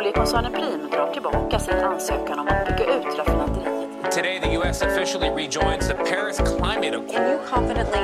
Oljekoncernen 0.00 0.52
Prim 0.52 0.90
drar 0.90 1.12
tillbaka 1.12 1.58
sin 1.58 1.74
ansökan 1.74 2.38
om 2.38 2.48
att 2.48 2.66
bygga 2.66 2.96
ut 2.96 3.18
raffinaderiet. 3.18 4.12
Today, 4.12 4.40
the 4.40 4.54
U.S. 4.56 4.82
officially 4.82 5.30
rejoins 5.30 5.88
the 5.88 5.94
Paris 5.94 6.36
Climate 6.36 6.96
Accord. 6.96 7.10
Can 7.10 7.30
you 7.30 7.38
confidently 7.50 8.00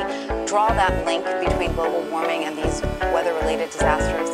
draw 0.51 0.69
that 0.69 0.93
link 1.07 1.25
between 1.25 1.73
global 1.73 2.03
warming 2.11 2.45
and 2.45 2.57
these 2.57 2.83
weather 3.01 3.33
related 3.43 3.69
disasters? 3.73 4.31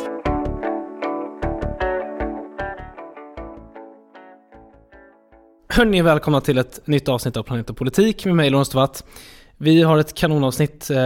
Hörni, 5.69 6.01
välkomna 6.01 6.41
till 6.41 6.57
ett 6.57 6.87
nytt 6.87 7.09
avsnitt 7.09 7.37
av 7.37 7.43
Planet 7.43 7.69
och 7.69 7.77
politik 7.77 8.25
med 8.25 8.35
mig, 8.35 8.49
Lorentz 8.49 8.69
Tovatt. 8.69 9.03
Vi 9.57 9.81
har 9.81 9.97
ett 9.97 10.13
kanonavsnitt 10.13 10.89
eh, 10.89 10.97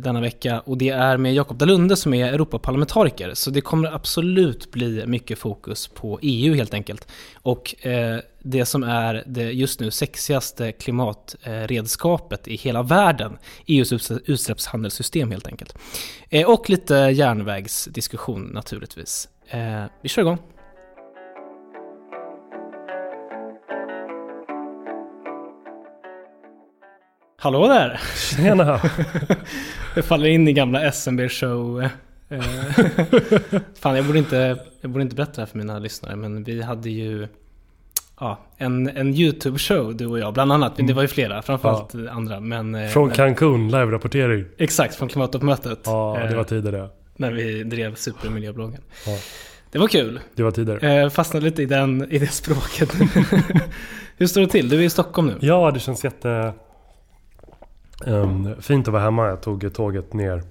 denna 0.00 0.20
vecka 0.20 0.60
och 0.60 0.78
det 0.78 0.88
är 0.88 1.16
med 1.16 1.34
Jakob 1.34 1.58
Dalunde 1.58 1.96
som 1.96 2.14
är 2.14 2.32
Europaparlamentariker. 2.32 3.34
Så 3.34 3.50
det 3.50 3.60
kommer 3.60 3.94
absolut 3.94 4.70
bli 4.70 5.06
mycket 5.06 5.38
fokus 5.38 5.88
på 5.88 6.18
EU 6.22 6.54
helt 6.54 6.74
enkelt. 6.74 7.08
Och 7.42 7.86
eh, 7.86 8.18
det 8.42 8.64
som 8.64 8.82
är 8.82 9.24
det 9.26 9.52
just 9.52 9.80
nu 9.80 9.90
sexigaste 9.90 10.72
klimatredskapet 10.72 12.48
i 12.48 12.56
hela 12.56 12.82
världen, 12.82 13.38
EUs 13.66 14.10
utsläppshandelssystem 14.10 15.30
helt 15.30 15.46
enkelt. 15.46 15.74
Eh, 16.30 16.50
och 16.50 16.70
lite 16.70 16.94
järnvägsdiskussion 16.94 18.42
naturligtvis. 18.42 19.28
Eh, 19.48 19.84
vi 20.02 20.08
kör 20.08 20.22
igång. 20.22 20.38
Hallå 27.42 27.68
där! 27.68 28.00
Tjena! 28.16 28.80
Jag 29.94 30.04
faller 30.04 30.26
in 30.26 30.48
i 30.48 30.52
gamla 30.52 30.92
SMB 30.92 31.28
show. 31.28 31.82
eh, 32.28 32.40
Fan, 33.74 33.96
jag 33.96 34.06
borde, 34.06 34.18
inte, 34.18 34.56
jag 34.80 34.90
borde 34.90 35.02
inte 35.02 35.16
berätta 35.16 35.32
det 35.32 35.40
här 35.40 35.46
för 35.46 35.58
mina 35.58 35.78
lyssnare, 35.78 36.16
men 36.16 36.44
vi 36.44 36.62
hade 36.62 36.90
ju 36.90 37.28
ja, 38.20 38.38
en, 38.56 38.88
en 38.88 39.14
YouTube-show, 39.14 39.96
du 39.96 40.06
och 40.06 40.18
jag, 40.18 40.34
bland 40.34 40.52
annat. 40.52 40.72
Det 40.76 40.92
var 40.92 41.02
ju 41.02 41.08
flera, 41.08 41.42
framförallt 41.42 41.94
andra. 42.10 42.40
Men, 42.40 42.74
eh, 42.74 42.88
Från 42.88 43.06
men, 43.06 43.16
Cancun, 43.16 43.70
live-rapportering. 43.70 44.44
Exakt, 44.58 44.94
från 44.94 45.08
klimattoppmötet. 45.08 45.80
Ja, 45.84 46.18
det 46.20 46.28
eh, 46.28 46.36
var 46.36 46.44
tider 46.44 46.72
det. 46.72 46.88
När 47.16 47.32
vi 47.32 47.64
drev 47.64 47.94
supermiljöbloggen. 47.94 48.80
Ja. 49.06 49.18
Det 49.72 49.78
var 49.78 49.88
kul. 49.88 50.20
Det 50.34 50.42
var 50.42 50.50
tider. 50.50 50.84
Eh, 50.84 51.08
fastnade 51.10 51.46
lite 51.46 51.62
i, 51.62 51.66
den, 51.66 52.12
i 52.12 52.18
det 52.18 52.32
språket. 52.32 52.94
Hur 54.16 54.26
står 54.26 54.40
det 54.40 54.48
till? 54.48 54.68
Du 54.68 54.78
är 54.78 54.82
i 54.82 54.90
Stockholm 54.90 55.28
nu. 55.28 55.34
Ja, 55.40 55.70
det 55.70 55.80
känns 55.80 56.04
jätte... 56.04 56.52
ehm, 58.06 58.62
fint 58.62 58.88
att 58.88 58.92
vara 58.92 59.02
hemma. 59.02 59.26
Jag 59.28 59.40
tog 59.42 59.74
tåget 59.74 60.12
ner 60.12 60.42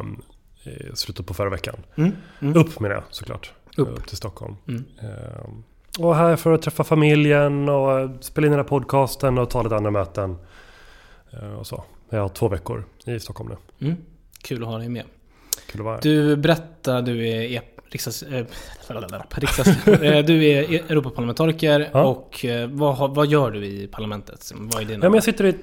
um, 0.00 0.22
i 0.62 0.96
slutet 0.96 1.26
på 1.26 1.34
förra 1.34 1.50
veckan. 1.50 1.74
Mm, 1.94 2.12
mm. 2.40 2.56
Upp 2.56 2.80
med 2.80 2.90
det 2.90 3.02
såklart. 3.10 3.52
Upp. 3.76 4.06
till 4.06 4.16
Stockholm. 4.16 4.56
Mm. 4.68 4.84
Ehm, 5.00 5.62
och 5.98 6.16
här 6.16 6.36
för 6.36 6.52
att 6.52 6.62
träffa 6.62 6.84
familjen 6.84 7.68
och 7.68 8.10
spela 8.24 8.46
in 8.46 8.50
den 8.50 8.58
här 8.60 8.68
podcasten 8.68 9.38
och 9.38 9.50
ta 9.50 9.62
lite 9.62 9.76
andra 9.76 9.90
möten. 9.90 10.36
Eh, 11.30 11.52
och 11.52 11.66
så. 11.66 11.84
Jag 12.10 12.20
har 12.20 12.28
två 12.28 12.48
veckor 12.48 12.84
i 13.06 13.20
Stockholm 13.20 13.50
nu. 13.50 13.86
Mm. 13.86 14.00
Kul 14.42 14.62
att 14.62 14.68
ha 14.68 14.78
dig 14.78 14.88
med. 14.88 15.04
Kul 15.66 15.80
att 15.80 15.84
vara 15.84 15.94
här. 15.94 16.02
Du 16.02 16.36
berättar, 16.36 17.02
du 17.02 17.28
är 17.28 17.42
e- 17.42 17.62
riksdags, 17.90 18.22
eh, 18.22 18.44
riksdags, 19.30 19.86
eh, 19.88 20.24
du 20.24 20.44
är 20.44 20.72
e- 20.74 20.82
Europaparlamentariker 20.88 21.90
Ja. 21.92 22.02
och 22.04 22.44
eh, 22.44 22.68
vad, 22.68 23.14
vad 23.14 23.26
gör 23.26 23.50
du 23.50 23.66
i 23.66 23.86
parlamentet? 23.86 24.52
Vad 24.54 24.82
är 24.82 24.86
dina... 24.86 25.04
Ja, 25.04 25.10
men 25.10 25.14
jag 25.14 25.24
sitter 25.24 25.44
i 25.44 25.54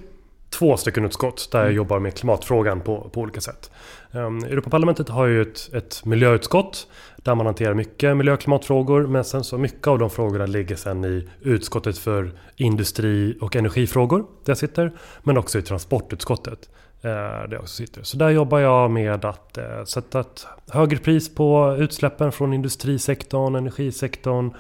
två 0.50 0.78
stycken 0.78 1.06
utskott 1.06 1.50
där 1.52 1.60
jag 1.60 1.66
Mm. 1.66 1.76
jobbar 1.78 2.00
med 2.00 2.16
klimatfrågan 2.16 2.82
på, 2.82 3.10
på 3.14 3.22
olika 3.22 3.42
sätt. 3.42 3.72
Um, 4.12 4.38
Europaparlamentet 4.44 5.10
har 5.10 5.26
ju 5.26 5.42
ett, 5.42 5.70
ett 5.74 6.06
miljöutskott 6.06 6.88
där 7.18 7.36
man 7.36 7.46
hanterar 7.46 7.74
mycket 7.74 8.18
miljö 8.18 8.34
och 8.34 8.40
klimatfrågor. 8.40 9.08
Men 9.08 9.24
sen 9.24 9.44
så 9.44 9.58
mycket 9.58 9.88
av 9.88 10.00
de 10.00 10.10
frågorna 10.10 10.46
ligger 10.46 10.76
sen 10.76 11.06
i 11.06 11.30
utskottet 11.42 11.98
för 11.98 12.32
industri 12.56 13.38
och 13.42 13.56
energifrågor 13.56 14.20
där 14.20 14.52
jag 14.52 14.58
sitter. 14.58 14.92
Men 15.24 15.38
också 15.38 15.60
i 15.60 15.62
transportutskottet 15.62 16.70
eh, 17.02 17.10
där 17.12 17.52
jag 17.52 17.62
också 17.62 17.76
sitter. 17.76 18.04
Så 18.04 18.18
där 18.18 18.30
jobbar 18.30 18.60
jag 18.60 18.92
med 18.92 19.26
att 19.26 19.58
eh, 19.58 19.84
sätta 19.86 20.20
ett 20.20 20.48
högre 20.72 20.98
pris 20.98 21.36
på 21.36 21.76
utsläppen 21.80 22.32
från 22.32 22.54
industrisektorn, 22.54 23.56
energisektorn. 23.56 24.54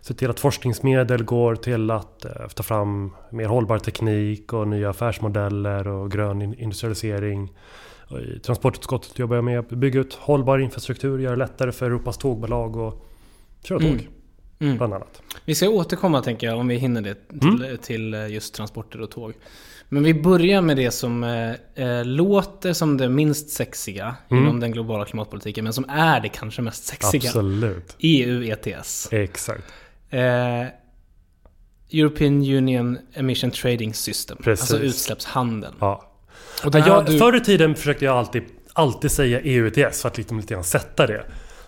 Se 0.00 0.14
till 0.14 0.30
att 0.30 0.40
forskningsmedel 0.40 1.22
går 1.24 1.56
till 1.56 1.90
att 1.90 2.24
eh, 2.24 2.48
ta 2.54 2.62
fram 2.62 3.10
mer 3.30 3.46
hållbar 3.46 3.78
teknik 3.78 4.52
och 4.52 4.68
nya 4.68 4.90
affärsmodeller 4.90 5.88
och 5.88 6.10
grön 6.10 6.42
in- 6.42 6.54
industrialisering. 6.58 7.52
I 8.36 8.38
transportutskottet 8.38 9.18
jobbar 9.18 9.36
jag 9.36 9.44
med 9.44 9.58
att 9.58 9.68
bygga 9.68 10.00
ut 10.00 10.14
hållbar 10.14 10.58
infrastruktur, 10.58 11.18
göra 11.18 11.32
det 11.32 11.38
lättare 11.38 11.72
för 11.72 11.86
Europas 11.86 12.18
tågbolag 12.18 12.76
och 12.76 13.06
köra 13.64 13.78
tåg, 13.78 13.88
Mm. 13.88 14.04
Mm. 14.60 14.76
bland 14.76 14.94
annat. 14.94 15.22
Vi 15.44 15.54
ska 15.54 15.68
återkomma 15.68 16.22
tänker 16.22 16.46
jag 16.46 16.58
om 16.58 16.68
vi 16.68 16.74
hinner 16.76 17.00
det 17.02 17.14
till, 17.40 17.64
Mm. 17.64 17.78
till 17.78 18.14
eh, 18.14 18.26
just 18.28 18.54
transporter 18.54 19.00
och 19.00 19.10
tåg. 19.10 19.32
Men 19.88 20.02
vi 20.02 20.14
börjar 20.14 20.62
med 20.62 20.76
det 20.76 20.90
som 20.90 21.24
eh, 21.24 21.50
eh, 21.86 22.04
låter 22.04 22.72
som 22.72 22.96
det 22.96 23.08
minst 23.08 23.50
sexiga 23.50 24.16
Mm. 24.30 24.42
inom 24.42 24.60
den 24.60 24.72
globala 24.72 25.04
klimatpolitiken 25.04 25.64
men 25.64 25.72
som 25.72 25.84
är 25.88 26.20
det 26.20 26.28
kanske 26.28 26.62
mest 26.62 26.84
sexiga. 26.84 27.22
Absolut. 27.28 27.96
EU 27.98 28.42
ETS. 28.44 29.08
Exakt. 29.12 29.64
Eh, 30.10 30.66
European 31.92 32.34
Union 32.42 32.98
Emission 33.14 33.50
Trading 33.50 33.94
System. 33.94 34.38
Precis. 34.42 34.70
Alltså 34.72 34.86
utsläppshandeln. 34.86 35.74
Ja. 35.80 36.12
Och 36.64 36.74
jag, 36.74 37.06
du- 37.06 37.18
Förr 37.18 37.36
i 37.36 37.40
tiden 37.40 37.74
försökte 37.74 38.04
jag 38.04 38.16
alltid, 38.16 38.42
alltid 38.72 39.10
säga 39.10 39.40
EU 39.40 39.66
ETS 39.66 40.02
för 40.02 40.08
att 40.08 40.16
liksom 40.18 40.36
lite 40.40 40.54
grann 40.54 40.64
sätta 40.64 41.06
det. 41.06 41.24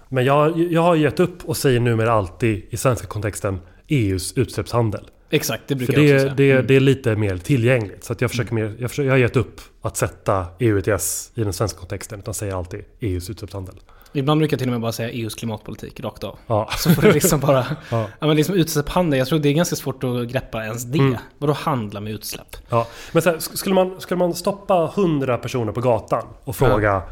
Men 0.09 0.25
jag, 0.25 0.59
jag 0.73 0.83
har 0.83 0.95
gett 0.97 1.21
upp 1.21 1.45
och 1.45 1.57
säger 1.57 1.81
numera 1.81 2.13
alltid 2.13 2.65
i 2.71 2.77
svenska 2.77 3.07
kontexten 3.07 3.61
EUs 3.89 4.33
utsläppshandel. 4.33 5.09
Exakt, 5.31 5.63
det 5.67 5.75
brukar 5.75 5.93
För 5.93 6.01
jag 6.01 6.15
också 6.17 6.23
säga. 6.25 6.35
det, 6.35 6.51
Mm. 6.53 6.67
det 6.67 6.77
är 6.77 6.81
lite 6.81 7.17
mer 7.17 7.37
tillgängligt. 7.37 8.05
Så 8.05 8.15
jag, 8.19 8.31
försöker 8.31 8.55
mer, 8.55 8.75
jag, 8.79 8.91
försöker, 8.91 9.07
jag 9.07 9.13
har 9.15 9.19
gett 9.19 9.37
upp 9.37 9.61
att 9.83 9.97
sätta 9.97 10.47
EU 10.59 10.79
ETS 10.79 11.33
i 11.35 11.45
den 11.45 11.53
svenska 11.53 11.79
kontexten. 11.79 12.19
Utan 12.19 12.35
säger 12.35 12.55
alltid 12.55 12.85
EUs 13.01 13.31
utsläppshandel. 13.31 13.75
Ibland 14.15 14.39
brukar 14.41 14.55
jag 14.55 14.59
till 14.59 14.69
och 14.69 14.73
med 14.73 14.81
bara 14.81 14.93
säga 14.93 15.11
EUs 15.11 15.35
klimatpolitik 15.35 16.01
rakt 16.01 16.25
av. 16.25 16.39
Ja. 16.47 16.69
Så 16.77 16.91
får 16.91 17.03
det 17.03 17.13
liksom 17.13 17.41
bara... 17.41 17.67
Ja. 17.91 18.07
ja 18.21 18.27
men 18.27 18.37
liksom 18.37 18.55
utsläppshandel, 18.55 19.19
jag 19.19 19.29
tror 19.29 19.39
det 19.39 19.49
är 19.49 19.53
ganska 19.53 19.77
svårt 19.77 20.05
att 20.05 20.29
greppa 20.29 20.65
ens 20.65 20.85
det. 20.85 20.99
Mm. 20.99 21.17
Vadå 21.39 21.53
handla 21.53 22.01
med 22.01 22.13
utsläpp? 22.13 22.57
Ja. 22.69 22.87
Men 23.13 23.23
här, 23.23 23.33
sk- 23.35 23.57
skulle, 23.57 23.75
man, 23.75 24.01
skulle 24.01 24.19
man 24.19 24.35
stoppa 24.35 24.93
100 24.97 25.39
personer 25.39 25.73
på 25.73 25.81
gatan 25.81 26.25
och 26.45 26.57
fråga 26.57 27.03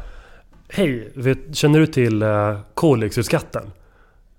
Hej, 0.69 1.11
vet, 1.15 1.55
känner 1.55 1.79
du 1.79 1.87
till 1.87 2.23
uh, 2.23 2.59
koldioxidskatten? 2.73 3.71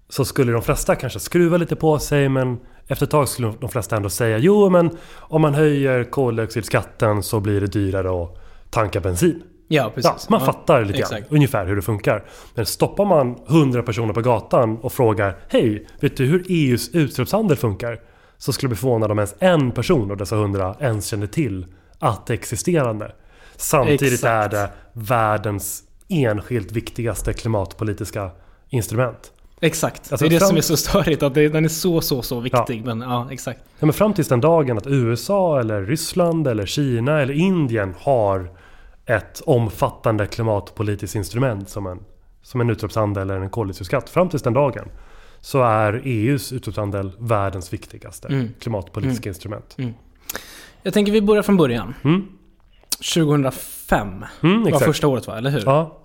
Så 0.09 0.25
skulle 0.25 0.53
de 0.53 0.62
flesta 0.62 0.94
kanske 0.97 1.21
skruva 1.21 1.56
lite 1.56 1.77
på 1.77 1.99
sig 1.99 2.29
men 2.29 2.59
efter 2.87 3.06
ett 3.06 3.11
tag 3.11 3.29
skulle 3.29 3.53
de 3.61 3.69
flesta 3.69 3.97
ändå 3.97 4.09
säga 4.09 4.39
Jo 4.39 4.69
men 4.71 4.91
om 5.17 5.43
man 5.43 5.55
höjer 5.55 6.05
koldioxidskatten 6.05 7.23
så 7.23 7.41
blir 7.41 7.61
det 7.61 7.67
dyrare 7.67 8.23
att 8.25 8.39
tanka 8.71 9.00
bensin. 9.00 9.43
Ja, 9.72 9.91
precis. 9.94 10.05
Ja, 10.05 10.16
man 10.28 10.41
Ja, 10.41 10.47
fattar 10.47 10.84
lite 10.84 10.99
grann 10.99 11.25
ungefär 11.28 11.66
hur 11.66 11.77
det 11.77 11.83
funkar. 11.83 12.25
Men 12.55 12.66
stoppar 12.66 13.05
man 13.05 13.37
100 13.49 13.83
personer 13.83 14.15
på 14.15 14.21
gatan 14.21 14.78
och 14.78 14.93
frågar 14.93 15.37
Hej, 15.49 15.87
vet 16.00 16.16
du 16.16 16.25
hur 16.25 16.44
EUs 16.49 16.91
utsläppshandel 16.94 17.56
funkar? 17.56 18.00
Så 18.38 18.53
skulle 18.53 18.66
jag 18.66 18.71
bli 18.71 18.81
förvånad 18.81 19.11
om 19.11 19.19
ens 19.19 19.34
en 19.38 19.71
person 19.71 20.11
av 20.11 20.16
dessa 20.16 20.37
100 20.37 20.77
ens 20.81 21.06
kände 21.06 21.27
till 21.27 21.66
att 21.99 22.27
det 22.27 22.34
existerande. 22.34 23.12
Samtidigt 23.56 24.03
Exakt. 24.12 24.25
är 24.25 24.49
det 24.49 24.71
världens 24.93 25.82
enskilt 26.09 26.72
viktigaste 26.72 27.32
klimatpolitiska 27.32 28.31
instrument. 28.69 29.32
Exakt. 29.61 30.12
Alltså, 30.12 30.28
det 30.28 30.28
är 30.28 30.31
det 30.31 30.38
fram- 30.38 30.49
som 30.49 30.56
är 30.56 30.61
så 30.61 30.77
störigt, 30.77 31.22
att 31.22 31.34
det, 31.34 31.49
den 31.49 31.65
är 31.65 31.69
så, 31.69 32.00
så, 32.00 32.22
så 32.22 32.41
viktig. 32.41 32.84
Men 32.84 33.00
ja, 33.00 33.28
exakt. 33.31 33.61
Ja, 33.78 33.87
men 33.87 33.93
fram 33.93 34.15
tills 34.15 34.28
den 34.28 34.41
dagen 34.41 34.78
att 34.78 34.87
USA 34.87 35.61
eller 35.61 35.82
Ryssland 35.82 36.47
eller 36.49 36.66
Kina 36.66 37.21
eller 37.21 37.34
Indien 37.34 37.94
har 37.99 38.50
ett 39.07 39.43
omfattande 39.47 40.27
klimatpolitiskt 40.27 41.17
instrument 41.17 41.69
som 41.69 41.87
en, 41.87 41.99
som 42.43 42.61
en 42.61 42.71
utsläppshandel 42.71 43.31
eller 43.31 43.41
en 43.41 43.51
koldioxidskatt. 43.51 44.11
Fram 44.11 44.29
tills 44.29 44.43
den 44.43 44.53
dagen 44.53 44.88
så 45.41 45.62
är 45.62 46.00
EUs 46.05 46.53
utsläppshandel 46.53 47.12
världens 47.19 47.73
viktigaste 47.73 48.29
Mm. 48.29 48.49
klimatpolitiska 48.61 49.29
instrument. 49.29 49.76
Jag 50.82 50.94
tänker 50.94 51.12
vi 51.12 51.23
börjar 51.23 51.43
från 51.43 51.56
början. 51.56 51.94
Mm. 52.05 52.26
2005 53.15 54.25
Mm, 54.43 54.61
var 54.62 54.69
exakt. 54.69 54.85
första 54.85 55.09
året 55.09 55.26
va, 55.26 55.38
eller 55.38 55.50
hur? 55.50 55.62
Ja, 55.67 55.99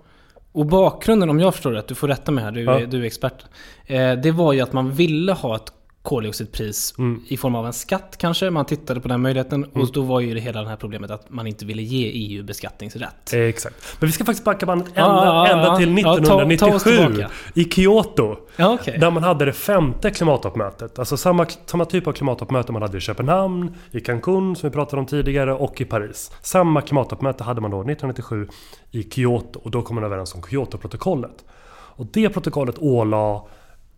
Och 0.52 0.66
bakgrunden, 0.66 1.30
om 1.30 1.40
jag 1.40 1.54
förstår 1.54 1.72
rätt, 1.72 1.88
du 1.88 1.94
får 1.94 2.08
rätta 2.08 2.32
mig 2.32 2.44
här, 2.44 2.52
du, 2.52 2.60
är- 2.70 2.80
Ja. 2.80 2.86
du 2.86 3.00
är 3.00 3.04
expert. 3.04 3.44
Eh, 3.86 4.12
det 4.12 4.30
var 4.30 4.52
ju 4.52 4.60
att 4.60 4.72
man 4.72 4.92
ville 4.92 5.32
ha 5.32 5.56
ett 5.56 5.72
koldioxidpris 6.02 6.94
Mm. 6.98 7.22
i 7.28 7.36
form 7.36 7.54
av 7.54 7.66
en 7.66 7.72
skatt 7.72 8.16
kanske. 8.18 8.50
Man 8.50 8.64
tittade 8.64 9.00
på 9.00 9.08
den 9.08 9.20
möjligheten 9.22 9.64
och 9.64 9.92
då 9.92 10.02
var 10.02 10.20
ju 10.20 10.34
det 10.34 10.40
hela 10.40 10.62
det 10.62 10.68
här 10.68 10.76
problemet 10.76 11.10
att 11.10 11.30
man 11.30 11.46
inte 11.46 11.64
ville 11.66 11.82
ge 11.82 12.06
EU 12.06 12.44
beskattningsrätt. 12.44 13.32
Eh, 13.34 13.40
Exakt. 13.40 13.96
Men 14.00 14.06
vi 14.06 14.12
ska 14.12 14.24
faktiskt 14.24 14.44
backa 14.44 14.66
bandet 14.66 14.88
ända, 14.88 15.00
ja, 15.24 15.46
ända 15.48 15.76
till 15.76 15.98
ja. 15.98 16.00
Ja, 16.00 16.14
ta- 16.16 16.24
ta 16.24 16.44
1997 16.44 17.24
i 17.54 17.64
Kyoto. 17.64 18.36
Ja, 18.56 18.74
okej. 18.80 18.98
Där 18.98 19.10
man 19.10 19.22
hade 19.22 19.44
det 19.44 19.52
femte 19.52 20.10
klimattoppmötet. 20.10 20.98
Alltså 20.98 21.16
samma, 21.16 21.46
samma 21.66 21.84
typ 21.84 22.06
av 22.06 22.12
klimattoppmöte 22.12 22.72
man 22.72 22.82
hade 22.82 22.98
i 22.98 23.00
Köpenhamn, 23.00 23.74
i 23.90 24.00
Cancun 24.00 24.56
som 24.56 24.68
vi 24.70 24.74
pratade 24.74 25.00
om 25.00 25.06
tidigare 25.06 25.54
och 25.54 25.80
i 25.80 25.84
Paris. 25.84 26.30
Samma 26.42 26.80
klimattoppmöte 26.80 27.44
hade 27.44 27.60
man 27.60 27.70
då 27.70 27.76
1997 27.80 28.48
i 28.90 29.02
Kyoto 29.02 29.60
och 29.64 29.70
då 29.70 29.82
kom 29.82 29.94
man 29.94 30.04
överens 30.04 30.34
om 30.34 30.42
Kyotoprotokollet. 30.50 31.44
Och 31.70 32.06
det 32.12 32.28
protokollet 32.30 32.78
ålade 32.78 33.40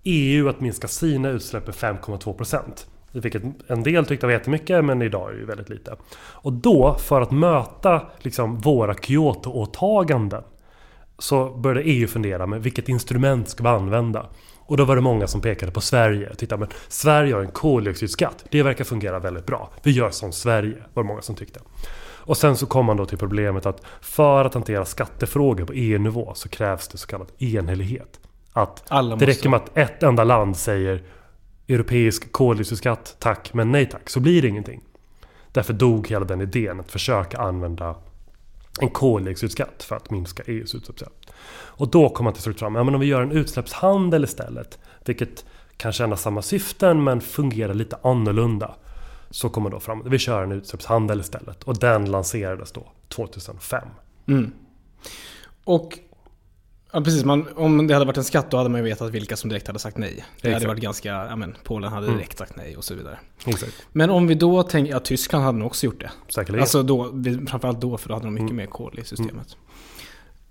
EU 0.04 0.48
att 0.48 0.60
minska 0.60 0.88
sina 0.88 1.28
utsläpp 1.28 1.66
med 1.66 1.74
5,2 1.74 2.32
procent. 2.32 2.86
Vilket 3.12 3.42
en 3.66 3.82
del 3.82 4.06
tyckte 4.06 4.26
var 4.26 4.32
jättemycket 4.32 4.84
men 4.84 5.02
idag 5.02 5.28
är 5.28 5.32
det 5.32 5.38
ju 5.38 5.46
väldigt 5.46 5.68
lite. 5.68 5.96
Och 6.16 6.52
då, 6.52 6.96
för 6.98 7.20
att 7.20 7.30
möta 7.30 8.02
liksom, 8.18 8.58
våra 8.58 8.94
Kyoto-åtaganden 8.94 10.42
så 11.18 11.50
började 11.50 11.82
EU 11.82 12.08
fundera 12.08 12.46
med 12.46 12.62
vilket 12.62 12.88
instrument 12.88 13.48
ska 13.48 13.62
vi 13.62 13.68
använda? 13.68 14.26
Och 14.58 14.76
då 14.76 14.84
var 14.84 14.96
det 14.96 15.02
många 15.02 15.26
som 15.26 15.40
pekade 15.40 15.72
på 15.72 15.80
Sverige. 15.80 16.34
Titta, 16.34 16.56
men 16.56 16.68
Sverige 16.88 17.34
har 17.34 17.40
en 17.40 17.50
koldioxidskatt. 17.50 18.44
Det 18.50 18.62
verkar 18.62 18.84
fungera 18.84 19.18
väldigt 19.18 19.46
bra. 19.46 19.70
Vi 19.82 19.90
gör 19.90 20.10
som 20.10 20.32
Sverige, 20.32 20.76
var 20.94 21.02
det 21.02 21.06
många 21.06 21.22
som 21.22 21.34
tyckte. 21.34 21.60
Och 22.02 22.36
sen 22.36 22.56
så 22.56 22.66
kom 22.66 22.86
man 22.86 22.96
då 22.96 23.06
till 23.06 23.18
problemet 23.18 23.66
att 23.66 23.82
för 24.00 24.44
att 24.44 24.54
hantera 24.54 24.84
skattefrågor 24.84 25.64
på 25.64 25.72
EU-nivå 25.72 26.32
så 26.34 26.48
krävs 26.48 26.88
det 26.88 26.98
så 26.98 27.06
kallad 27.06 27.28
enhällighet. 27.38 28.20
Att 28.52 28.84
Alla 28.88 29.16
det 29.16 29.26
räcker 29.26 29.48
med 29.48 29.56
att 29.56 29.78
ett 29.78 30.02
enda 30.02 30.24
land 30.24 30.56
säger 30.56 31.02
Europeisk 31.68 32.32
koldioxidskatt, 32.32 33.16
tack 33.18 33.54
men 33.54 33.72
nej 33.72 33.86
tack, 33.86 34.10
så 34.10 34.20
blir 34.20 34.42
det 34.42 34.48
ingenting. 34.48 34.80
Därför 35.52 35.72
dog 35.72 36.08
hela 36.08 36.24
den 36.24 36.40
idén 36.40 36.80
att 36.80 36.90
försöka 36.90 37.38
använda 37.38 37.96
en 38.80 38.88
koldioxidskatt 38.88 39.82
för 39.82 39.96
att 39.96 40.10
minska 40.10 40.42
EUs 40.46 40.74
utsläppsrätt. 40.74 41.32
Och 41.52 41.90
då 41.90 42.08
kom 42.08 42.24
man 42.24 42.32
till 42.32 42.42
slut 42.42 42.58
fram, 42.58 42.74
ja 42.74 42.84
men 42.84 42.94
om 42.94 43.00
vi 43.00 43.06
gör 43.06 43.22
en 43.22 43.32
utsläppshandel 43.32 44.24
istället, 44.24 44.78
vilket 45.04 45.44
kan 45.76 45.92
tjäna 45.92 46.16
samma 46.16 46.42
syften 46.42 47.04
men 47.04 47.20
fungerar 47.20 47.74
lite 47.74 47.96
annorlunda. 48.02 48.74
Så 49.30 49.48
kom 49.48 49.62
man 49.62 49.72
då 49.72 49.80
fram, 49.80 50.02
vi 50.06 50.18
kör 50.18 50.42
en 50.42 50.52
utsläppshandel 50.52 51.20
istället. 51.20 51.62
Och 51.62 51.78
den 51.78 52.10
lanserades 52.10 52.72
då 52.72 52.92
2005. 53.08 53.88
Mm. 54.26 54.52
Och 55.64 55.98
ja, 56.92 57.00
precis, 57.00 57.24
man, 57.24 57.46
om 57.56 57.86
det 57.86 57.94
hade 57.94 58.06
varit 58.06 58.16
en 58.16 58.24
skatt 58.24 58.50
då 58.50 58.56
hade 58.56 58.68
man 58.70 58.80
ju 58.80 58.84
vetat 58.84 59.10
vilka 59.10 59.36
som 59.36 59.50
direkt 59.50 59.66
hade 59.66 59.78
sagt 59.78 59.98
nej. 59.98 60.24
Det 60.40 60.48
hade 60.48 60.56
Exakt. 60.56 60.68
varit 60.68 60.80
ganska, 60.82 61.08
ja 61.08 61.36
men 61.36 61.56
Polen 61.64 61.92
hade 61.92 62.06
Mm. 62.06 62.18
direkt 62.18 62.38
sagt 62.38 62.56
nej 62.56 62.76
och 62.76 62.84
så 62.84 62.94
vidare. 62.94 63.18
Exakt. 63.46 63.86
Men 63.92 64.10
om 64.10 64.26
vi 64.26 64.34
då 64.34 64.62
tänker, 64.62 64.92
ja 64.92 65.00
Tyskland 65.00 65.44
hade 65.44 65.58
nog 65.58 65.66
också 65.66 65.86
gjort 65.86 66.00
det. 66.00 66.10
Säkerligen. 66.28 66.62
Alltså 66.62 66.82
då, 66.82 67.12
framförallt 67.48 67.80
då 67.80 67.98
för 67.98 68.08
då 68.08 68.14
hade 68.14 68.26
de 68.26 68.34
mycket 68.34 68.44
Mm. 68.50 68.56
mer 68.56 68.66
kol 68.66 68.98
i 68.98 69.04
systemet. 69.04 69.56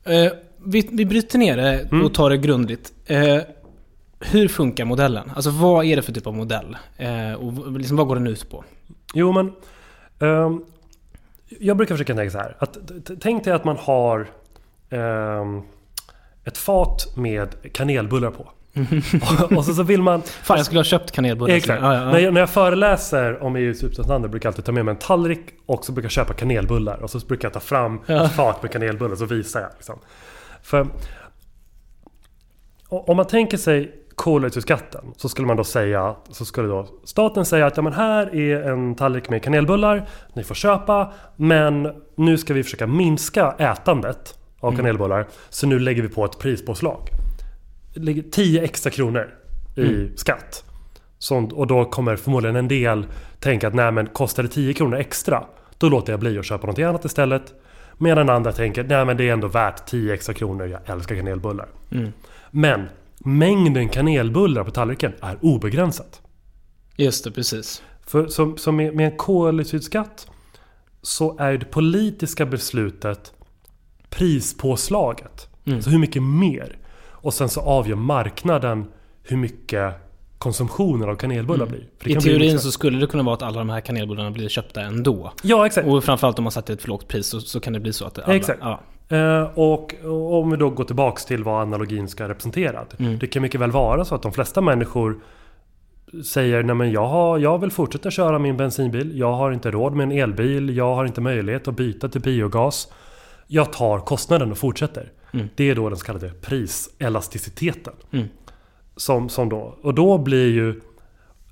Eh, 0.03 0.31
vi, 0.65 0.89
vi 0.91 1.05
bryter 1.05 1.39
ner 1.39 1.57
det 1.57 1.79
Mm. 1.79 2.05
och 2.05 2.13
tar 2.13 2.29
det 2.29 2.37
grundligt. 2.37 2.93
Eh, 3.05 3.37
hur 4.19 4.47
funkar 4.47 4.85
modellen? 4.85 5.31
Alltså 5.35 5.49
vad 5.49 5.85
är 5.85 5.95
det 5.95 6.01
för 6.01 6.11
typ 6.13 6.27
av 6.27 6.33
modell? 6.35 6.77
Eh, 6.97 7.33
och 7.33 7.71
liksom, 7.71 7.97
vad 7.97 8.07
går 8.07 8.15
den 8.15 8.27
ut 8.27 8.49
på? 8.49 8.63
Jo 9.13 9.31
men... 9.31 9.51
ehm, 10.19 10.63
jag 11.59 11.77
brukar 11.77 11.95
försöka 11.95 12.15
tänka 12.15 12.31
så 12.31 12.37
här. 12.37 12.55
Att, 12.59 12.77
tänk 13.21 13.43
dig 13.43 13.53
att 13.53 13.65
man 13.65 13.77
har 13.79 14.29
ehm, 14.89 15.61
ett 16.49 16.57
fat 16.57 17.07
med 17.15 17.73
kanelbullar 17.73 18.31
på. 18.31 18.47
och, 19.21 19.57
och 19.57 19.65
så, 19.65 19.73
så 19.73 19.83
vill 19.83 20.01
man... 20.01 20.21
Fan, 20.21 20.57
jag 20.57 20.65
skulle 20.65 20.79
ha 20.79 20.83
köpt 20.83 21.11
kanelbullar. 21.11 21.55
Exakt. 21.55 21.81
Ja, 21.81 21.93
ja, 21.93 21.99
ja. 21.99 22.11
När, 22.11 22.19
jag, 22.19 22.33
när 22.33 22.41
jag 22.41 22.49
föreläser 22.49 23.43
om 23.43 23.55
EUs 23.55 23.83
utsläppshandel 23.83 24.31
brukar 24.31 24.47
jag 24.47 24.51
alltid 24.51 24.65
ta 24.65 24.71
med 24.71 24.85
mig 24.85 24.91
en 24.91 24.99
tallrik 24.99 25.45
och 25.65 25.85
så 25.85 25.91
brukar 25.91 26.05
jag 26.05 26.11
köpa 26.11 26.33
kanelbullar. 26.33 26.97
Och 26.97 27.09
så 27.09 27.19
brukar 27.19 27.45
jag 27.45 27.53
ta 27.53 27.59
fram 27.59 27.99
ett 28.07 28.31
fat 28.31 28.61
med 28.63 28.71
kanelbullar 28.71 29.15
så 29.15 29.25
visar 29.25 29.61
jag. 29.61 29.69
Liksom. 29.77 29.99
För 30.63 30.87
om 32.89 33.17
man 33.17 33.27
tänker 33.27 33.57
sig 33.57 33.95
koldioxidskatten 34.15 35.05
så 35.17 35.29
skulle 35.29 35.47
man 35.47 35.57
då 35.57 35.63
säga 35.63 36.15
så 36.29 36.45
skulle 36.45 36.67
då 36.67 36.87
staten 37.03 37.45
säga 37.45 37.65
att 37.65 37.77
ja, 37.77 37.83
men 37.83 37.93
här 37.93 38.35
är 38.35 38.71
en 38.71 38.95
tallrik 38.95 39.29
med 39.29 39.43
kanelbullar. 39.43 40.09
Ni 40.33 40.43
får 40.43 40.55
köpa 40.55 41.13
men 41.35 41.91
nu 42.15 42.37
ska 42.37 42.53
vi 42.53 42.63
försöka 42.63 42.87
minska 42.87 43.55
ätandet 43.57 44.38
av 44.59 44.75
kanelbullar. 44.75 45.27
Så 45.49 45.67
nu 45.67 45.79
lägger 45.79 46.01
vi 46.01 46.09
på 46.09 46.25
ett 46.25 46.39
prispåslag. 46.39 47.09
Lägger 47.93 48.23
10 48.23 48.63
extra 48.63 48.91
kronor 48.91 49.33
i 49.75 50.17
skatt. 50.17 50.63
Sånt, 51.17 51.53
och 51.53 51.67
då 51.67 51.85
kommer 51.85 52.15
förmodligen 52.15 52.55
en 52.55 52.67
del 52.67 53.05
tänka 53.39 53.67
att 53.67 53.73
nej 53.73 53.91
men 53.91 54.07
kostar 54.07 54.43
det 54.43 54.49
10 54.49 54.73
kronor 54.73 54.97
extra 54.97 55.43
Då 55.77 55.89
låter 55.89 56.13
jag 56.13 56.19
bli 56.19 56.39
att 56.39 56.45
köpa 56.45 56.67
något 56.67 56.79
annat 56.79 57.05
istället 57.05 57.53
Medan 57.97 58.29
andra 58.29 58.51
tänker 58.51 58.83
nej 58.83 59.05
men 59.05 59.17
det 59.17 59.29
är 59.29 59.33
ändå 59.33 59.47
värt 59.47 59.85
10 59.85 60.13
extra 60.13 60.33
kronor, 60.33 60.67
jag 60.67 60.79
älskar 60.85 61.15
kanelbullar 61.15 61.67
Mm. 61.91 62.11
Men 62.51 62.89
mängden 63.17 63.89
kanelbullar 63.89 64.63
på 64.63 64.71
tallriken 64.71 65.13
är 65.21 65.37
obegränsat 65.41 66.21
Just 66.95 67.23
det, 67.23 67.31
precis. 67.31 67.83
För 68.05 68.27
som, 68.27 68.57
som 68.57 68.75
med, 68.75 68.95
med 68.95 69.05
en 69.05 69.17
koldioxidskatt 69.17 70.27
Så 71.01 71.37
är 71.39 71.57
det 71.57 71.65
politiska 71.65 72.45
beslutet 72.45 73.33
prispåslaget 74.09 75.49
Mm. 75.69 75.81
Så 75.81 75.89
hur 75.89 75.99
mycket 75.99 76.23
mer? 76.23 76.77
Och 77.11 77.33
sen 77.33 77.49
så 77.49 77.61
avgör 77.61 77.95
marknaden 77.95 78.85
hur 79.23 79.37
mycket 79.37 79.93
konsumtionen 80.37 81.09
av 81.09 81.15
kanelbullar 81.15 81.65
blir. 81.65 81.79
För 81.97 82.05
det 82.05 82.11
I 82.11 82.13
bli 82.13 82.21
teorin 82.23 82.41
liksom- 82.41 82.59
så 82.59 82.71
skulle 82.71 82.99
det 82.99 83.07
kunna 83.07 83.23
vara 83.23 83.35
att 83.35 83.41
alla 83.41 83.57
de 83.59 83.69
här 83.69 83.81
kanelbullarna 83.81 84.31
blir 84.31 84.49
köpta 84.49 84.81
ändå. 84.81 85.31
Ja, 85.43 85.65
exakt. 85.65 85.87
Och 85.87 86.03
framförallt 86.03 86.39
om 86.39 86.43
man 86.43 86.51
sätter 86.51 86.73
ett 86.73 86.81
för 86.81 86.87
lågt 86.89 87.07
pris 87.07 87.27
så, 87.27 87.39
så 87.41 87.59
kan 87.59 87.73
det 87.73 87.79
bli 87.79 87.93
så 87.93 88.05
att 88.05 88.19
alla, 88.19 88.35
Exakt. 88.35 88.59
Ja. 88.61 88.79
Eh, 89.17 89.43
och, 89.55 89.95
och 90.03 90.33
om 90.41 90.51
vi 90.51 90.57
då 90.57 90.69
går 90.69 90.83
tillbaks 90.83 91.25
till 91.25 91.43
vad 91.43 91.61
analogin 91.61 92.07
ska 92.07 92.29
representera. 92.29 92.85
Mm. 92.97 93.19
Det 93.19 93.27
kan 93.27 93.41
mycket 93.41 93.61
väl 93.61 93.71
vara 93.71 94.05
så 94.05 94.15
att 94.15 94.21
de 94.21 94.31
flesta 94.31 94.61
människor 94.61 95.19
säger 96.25 96.63
nej 96.63 96.75
men 96.75 96.91
jag, 96.91 97.07
har, 97.07 97.37
jag 97.37 97.59
vill 97.59 97.71
fortsätta 97.71 98.11
köra 98.11 98.39
min 98.39 98.57
bensinbil. 98.57 99.19
Jag 99.19 99.33
har 99.33 99.51
inte 99.51 99.71
råd 99.71 99.95
med 99.95 100.03
en 100.03 100.11
elbil. 100.11 100.77
Jag 100.77 100.95
har 100.95 101.05
inte 101.05 101.21
möjlighet 101.21 101.67
att 101.67 101.75
byta 101.75 102.09
till 102.09 102.21
biogas. 102.21 102.87
Jag 103.51 103.73
tar 103.73 103.99
kostnaden 103.99 104.51
och 104.51 104.57
fortsätter. 104.57 105.11
Mm. 105.33 105.49
Det 105.55 105.69
är 105.69 105.75
då 105.75 105.89
den 105.89 105.97
så 105.97 106.05
kallade 106.05 106.29
priselasticiteten. 106.41 107.93
Mm. 108.11 108.27
Som, 108.95 109.29
som 109.29 109.49
då, 109.49 109.77
och 109.81 109.93
då 109.93 110.17
blir 110.17 110.47
ju 110.47 110.81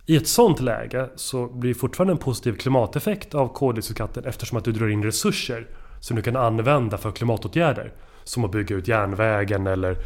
i 0.05 0.15
ett 0.15 0.27
sånt 0.27 0.59
läge 0.59 1.09
så 1.15 1.47
blir 1.47 1.73
det 1.73 1.79
fortfarande 1.79 2.13
en 2.13 2.17
positiv 2.17 2.53
klimateffekt 2.53 3.35
av 3.35 3.53
koldioxidskatten 3.53 4.25
eftersom 4.25 4.57
att 4.57 4.63
du 4.63 4.71
drar 4.71 4.87
in 4.87 5.03
resurser 5.03 5.67
som 5.99 6.15
du 6.15 6.21
kan 6.21 6.35
använda 6.35 6.97
för 6.97 7.11
klimatåtgärder. 7.11 7.93
Som 8.23 8.45
att 8.45 8.51
bygga 8.51 8.75
ut 8.75 8.87
järnvägen 8.87 9.67
eller 9.67 9.97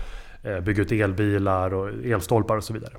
eh, 0.44 0.60
bygga 0.60 0.82
ut 0.82 0.92
elbilar 0.92 1.74
och 1.74 1.90
elstolpar 2.06 2.58
och 2.58 2.64
så 2.64 2.74
vidare. 2.74 2.94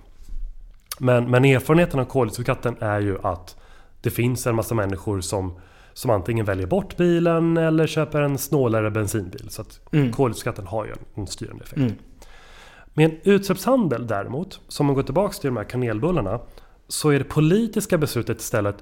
Men, 0.98 1.30
men 1.30 1.44
erfarenheten 1.44 2.00
av 2.00 2.04
koldioxidskatten 2.04 2.76
är 2.80 3.00
ju 3.00 3.18
att 3.22 3.56
det 4.00 4.10
finns 4.10 4.46
en 4.46 4.54
massa 4.54 4.74
människor 4.74 5.20
som, 5.20 5.60
som 5.94 6.10
antingen 6.10 6.46
väljer 6.46 6.66
bort 6.66 6.96
bilen 6.96 7.56
eller 7.56 7.86
köper 7.86 8.20
en 8.22 8.38
snålare 8.38 8.90
bensinbil. 8.90 9.46
Så 9.50 9.62
att 9.62 9.80
Mm. 9.92 10.12
koldioxidskatten 10.12 10.66
har 10.66 10.84
ju 10.84 10.92
en, 11.14 11.26
styrande 11.26 11.64
effekt. 11.64 11.78
Mm. 11.78 11.92
Med 12.94 13.04
en 13.10 13.16
utsläppshandel 13.22 14.06
däremot, 14.06 14.60
som 14.68 14.86
man 14.86 14.94
går 14.94 15.02
tillbaka 15.02 15.32
till 15.32 15.48
de 15.48 15.56
här 15.56 15.64
kanelbullarna, 15.64 16.40
så 16.88 17.10
är 17.10 17.18
det 17.18 17.24
politiska 17.24 17.98
beslutet 17.98 18.40
istället 18.40 18.76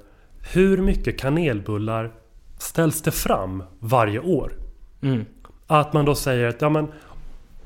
hur 0.53 0.77
mycket 0.79 1.19
kanelbullar 1.19 2.13
ställs 2.59 3.03
det 3.03 3.11
fram 3.11 3.63
varje 3.79 4.21
år? 4.21 4.53
Mm. 5.03 5.25
Att 5.67 5.93
man 5.93 6.05
då 6.05 6.15
säger 6.15 6.49
att 6.49 6.61
ja 6.61 6.69
men 6.69 6.89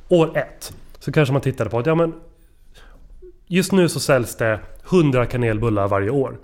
år 0.09 0.39
ett 0.39 0.75
så 0.99 1.13
kanske 1.13 1.33
man 1.33 1.43
tittar 1.43 1.69
på 1.69 1.79
att 1.79 1.87
ja 1.87 1.95
men 1.95 2.15
just 3.47 3.73
nu 3.73 3.89
så 3.89 4.01
säljs 4.01 4.37
det 4.37 4.61
100 4.91 5.27
kanelbullar 5.27 5.89
varje 5.89 6.11
år. 6.11 6.39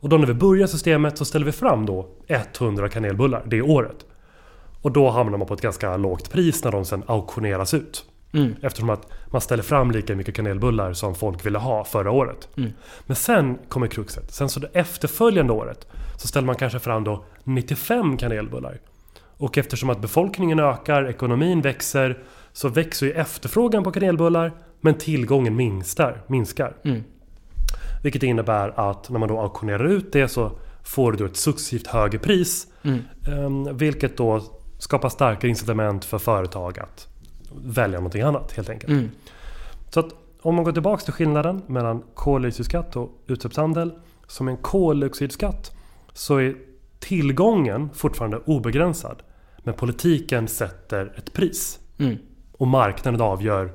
Och 0.00 0.08
då 0.08 0.16
när 0.16 0.26
vi 0.26 0.34
börjar 0.34 0.66
systemet 0.66 1.18
så 1.18 1.24
ställer 1.24 1.46
vi 1.46 1.52
fram 1.52 1.86
då 1.86 2.08
100 2.26 2.88
kanelbullar 2.88 3.42
det 3.46 3.62
året. 3.62 4.06
Och 4.82 4.92
då 4.92 5.10
hamnar 5.10 5.38
man 5.38 5.46
på 5.46 5.54
ett 5.54 5.60
ganska 5.60 5.96
lågt 5.96 6.30
pris 6.30 6.64
när 6.64 6.72
de 6.72 6.84
sen 6.84 7.02
auktioneras 7.06 7.74
ut. 7.74 8.04
Mm. 8.32 8.54
Eftersom 8.62 8.90
att 8.90 9.12
man 9.30 9.40
ställer 9.40 9.62
fram 9.62 9.90
lika 9.90 10.16
mycket 10.16 10.34
kanelbullar 10.34 10.92
som 10.92 11.14
folk 11.14 11.46
ville 11.46 11.58
ha 11.58 11.84
förra 11.84 12.10
året. 12.10 12.48
Mm. 12.56 12.70
Men 13.06 13.16
sen 13.16 13.58
kommer 13.68 13.86
kruxet. 13.86 14.32
Sen 14.32 14.48
så 14.48 14.60
det 14.60 14.68
efterföljande 14.72 15.52
året 15.52 15.86
så 16.16 16.28
ställer 16.28 16.46
man 16.46 16.56
kanske 16.56 16.78
fram 16.78 17.04
då 17.04 17.24
95 17.44 18.16
kanelbullar. 18.16 18.78
Och 19.36 19.58
eftersom 19.58 19.90
att 19.90 20.00
befolkningen 20.00 20.60
ökar, 20.60 21.08
ekonomin 21.08 21.60
växer, 21.60 22.18
så 22.52 22.68
växer 22.68 23.06
ju 23.06 23.12
efterfrågan 23.12 23.84
på 23.84 23.92
kanelbullar, 23.92 24.52
men 24.80 24.94
tillgången 24.94 25.56
minskar. 25.56 26.22
minskar. 26.26 26.76
Mm. 26.84 27.04
Vilket 28.02 28.22
innebär 28.22 28.90
att 28.90 29.10
när 29.10 29.18
man 29.18 29.28
då 29.28 29.40
auktionerar 29.40 29.84
ut 29.84 30.12
det 30.12 30.28
så 30.28 30.52
får 30.84 31.12
du 31.12 31.26
ett 31.26 31.36
successivt 31.36 31.86
högre 31.86 32.18
pris. 32.18 32.66
Mm. 32.82 32.98
Ehm, 33.28 33.76
Vilket 33.76 34.16
då 34.16 34.42
skapar 34.78 35.08
starkare 35.08 35.48
incitament 35.48 36.04
för 36.04 36.18
företag 36.18 36.78
att 36.78 37.08
välja 37.64 37.98
någonting 37.98 38.22
annat 38.22 38.52
helt 38.52 38.70
enkelt. 38.70 38.90
Mm. 38.92 39.10
Så 39.90 40.00
att 40.00 40.14
om 40.42 40.54
man 40.54 40.64
går 40.64 40.72
tillbaka 40.72 41.04
till 41.04 41.12
skillnaden 41.12 41.62
mellan 41.66 42.02
koldioxidskatt 42.14 42.96
och 42.96 43.10
utsläppshandel. 43.26 43.92
Som 44.26 44.48
en 44.48 44.56
koldioxidskatt 44.56 45.76
så 46.12 46.36
är 46.36 46.56
tillgången 46.98 47.90
fortfarande 47.94 48.40
obegränsad. 48.44 49.22
Men 49.58 49.74
politiken 49.74 50.48
sätter 50.48 51.14
ett 51.16 51.32
pris. 51.32 51.78
Mm. 51.98 52.16
Och 52.52 52.66
marknaden 52.66 53.20
avgör 53.20 53.72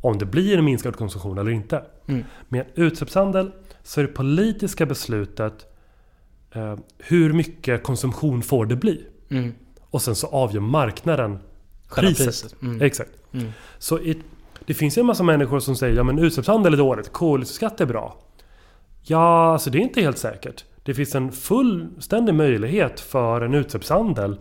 om 0.00 0.18
det 0.18 0.26
blir 0.26 0.58
en 0.58 0.64
minskad 0.64 0.96
konsumtion 0.96 1.38
eller 1.38 1.50
inte. 1.50 1.82
Mm. 2.06 2.24
Med 2.48 2.66
utsläppshandel 2.74 3.52
så 3.86 4.00
är 4.00 4.04
det 4.04 4.12
politiska 4.12 4.86
beslutet 4.86 5.66
eh, 6.54 6.76
hur 6.98 7.32
mycket 7.32 7.82
konsumtion 7.82 8.42
får 8.42 8.66
det 8.66 8.76
bli. 8.76 9.04
Mm. 9.30 9.52
Och 9.90 10.02
sen 10.02 10.14
så 10.14 10.26
avgör 10.26 10.60
marknaden 10.60 11.38
Själva 11.88 12.08
priset. 12.08 12.24
priset. 12.26 12.62
Mm. 12.62 12.82
Exakt. 12.82 13.10
Mm. 13.32 13.48
Så 13.78 13.98
i, 13.98 14.22
Det 14.66 14.74
finns 14.74 14.98
ju 14.98 15.00
en 15.00 15.06
massa 15.06 15.22
människor 15.22 15.60
som 15.60 15.76
säger 15.76 15.96
ja 15.96 16.02
men 16.02 16.18
utsläppshandel 16.18 16.72
är 16.72 16.76
dåligt, 16.76 17.12
koldioxidskatt 17.12 17.80
är 17.80 17.86
bra. 17.86 18.16
Ja, 19.02 19.52
alltså 19.52 19.70
det 19.70 19.78
är 19.78 19.82
inte 19.82 20.00
helt 20.00 20.18
säkert. 20.18 20.64
Det 20.82 20.94
finns 20.94 21.14
en 21.14 21.32
fullständig 21.32 22.34
möjlighet 22.34 23.00
för 23.00 23.40
en 23.40 23.54
utsläppshandel 23.54 24.36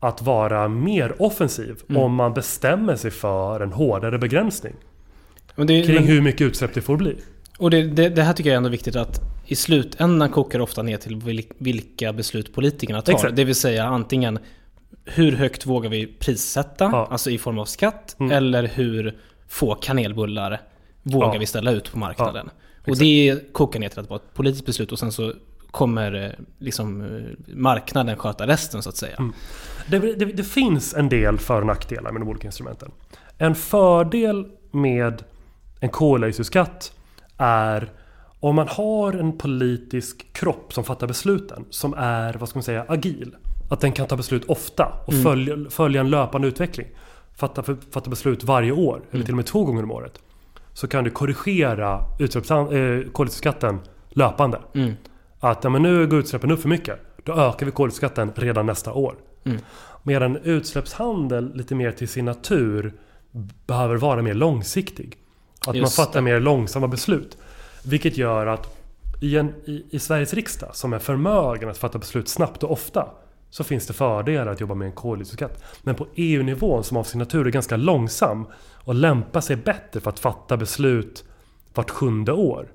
att 0.00 0.22
vara 0.22 0.68
mer 0.68 1.22
offensiv 1.22 1.76
Mm. 1.88 2.02
om 2.02 2.14
man 2.14 2.34
bestämmer 2.34 2.96
sig 2.96 3.10
för 3.10 3.60
en 3.60 3.72
hårdare 3.72 4.18
begränsning 4.18 4.74
det, 5.56 5.66
kring 5.82 5.94
men- 5.94 6.04
hur 6.04 6.22
mycket 6.22 6.40
utsläpp 6.40 6.74
det 6.74 6.80
får 6.80 6.96
bli. 6.96 7.16
Och 7.58 7.70
det, 7.70 7.82
det, 7.82 8.08
det 8.08 8.22
här 8.22 8.32
tycker 8.32 8.50
jag 8.50 8.54
är 8.54 8.56
ändå 8.56 8.68
viktigt 8.68 8.96
att 8.96 9.20
i 9.46 9.54
slutändan 9.56 10.30
kokar 10.30 10.58
det 10.58 10.62
ofta 10.62 10.82
ner 10.82 10.96
till 10.96 11.16
vil- 11.16 11.52
vilka 11.58 12.12
beslut 12.12 12.54
politikerna 12.54 13.02
tar. 13.02 13.12
Exakt. 13.12 13.36
Det 13.36 13.44
vill 13.44 13.54
säga 13.54 13.84
antingen 13.84 14.38
hur 15.04 15.32
högt 15.32 15.66
vågar 15.66 15.90
vi 15.90 16.06
prissätta, 16.06 16.84
Ja. 16.92 17.08
alltså 17.10 17.30
i 17.30 17.38
form 17.38 17.58
av 17.58 17.64
skatt, 17.64 18.16
Mm. 18.20 18.32
eller 18.32 18.62
hur 18.74 19.18
få 19.48 19.74
kanelbullar 19.74 20.60
vågar 21.02 21.32
Ja. 21.34 21.38
vi 21.40 21.46
ställa 21.46 21.70
ut 21.70 21.92
på 21.92 21.98
marknaden. 21.98 22.50
och 22.82 22.88
exakt. 22.88 23.00
det 23.00 23.52
kokar 23.52 23.80
ner 23.80 23.88
till 23.88 23.98
att 24.00 24.08
vara 24.10 24.20
ett 24.20 24.34
politiskt 24.34 24.66
beslut 24.66 24.92
och 24.92 24.98
sen 24.98 25.12
så 25.12 25.32
kommer 25.70 26.24
eh, 26.24 26.30
liksom 26.58 27.00
eh, 27.02 27.54
marknaden 27.56 28.16
sköta 28.16 28.46
resten 28.46 28.82
så 28.82 28.88
att 28.88 28.96
säga. 28.96 29.16
Mm. 29.16 29.32
Det, 29.86 29.98
det, 29.98 30.24
det 30.24 30.44
finns 30.44 30.94
en 30.94 31.08
del 31.08 31.38
för 31.38 31.60
och 31.60 31.66
nackdelar 31.66 32.12
med 32.12 32.20
de 32.22 32.28
olika 32.28 32.46
instrumenten. 32.48 32.90
En 33.38 33.54
fördel 33.54 34.46
med 34.72 35.22
en 35.80 35.88
koldioxidskatt 35.88 36.92
är 37.38 37.90
om 38.40 38.54
man 38.54 38.68
har 38.68 39.12
en 39.12 39.38
politisk 39.38 40.32
kropp 40.32 40.72
som 40.72 40.84
fattar 40.84 41.06
besluten 41.06 41.64
som 41.70 41.94
är, 41.94 42.34
vad 42.34 42.48
ska 42.48 42.56
man 42.58 42.62
säga, 42.64 42.84
agil. 42.88 43.34
Att 43.70 43.80
den 43.80 43.92
kan 43.92 44.06
ta 44.06 44.16
beslut 44.16 44.44
ofta 44.44 44.92
och 45.06 45.12
Mm. 45.12 45.24
följa, 45.24 45.70
följa 45.70 46.00
en 46.00 46.10
löpande 46.10 46.48
utveckling. 46.48 46.86
Fatta, 47.36 47.62
fatta 47.90 48.10
beslut 48.10 48.44
varje 48.44 48.72
år, 48.72 48.96
eller 48.96 49.14
Mm. 49.14 49.24
till 49.24 49.32
och 49.32 49.36
med 49.36 49.46
två 49.46 49.64
gånger 49.64 49.82
om 49.82 49.90
året. 49.90 50.18
Så 50.72 50.88
kan 50.88 51.04
du 51.04 51.10
korrigera 51.10 52.00
utsläppsan- 52.18 52.72
eh, 52.72 53.10
koldioxidskatten 53.10 53.78
löpande. 54.10 54.58
Mm. 54.74 54.92
Att 55.40 55.64
ja, 55.64 55.70
men 55.70 55.82
nu 55.82 56.06
går 56.06 56.18
utsläppen 56.18 56.50
upp 56.50 56.60
för 56.62 56.68
mycket. 56.68 56.98
Då 57.24 57.32
ökar 57.32 57.66
vi 57.66 57.72
koldioxidskatten 57.72 58.32
redan 58.34 58.66
nästa 58.66 58.92
år. 58.92 59.14
Mm. 59.44 59.58
Medan 60.02 60.36
utsläppshandel 60.36 61.54
lite 61.54 61.74
mer 61.74 61.90
till 61.92 62.08
sin 62.08 62.24
natur 62.24 62.92
behöver 63.66 63.96
vara 63.96 64.22
mer 64.22 64.34
långsiktig. 64.34 65.16
Att 65.70 65.74
man 65.74 65.76
Just 65.76 65.96
fattar 65.96 66.12
det. 66.12 66.20
mer 66.20 66.40
långsamma 66.40 66.88
beslut. 66.88 67.38
Vilket 67.82 68.16
gör 68.16 68.46
att 68.46 68.76
i, 69.20 69.36
en, 69.36 69.54
i, 69.64 69.84
i 69.90 69.98
Sveriges 69.98 70.34
riksdag 70.34 70.76
som 70.76 70.92
är 70.92 70.98
förmögen 70.98 71.68
att 71.68 71.78
fatta 71.78 71.98
beslut 71.98 72.28
snabbt 72.28 72.62
och 72.62 72.72
ofta 72.72 73.08
så 73.50 73.64
finns 73.64 73.86
det 73.86 73.92
fördelar 73.92 74.52
att 74.52 74.60
jobba 74.60 74.74
med 74.74 74.86
en 74.86 74.92
koldioxidskatt. 74.92 75.64
Men 75.82 75.94
på 75.94 76.06
EU-nivån 76.14 76.84
som 76.84 76.96
av 76.96 77.04
sin 77.04 77.18
natur 77.18 77.46
är 77.46 77.50
ganska 77.50 77.76
långsam 77.76 78.46
och 78.74 78.94
lämpar 78.94 79.40
sig 79.40 79.56
bättre 79.56 80.00
för 80.00 80.10
att 80.10 80.18
fatta 80.18 80.56
beslut 80.56 81.24
vart 81.74 81.90
sjunde 81.90 82.32
år. 82.32 82.72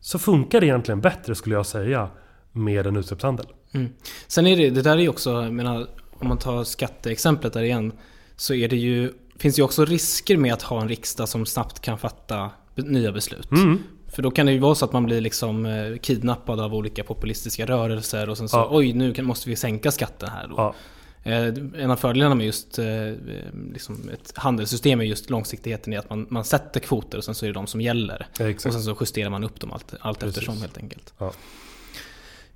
Så 0.00 0.18
funkar 0.18 0.60
det 0.60 0.66
egentligen 0.66 1.00
bättre 1.00 1.34
skulle 1.34 1.54
jag 1.54 1.66
säga 1.66 2.08
med 2.52 2.86
en 2.86 2.96
utsläppshandel. 2.96 3.46
Mm. 3.72 3.88
Sen 4.26 4.46
är 4.46 4.56
det, 4.56 4.70
det 4.70 4.82
där 4.82 4.96
är 4.96 5.00
ju 5.00 5.08
också, 5.08 5.30
jag 5.30 5.52
menar, 5.52 5.86
om 6.12 6.28
man 6.28 6.38
tar 6.38 6.64
skatteexemplet 6.64 7.52
där 7.52 7.62
igen, 7.62 7.92
så 8.36 8.54
är 8.54 8.68
det 8.68 8.76
ju, 8.76 9.12
finns 9.38 9.58
ju 9.58 9.62
också 9.62 9.84
risker 9.84 10.36
med 10.36 10.52
att 10.52 10.62
ha 10.62 10.80
en 10.82 10.88
riksdag 10.88 11.28
som 11.28 11.46
snabbt 11.46 11.80
kan 11.80 11.98
fatta 11.98 12.50
nya 12.74 13.12
beslut. 13.12 13.50
Mm. 13.50 13.78
För 14.06 14.22
då 14.22 14.30
kan 14.30 14.46
det 14.46 14.52
ju 14.52 14.58
vara 14.58 14.74
så 14.74 14.84
att 14.84 14.92
man 14.92 15.04
blir 15.04 15.20
liksom 15.20 15.66
eh, 15.66 15.96
kidnappad 15.96 16.60
av 16.60 16.74
olika 16.74 17.04
populistiska 17.04 17.66
rörelser 17.66 18.28
och 18.28 18.38
sen 18.38 18.48
så 18.48 18.56
Ja. 18.56 18.68
oj 18.70 18.92
nu 18.92 19.14
kan, 19.14 19.24
måste 19.24 19.48
vi 19.48 19.56
sänka 19.56 19.90
skatten 19.90 20.28
här 20.28 20.46
då. 20.48 20.54
Ja, 20.56 20.74
Eh, 21.22 21.46
En 21.78 21.90
av 21.90 21.96
fördelarna 21.96 22.34
med 22.34 22.46
just 22.46 22.78
eh, 22.78 22.84
liksom 23.72 24.08
ett 24.12 24.32
handelssystem 24.36 25.00
är 25.00 25.04
just 25.04 25.30
långsiktigheten 25.30 25.92
i 25.92 25.96
att 25.96 26.10
man, 26.10 26.26
man 26.30 26.44
sätter 26.44 26.80
kvoter 26.80 27.18
och 27.18 27.24
sen 27.24 27.34
så 27.34 27.44
är 27.46 27.48
det 27.48 27.54
de 27.54 27.66
som 27.66 27.80
gäller. 27.80 28.26
Och 28.40 28.46
exakt. 28.48 28.72
sen 28.72 28.82
så 28.82 28.96
justerar 29.00 29.30
man 29.30 29.44
upp 29.44 29.60
dem 29.60 29.72
allt, 29.72 29.94
allt 30.00 30.18
Precis. 30.18 30.36
eftersom 30.36 30.60
helt 30.60 30.78
enkelt. 30.78 31.14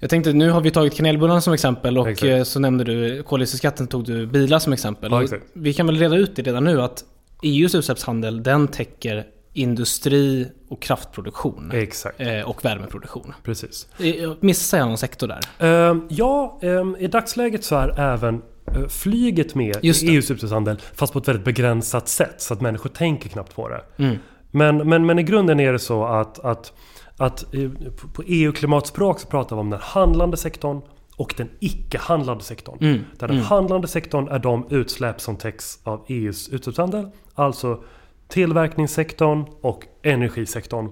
Ja. 0.03 0.05
Jag 0.05 0.11
tänkte, 0.11 0.33
nu 0.33 0.51
har 0.51 0.61
vi 0.61 0.71
tagit 0.71 0.95
kanelbullarna 0.95 1.41
som 1.41 1.53
exempel 1.53 1.99
och 1.99 2.09
Exakt. 2.11 2.31
eh, 2.33 2.43
så 2.43 2.61
nämnde 2.61 2.85
du 2.85 3.23
koldioxidskatten 3.23 3.87
tog 3.87 4.05
du 4.05 4.27
bilar 4.27 4.59
som 4.59 4.73
exempel. 4.73 5.13
Ja, 5.13 5.39
vi 5.53 5.73
kan 5.75 5.87
väl 5.87 5.97
reda 5.99 6.17
ut 6.17 6.37
det 6.37 6.43
redan 6.43 6.65
nu 6.65 6.83
att 6.83 7.05
EUs 7.43 7.75
utsläppshandel 7.75 8.43
den 8.43 8.69
täcker 8.69 9.25
industri 9.55 10.49
och 10.69 10.83
kraftproduktion. 10.83 11.71
Exakt. 11.75 12.21
eh, 12.21 12.41
Och 12.41 12.65
värmeproduktion. 12.65 13.35
Precis. 13.45 13.89
Eh, 13.99 14.33
Missar 14.41 14.79
jag 14.79 14.89
någon 14.89 14.99
sektor 14.99 15.29
där? 15.29 15.41
Ehm, 15.59 16.07
ja, 16.11 16.59
ehm, 16.63 16.97
i 16.99 17.07
dagsläget 17.07 17.65
så 17.65 17.77
är 17.77 18.01
även 18.01 18.43
flyget 18.89 19.55
med 19.55 19.77
i. 19.83 19.89
EUs 19.89 20.03
utsläppshandel 20.31 20.79
fast 20.95 21.13
på 21.13 21.19
ett 21.19 21.29
väldigt 21.29 21.45
begränsat 21.45 22.09
sätt 22.09 22.35
så 22.39 22.55
att 22.55 22.61
människor 22.61 22.91
tänker 22.91 23.29
knappt 23.29 23.55
på 23.55 23.69
det. 23.69 23.83
Mm. 23.97 24.17
Men, 24.51 24.89
men, 24.89 25.07
men 25.07 25.19
i 25.19 25.23
grunden 25.23 25.61
är 25.61 25.73
det 25.73 25.79
så 25.79 26.05
att, 26.05 26.39
att, 26.39 26.73
att 27.17 27.55
eh, 27.55 27.71
på- 28.01 28.09
på 28.09 28.23
EU-klimatspråk 28.27 29.21
så 29.21 29.27
pratar 29.27 29.57
vi 29.57 29.61
om 29.61 29.71
den 29.71 29.81
handlande 29.83 30.37
sektorn 30.37 30.81
och 31.17 31.35
den 31.37 31.49
icke-handlande 31.61 32.45
sektorn. 32.45 32.79
Mm. 32.81 33.01
Där 33.19 33.29
den 33.29 33.37
Mm. 33.37 33.47
handlande 33.47 33.89
sektorn 33.89 34.29
är 34.29 34.39
de 34.39 34.67
utsläpp 34.71 35.21
som 35.21 35.37
täcks 35.37 35.79
av 35.85 36.05
EUs 36.09 36.49
utsläppshandel. 36.49 37.11
Alltså 37.35 37.83
tillverkningssektorn 38.29 39.45
och 39.61 39.87
energisektorn. 40.03 40.89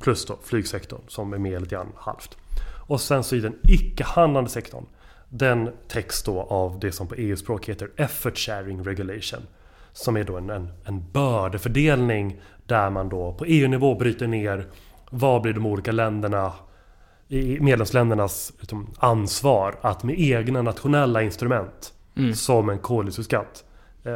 Plus 0.00 0.26
då 0.26 0.38
flygsektorn 0.44 1.00
som 1.08 1.32
är 1.32 1.38
med 1.38 1.60
lite 1.62 1.74
grann 1.74 1.92
halvt. 1.96 2.36
Och 2.88 3.00
sen 3.00 3.24
så 3.24 3.36
i 3.36 3.40
den 3.40 3.54
icke-handlande 3.68 4.50
sektorn. 4.50 4.84
Den 5.28 5.70
täcks 5.88 6.22
då 6.22 6.40
av 6.40 6.78
det 6.80 6.92
som 6.92 7.06
på 7.06 7.14
EU-språk 7.14 7.68
heter 7.68 7.90
Effort 7.96 8.38
Sharing 8.38 8.84
Regulation. 8.84 9.40
Som 9.92 10.16
är 10.16 10.24
då 10.24 10.36
en, 10.36 10.50
en, 10.50 10.68
en 10.84 11.04
bördefördelning 11.12 12.40
där 12.66 12.90
man 12.90 13.08
då 13.08 13.32
på 13.32 13.44
EU-nivå 13.44 13.94
bryter 13.94 14.26
ner 14.26 14.66
vad 15.12 15.42
blir 15.42 15.52
de 15.52 15.66
olika 15.66 15.92
länderna 15.92 16.52
medlemsländernas 17.60 18.52
liksom, 18.60 18.86
ansvar 18.98 19.74
att 19.80 20.02
med 20.02 20.20
egna 20.20 20.62
nationella 20.62 21.22
instrument 21.22 21.92
Mm. 22.16 22.34
som 22.34 22.68
en 22.70 22.78
koldioxidskatt 22.78 23.64
eh, 24.04 24.12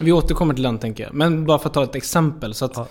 Vi 0.00 0.12
återkommer 0.12 0.54
till 0.54 0.62
den 0.62 0.78
tänker 0.78 1.04
jag. 1.04 1.14
Men 1.14 1.46
bara 1.46 1.58
för 1.58 1.68
att 1.68 1.74
ta 1.74 1.82
ett 1.84 1.94
exempel. 1.94 2.54
Så 2.54 2.64
att 2.64 2.76
Ja. 2.76 2.86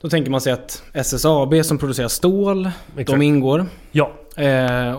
Då 0.00 0.08
tänker 0.08 0.30
man 0.30 0.40
sig 0.40 0.52
att 0.52 0.82
SSAB 0.92 1.64
som 1.64 1.78
producerar 1.78 2.08
stål, 2.08 2.70
Exakt. 2.96 3.06
de 3.18 3.22
ingår. 3.22 3.66
Ja, 3.92 4.12
Eh, 4.36 4.88
eh, 4.88 4.96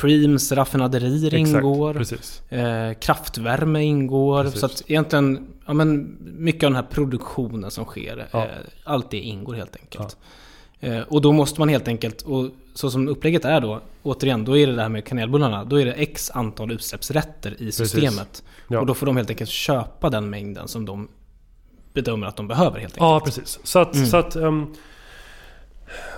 Preems 0.00 0.52
raffinaderier 0.52 1.34
exakt. 1.34 1.56
ingår. 1.56 1.94
Precis. 1.94 2.42
Eh, 2.52 2.92
kraftvärme 2.94 3.82
ingår. 3.82 4.44
Precis. 4.44 4.60
Så 4.60 4.66
att 4.66 4.82
egentligen, 4.86 5.46
ja 5.66 5.72
men 5.72 6.16
mycket 6.20 6.64
av 6.64 6.70
den 6.70 6.76
här 6.76 6.90
produktionen 6.90 7.70
som 7.70 7.84
sker, 7.84 8.26
Ja. 8.30 8.42
eh, 8.42 8.48
allt 8.84 9.10
det 9.10 9.16
ingår 9.18 9.54
helt 9.54 9.76
enkelt. 9.76 10.16
Eh, 10.80 11.00
och 11.00 11.20
då 11.22 11.32
måste 11.32 11.60
man 11.60 11.68
helt 11.68 11.88
enkelt, 11.88 12.22
och 12.22 12.48
så 12.74 12.90
som 12.90 13.08
upplägget 13.08 13.44
är 13.44 13.60
då, 13.60 13.80
återigen, 14.02 14.44
då 14.44 14.56
är 14.58 14.66
det 14.66 14.72
det 14.76 14.82
här 14.82 14.88
med 14.88 15.04
kanelbullarna, 15.04 15.64
då 15.64 15.80
är 15.80 15.84
det 15.84 15.92
x 15.92 16.30
antal 16.34 16.72
utsläppsrätter 16.72 17.62
i 17.62 17.72
systemet. 17.72 18.42
Ja. 18.68 18.80
Och 18.80 18.86
då 18.86 18.94
får 18.94 19.06
de 19.06 19.16
helt 19.16 19.30
enkelt 19.30 19.50
köpa 19.50 20.10
den 20.10 20.30
mängden 20.30 20.68
som 20.68 20.84
de 20.86 21.08
bedömer 21.92 22.26
att 22.26 22.36
de 22.36 22.48
behöver 22.48 22.78
helt 22.78 22.92
enkelt. 22.94 22.96
Ja, 23.00 23.20
precis. 23.24 23.58
Så 23.62 23.78
att, 23.78 23.94
Mm. 23.94 24.06
så 24.06 24.16
att, 24.16 24.36
ehm, 24.36 24.66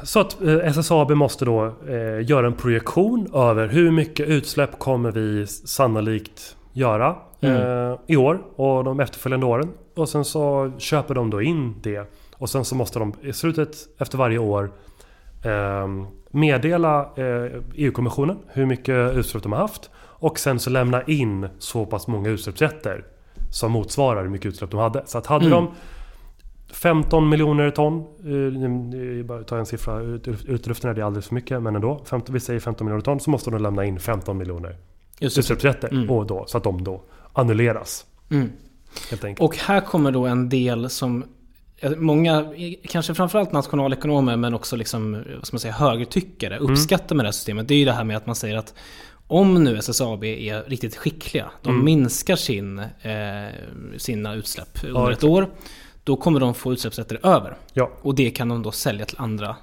så 0.02 0.20
att 0.20 0.42
eh, 0.42 0.56
SSAB 0.56 1.10
måste 1.10 1.44
då 1.44 1.64
eh, 1.88 2.28
göra 2.30 2.46
en 2.46 2.52
projektion 2.54 3.30
över 3.34 3.68
hur 3.68 3.90
mycket 3.90 4.28
utsläpp 4.28 4.78
kommer 4.78 5.10
vi 5.12 5.46
sannolikt 5.46 6.56
göra 6.72 7.16
Mm. 7.40 7.56
eh, 7.90 7.98
i 8.06 8.16
år 8.16 8.42
och 8.56 8.84
de 8.84 9.00
efterföljande 9.00 9.46
åren. 9.46 9.68
Och 9.96 10.08
sen 10.08 10.24
så 10.24 10.72
köper 10.78 11.14
de 11.14 11.30
då 11.30 11.42
in 11.42 11.74
det. 11.82 12.10
Och 12.34 12.50
sen 12.50 12.64
så 12.64 12.74
måste 12.74 12.98
de 12.98 13.14
i 13.22 13.32
slutet 13.32 13.76
efter 13.98 14.18
varje 14.18 14.38
år 14.38 14.70
ehm, 15.44 16.06
meddela 16.30 17.00
eh, 17.16 17.52
EU-kommissionen 17.74 18.38
hur 18.48 18.66
mycket 18.66 19.16
utsläpp 19.16 19.42
de 19.42 19.52
har 19.52 19.58
haft. 19.60 19.90
Och 19.96 20.38
sen 20.38 20.58
så 20.58 20.70
lämna 20.70 21.02
in 21.02 21.48
så 21.58 21.86
pass 21.86 22.06
många 22.06 22.28
utsläppsrätter 22.30 23.04
som 23.54 23.72
motsvarar 23.72 24.22
hur 24.22 24.30
mycket 24.30 24.46
utsläpp 24.46 24.70
de 24.70 24.80
hade. 24.80 25.02
Så 25.06 25.18
att 25.18 25.26
hade 25.26 25.46
Mm. 25.46 25.56
de 25.56 25.74
15 26.72 27.28
miljoner 27.28 27.70
ton, 27.70 28.04
eh, 28.24 29.18
eh, 29.18 29.24
bara 29.24 29.42
ta 29.42 29.58
en 29.58 29.66
siffra 29.66 30.00
ut, 30.00 30.28
ut 30.28 30.66
luften 30.66 30.90
är 30.90 30.94
det 30.94 31.02
alldeles 31.02 31.26
för 31.26 31.34
mycket 31.34 31.62
men 31.62 31.74
ändå. 31.74 32.02
15, 32.04 32.32
vi 32.32 32.40
säger 32.40 32.60
15 32.60 32.84
miljoner 32.84 33.02
ton 33.02 33.20
så 33.20 33.30
måste 33.30 33.50
de 33.50 33.62
lämna 33.62 33.84
in 33.84 34.00
15 34.00 34.38
miljoner 34.38 34.76
utsläppsrätter. 35.20 35.88
Mm. 35.88 36.10
Och 36.10 36.26
då, 36.26 36.44
så 36.46 36.58
att 36.58 36.64
de 36.64 36.84
då 36.84 37.02
annulleras. 37.32 38.06
Mm. 38.30 38.50
Och 39.38 39.56
här 39.56 39.80
kommer 39.80 40.10
då 40.10 40.26
en 40.26 40.48
del 40.48 40.90
som 40.90 41.24
eh, 41.76 41.90
Många, 41.96 42.44
kanske 42.88 43.14
framförallt 43.14 43.52
nationalekonomer 43.52 44.36
men 44.36 44.54
också 44.54 44.76
liksom, 44.76 45.12
vad 45.12 45.46
ska 45.46 45.54
man 45.54 45.60
säga, 45.60 45.74
högertyckare 45.74 46.58
uppskattar 46.58 47.16
med 47.16 47.24
det 47.24 47.28
här 47.28 47.32
systemet. 47.32 47.68
Det 47.68 47.74
är 47.74 47.78
ju 47.78 47.84
det 47.84 47.92
här 47.92 48.04
med 48.04 48.16
att 48.16 48.26
man 48.26 48.36
säger 48.36 48.56
att 48.56 48.74
om 49.26 49.64
nu 49.64 49.76
SSAB 49.78 50.24
är 50.24 50.62
riktigt 50.62 50.96
skickliga, 50.96 51.50
de 51.62 51.68
Mm. 51.72 51.84
minskar 51.84 52.36
sin, 52.36 52.78
eh, 52.78 53.48
sina 53.96 54.34
utsläpp 54.34 54.84
under 54.84 55.02
ett 55.02 55.08
exakt. 55.08 55.24
år. 55.24 55.50
Då 56.04 56.16
kommer 56.16 56.40
de 56.40 56.54
få 56.54 56.72
utsläppsrätter 56.72 57.20
över. 57.26 57.56
Ja, 57.72 57.90
Och 58.02 58.14
det 58.14 58.30
kan 58.30 58.48
de 58.48 58.62
då 58.62 58.72
sälja 58.72 59.04
till 59.06 59.16
andra 59.20 59.56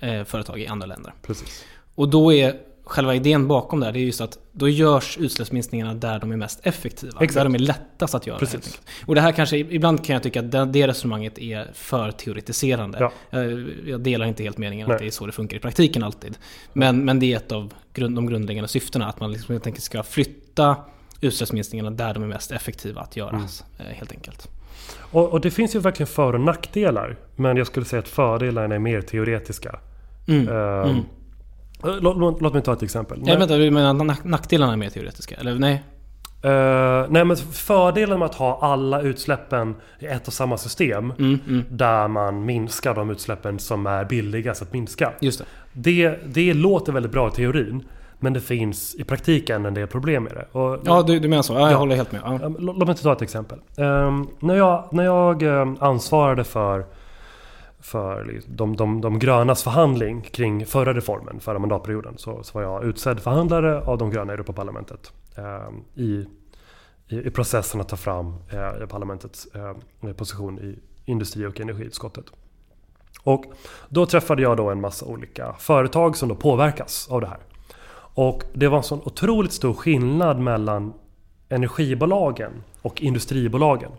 eh, 0.00 0.24
företag 0.24 0.60
i 0.60 0.66
andra 0.66 0.86
länder. 0.86 1.14
Precis. 1.22 1.64
Och 1.94 2.08
då 2.08 2.32
är 2.32 2.56
själva 2.84 3.14
idén 3.14 3.48
bakom 3.48 3.80
det 3.80 3.86
här 3.86 3.92
det 3.92 3.98
är 3.98 4.04
just 4.04 4.20
att 4.20 4.38
då 4.52 4.68
görs 4.68 5.18
utsläppsminskningarna 5.20 5.94
där 5.94 6.18
de 6.18 6.32
är 6.32 6.36
mest 6.36 6.60
effektiva. 6.62 7.12
Exakt. 7.20 7.34
Där 7.34 7.44
de 7.44 7.54
är 7.54 7.58
lättast 7.58 8.14
att 8.14 8.26
göra. 8.26 8.38
Precis. 8.38 8.80
Och 9.06 9.14
det 9.14 9.20
här 9.20 9.32
kanske, 9.32 9.56
ibland 9.56 10.04
kan 10.04 10.14
jag 10.14 10.22
tycka 10.22 10.40
att 10.40 10.52
det, 10.52 10.64
det 10.64 10.86
resonemanget 10.86 11.38
är 11.38 11.70
för 11.74 12.10
teoretiserande. 12.10 12.98
Ja. 13.00 13.12
Jag, 13.30 13.70
jag 13.86 14.00
delar 14.00 14.26
inte 14.26 14.42
helt 14.42 14.58
meningen 14.58 14.88
Nej. 14.88 14.94
att 14.94 15.00
det 15.00 15.06
är 15.06 15.10
så 15.10 15.26
det 15.26 15.32
funkar 15.32 15.56
i 15.56 15.60
praktiken 15.60 16.02
alltid. 16.02 16.38
Men, 16.72 17.04
men 17.04 17.20
det 17.20 17.32
är 17.32 17.36
ett 17.36 17.52
av 17.52 17.72
grund, 17.94 18.14
de 18.16 18.26
grundläggande 18.26 18.68
syftena, 18.68 19.06
att 19.06 19.20
man 19.20 19.32
liksom 19.32 19.52
helt 19.52 19.66
enkelt 19.66 19.84
ska 19.84 20.02
flytta 20.02 20.76
utsläppsminskningarna 21.20 21.90
där 21.90 22.14
de 22.14 22.22
är 22.22 22.26
mest 22.26 22.52
effektiva 22.52 23.00
att 23.00 23.16
göras. 23.16 23.64
Mm. 23.78 23.90
eh, 23.92 23.96
Helt 23.98 24.12
enkelt. 24.12 24.48
Och, 24.98 25.28
och 25.28 25.40
det 25.40 25.50
finns 25.50 25.74
ju 25.74 25.78
verkligen 25.78 26.06
för 26.08 26.32
och 26.32 26.40
nackdelar. 26.40 27.16
Men 27.36 27.56
jag 27.56 27.66
skulle 27.66 27.86
säga 27.86 28.00
att 28.00 28.08
fördelarna 28.08 28.74
är 28.74 28.78
mer 28.78 29.00
teoretiska. 29.00 29.78
Mm. 30.28 30.48
Ehm, 30.48 30.90
Mm. 30.90 31.02
Låt, 31.82 32.16
låt, 32.16 32.40
låt 32.40 32.52
mig 32.54 32.62
ta 32.62 32.72
ett 32.72 32.82
exempel. 32.82 33.18
Nej, 33.22 33.36
vänta, 33.36 33.56
du 33.56 33.70
menar 33.70 33.94
nack- 34.04 34.24
nackdelarna 34.24 34.72
är 34.72 34.76
mer 34.76 34.90
teoretiska? 34.90 35.34
Eller 35.36 35.54
nej? 35.54 35.82
Eh, 36.44 37.06
nej 37.08 37.24
men 37.24 37.36
fördelen 37.36 38.18
med 38.18 38.26
att 38.26 38.34
ha 38.34 38.58
alla 38.62 39.00
utsläppen 39.00 39.74
i 39.98 40.06
ett 40.06 40.26
och 40.26 40.32
samma 40.32 40.56
system 40.56 41.12
Mm, 41.18 41.38
mm. 41.48 41.64
där 41.70 42.08
man 42.08 42.44
minskar 42.44 42.94
de 42.94 43.10
utsläppen 43.10 43.58
som 43.58 43.86
är 43.86 44.04
billigast 44.04 44.62
att 44.62 44.72
minska. 44.72 45.12
Just 45.20 45.38
det. 45.38 45.44
Det, 45.72 46.18
det 46.26 46.54
låter 46.54 46.92
väldigt 46.92 47.12
bra 47.12 47.28
i 47.28 47.30
teorin 47.30 47.84
men 48.20 48.32
det 48.32 48.40
finns 48.40 48.94
i 48.94 49.04
praktiken 49.04 49.66
en 49.66 49.74
del 49.74 49.86
problem 49.86 50.24
med 50.24 50.32
det. 50.32 50.58
Och, 50.58 50.78
Ja, 50.84 51.02
du, 51.02 51.18
du 51.18 51.28
menar 51.28 51.42
så? 51.42 51.52
Ja, 51.52 51.60
jag 51.60 51.72
Ja. 51.72 51.76
håller 51.76 51.96
helt 51.96 52.12
med. 52.12 52.20
Ja. 52.24 52.38
Um, 52.46 52.56
Låt 52.58 52.86
mig 52.86 52.96
ta 52.96 53.12
ett 53.12 53.22
exempel. 53.22 53.58
Ehm, 53.76 54.26
när 54.40 54.54
jag, 54.56 54.88
när 54.92 55.04
jag 55.04 55.42
ansvarade 55.80 56.44
för, 56.44 56.84
för 57.82 58.24
liksom, 58.24 58.56
de, 58.56 58.76
de, 58.76 59.00
de 59.00 59.18
grönas 59.18 59.62
förhandling 59.62 60.22
kring 60.22 60.66
förra 60.66 60.94
reformen, 60.94 61.40
förra 61.40 61.58
mandatperioden, 61.58 62.18
så, 62.18 62.42
så 62.42 62.58
var 62.58 62.62
jag 62.62 62.84
utsedd 62.84 63.20
förhandlare 63.20 63.80
av 63.80 63.98
de 63.98 64.10
gröna 64.10 64.32
i 64.32 64.34
Europaparlamentet 64.34 65.12
eh, 65.36 65.68
i, 65.94 66.26
i, 67.08 67.16
i 67.26 67.30
processen 67.30 67.80
att 67.80 67.88
ta 67.88 67.96
fram 67.96 68.34
eh, 68.52 68.86
parlamentets 68.86 69.46
eh, 69.54 70.12
position 70.12 70.58
i 70.58 70.78
industri 71.04 71.46
och 71.46 71.60
energiutskottet. 71.60 72.24
Och 73.22 73.44
då 73.88 74.06
träffade 74.06 74.42
jag 74.42 74.56
då 74.56 74.70
en 74.70 74.80
massa 74.80 75.06
olika 75.06 75.52
företag 75.58 76.16
som 76.16 76.28
då 76.28 76.34
påverkas 76.34 77.08
av 77.10 77.20
det 77.20 77.26
här. 77.26 77.40
Och 78.14 78.42
det 78.52 78.68
var 78.68 78.76
en 78.76 78.84
sån 78.84 79.00
otroligt 79.04 79.52
stor 79.52 79.74
skillnad 79.74 80.38
mellan 80.38 80.92
energibolagen 81.48 82.52
och 82.82 83.02
industribolagen. 83.02 83.90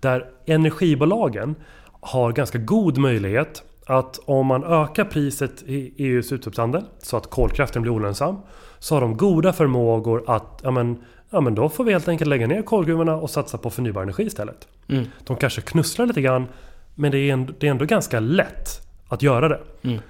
Där 0.00 0.30
energibolagen 0.46 1.54
har 2.02 2.32
ganska 2.32 2.58
god 2.58 2.98
möjlighet 2.98 3.62
att 3.86 4.18
om 4.24 4.46
man 4.46 4.64
ökar 4.64 5.04
priset 5.04 5.62
i 5.62 5.94
EUs 5.96 6.32
utsläppshandel 6.32 6.82
så 6.98 7.16
att 7.16 7.30
kolkraften 7.30 7.82
blir 7.82 7.92
olönsam 7.92 8.36
så 8.78 8.94
har 8.94 9.00
de 9.00 9.16
goda 9.16 9.52
förmågor 9.52 10.24
att 10.26 10.60
ja 10.62 10.70
men, 10.70 11.04
ja 11.30 11.40
men 11.40 11.54
då 11.54 11.68
får 11.68 11.84
vi 11.84 11.92
helt 11.92 12.08
enkelt 12.08 12.28
lägga 12.28 12.46
ner 12.46 12.62
kolgruvorna 12.62 13.16
och 13.16 13.30
satsa 13.30 13.58
på 13.58 13.70
förnybar 13.70 14.02
energi 14.02 14.22
istället. 14.22 14.68
Mm. 14.88 15.04
De 15.24 15.36
kanske 15.36 15.60
knussrar 15.60 16.06
lite 16.06 16.20
grann 16.20 16.46
men 16.94 17.10
det 17.10 17.18
är 17.18 17.32
ändå, 17.32 17.52
det 17.58 17.66
är 17.66 17.70
ändå 17.70 17.84
ganska 17.84 18.20
lätt 18.20 18.68
att 19.08 19.22
göra 19.22 19.48
det. 19.48 19.60
Mm. 19.82 20.00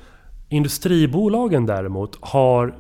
Industribolagen 0.49 1.67
däremot 1.67 2.19
har 2.21 2.75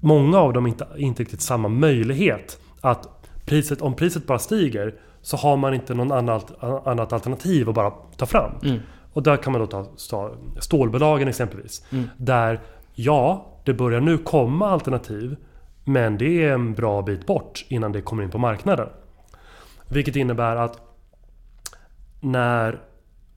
Många 0.00 0.38
av 0.38 0.52
dem 0.52 0.66
inte, 0.66 0.86
inte 0.96 1.22
riktigt 1.22 1.40
samma 1.40 1.68
möjlighet 1.68 2.58
att 2.80 3.08
priset, 3.44 3.82
om 3.82 3.94
priset 3.94 4.26
bara 4.26 4.38
stiger 4.38 4.94
så 5.22 5.36
har 5.36 5.56
man 5.56 5.74
inte 5.74 5.94
någon 5.94 6.12
annat, 6.12 6.64
annat 6.86 7.12
alternativ 7.12 7.68
att 7.68 7.74
bara 7.74 7.90
ta 7.90 8.26
fram. 8.26 8.52
Mm. 8.62 8.80
Och 9.12 9.22
där 9.22 9.36
kan 9.36 9.52
man 9.52 9.60
då 9.60 9.66
ta, 9.66 9.84
ta 10.10 10.30
stålbolagen 10.60 11.28
exempelvis. 11.28 11.86
Mm. 11.90 12.08
Där, 12.16 12.60
ja, 12.94 13.46
det 13.64 13.74
börjar 13.74 14.00
nu 14.00 14.18
komma 14.18 14.70
alternativ 14.70 15.36
men 15.84 16.18
det 16.18 16.44
är 16.44 16.52
en 16.52 16.74
bra 16.74 17.02
bit 17.02 17.26
bort 17.26 17.66
innan 17.68 17.92
det 17.92 18.02
kommer 18.02 18.22
in 18.22 18.30
på 18.30 18.38
marknaden. 18.38 18.88
Vilket 19.88 20.16
innebär 20.16 20.56
att 20.56 20.80
när, 22.20 22.80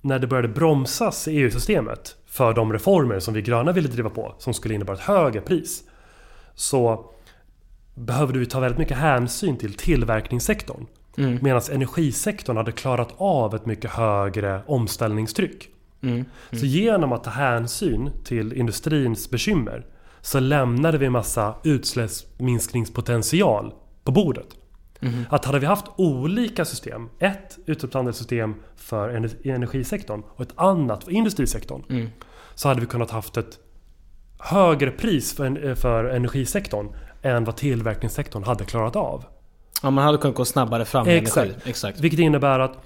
när 0.02 0.20
det 0.20 0.28
började 0.28 0.48
bromsas 0.48 1.28
i 1.28 1.32
EU-systemet 1.32 2.16
för 2.26 2.54
de 2.54 2.74
reformer 2.74 3.20
som 3.20 3.34
vi 3.34 3.42
gröna 3.42 3.72
ville 3.72 3.88
driva 3.88 4.10
på 4.10 4.36
som 4.38 4.54
skulle 4.54 4.76
innebära 4.76 4.96
ett 4.96 5.02
högre 5.02 5.42
pris 5.42 5.84
så 6.56 7.06
behövde 7.96 8.40
vi 8.40 8.46
ta 8.46 8.60
väldigt 8.60 8.80
mycket 8.80 8.98
hänsyn 8.98 9.58
till 9.58 9.74
tillverkningssektorn. 9.74 10.86
Mm. 11.18 11.40
Medan 11.42 11.62
energisektorn 11.72 12.58
hade 12.58 12.72
klarat 12.72 13.14
av 13.18 13.56
ett 13.56 13.66
mycket 13.66 13.92
högre 13.92 14.62
omställningstryck. 14.68 15.70
Mm. 16.02 16.26
Så 16.52 16.66
genom 16.66 17.12
att 17.12 17.24
ta 17.24 17.30
hänsyn 17.30 18.10
till 18.24 18.54
industrins 18.54 19.30
bekymmer 19.30 19.86
så 20.22 20.40
lämnade 20.40 20.98
vi 20.98 21.10
massa 21.10 21.56
utsläppsminskningspotential 21.64 23.74
på 24.04 24.12
bordet. 24.12 24.48
Mm. 25.02 25.26
Att 25.30 25.46
hade 25.46 25.60
vi 25.60 25.66
haft 25.66 25.86
olika 25.96 26.66
system, 26.66 27.10
ett 27.20 27.58
utsläppshandelssystem 27.66 28.56
för 28.76 29.10
ener- 29.10 29.48
energisektorn 29.48 30.24
och 30.36 30.42
ett 30.42 30.54
annat 30.56 31.04
för 31.04 31.12
industrisektorn. 31.12 31.84
Mm. 31.90 32.10
Så 32.56 32.68
hade 32.68 32.82
vi 32.82 32.88
kunnat 32.88 33.12
haft 33.12 33.38
ett 33.38 33.60
högre 34.40 34.92
pris 34.92 35.34
för, 35.34 35.76
för 35.76 36.06
energisektorn 36.06 36.88
än 37.22 37.44
vad 37.44 37.58
tillverkningssektorn 37.58 38.44
hade 38.44 38.66
klarat 38.66 38.96
av. 38.96 39.26
Ja, 39.84 39.90
man 39.90 40.04
hade 40.04 40.18
kunnat 40.18 40.36
gå 40.38 40.46
snabbare 40.46 40.86
fram 40.86 41.06
med 41.06 41.18
Exakt. 41.18 41.38
energi. 41.52 41.70
Exakt. 41.70 42.00
Vilket 42.00 42.20
innebär 42.20 42.60
att 42.60 42.78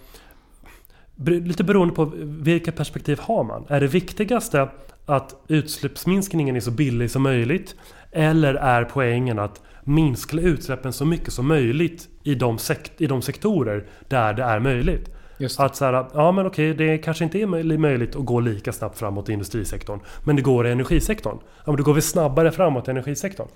Lite 1.26 1.64
beroende 1.64 1.94
på 1.96 2.12
vilka 2.24 2.72
perspektiv 2.72 3.20
har 3.22 3.44
man. 3.44 3.66
Är 3.68 3.80
det 3.82 3.88
viktigaste 3.88 4.70
att 5.06 5.36
utsläppsminskningen 5.48 6.56
är 6.56 6.60
så 6.60 6.72
billig 6.72 7.12
som 7.12 7.22
möjligt? 7.24 7.76
Eller 8.12 8.54
är 8.54 8.84
poängen 8.84 9.40
att 9.40 9.62
minska 9.84 10.38
utsläppen 10.38 10.94
så 10.94 11.06
mycket 11.06 11.34
som 11.34 11.48
möjligt 11.48 12.08
i 12.24 12.36
de, 12.36 12.58
sekt- 12.58 12.92
i 13.02 13.08
de 13.08 13.22
sektorer 13.22 13.86
där 14.08 14.34
det 14.34 14.44
är 14.44 14.60
möjligt? 14.60 15.10
Att 15.58 15.76
så 15.76 15.86
här, 15.86 16.06
ja 16.14 16.32
men 16.32 16.46
okej, 16.46 16.74
det 16.74 16.98
kanske 16.98 17.24
inte 17.24 17.40
är 17.42 17.46
möj- 17.46 17.78
möjligt 17.78 18.16
att 18.16 18.26
gå 18.26 18.40
lika 18.40 18.72
snabbt 18.74 18.98
framåt 19.00 19.30
i 19.30 19.34
industrisektorn. 19.34 20.00
Men 20.24 20.36
det 20.36 20.42
går 20.42 20.68
i 20.68 20.72
energisektorn. 20.72 21.38
Ja 21.58 21.64
men 21.66 21.76
då 21.76 21.84
går 21.84 21.94
vi 21.94 22.02
snabbare 22.02 22.52
framåt 22.52 22.88
i 22.88 22.92
energisektorn. 22.92 23.48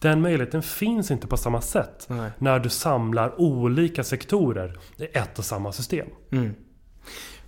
Den 0.00 0.20
möjligheten 0.20 0.62
finns 0.62 1.10
inte 1.10 1.26
på 1.26 1.36
samma 1.36 1.60
sätt 1.60 2.06
Nej. 2.08 2.30
när 2.38 2.58
du 2.58 2.68
samlar 2.68 3.40
olika 3.40 4.04
sektorer 4.04 4.78
i 4.96 5.04
ett 5.04 5.38
och 5.38 5.44
samma 5.44 5.72
system. 5.72 6.08
Mm. 6.32 6.54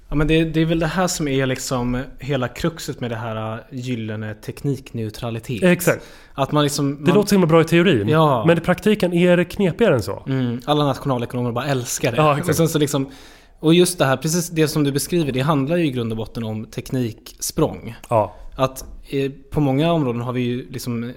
Ja, 0.08 0.16
men 0.16 0.26
det, 0.26 0.44
det 0.44 0.60
är 0.60 0.66
väl 0.66 0.78
det 0.78 0.86
här 0.86 1.06
som 1.06 1.28
är 1.28 1.46
liksom 1.46 2.02
hela 2.18 2.48
kruxet 2.48 3.00
med 3.00 3.10
det 3.10 3.16
här 3.16 3.54
äh, 3.54 3.58
gyllene 3.70 4.34
teknikneutralitet. 4.34 5.62
Exakt. 5.62 6.04
Att 6.34 6.52
man 6.52 6.64
liksom... 6.64 6.94
Det 6.94 7.00
man, 7.00 7.14
låter 7.14 7.28
så 7.28 7.34
himla 7.34 7.46
bra 7.46 7.60
i 7.60 7.64
teorin. 7.64 8.08
Ja. 8.08 8.44
Men 8.46 8.58
i 8.58 8.60
praktiken 8.60 9.12
är 9.12 9.36
det 9.36 9.44
knepigare 9.44 9.94
än 9.94 10.02
så. 10.02 10.22
Mm, 10.26 10.60
alla 10.64 10.84
nationalekonomer 10.84 11.52
bara 11.52 11.64
älskar 11.64 12.10
det. 12.10 12.16
Ja, 12.16 12.40
och, 12.48 12.54
sen 12.56 12.68
så 12.68 12.78
liksom, 12.78 13.10
och 13.60 13.74
just 13.74 13.98
det 13.98 14.04
här, 14.04 14.16
precis 14.16 14.50
det 14.50 14.68
som 14.68 14.84
du 14.84 14.92
beskriver, 14.92 15.32
det 15.32 15.40
handlar 15.40 15.76
ju 15.76 15.86
i 15.86 15.90
grund 15.90 16.12
och 16.12 16.16
botten 16.16 16.44
om 16.44 16.66
tekniksprång. 16.66 17.94
Ja. 18.08 18.36
Att 18.56 18.84
eh, 19.10 19.32
på 19.50 19.60
många 19.60 19.92
områden 19.92 20.22
har 20.22 20.32
vi 20.32 20.40
ju 20.40 20.70
liksom 20.70 21.04
eh, 21.04 21.10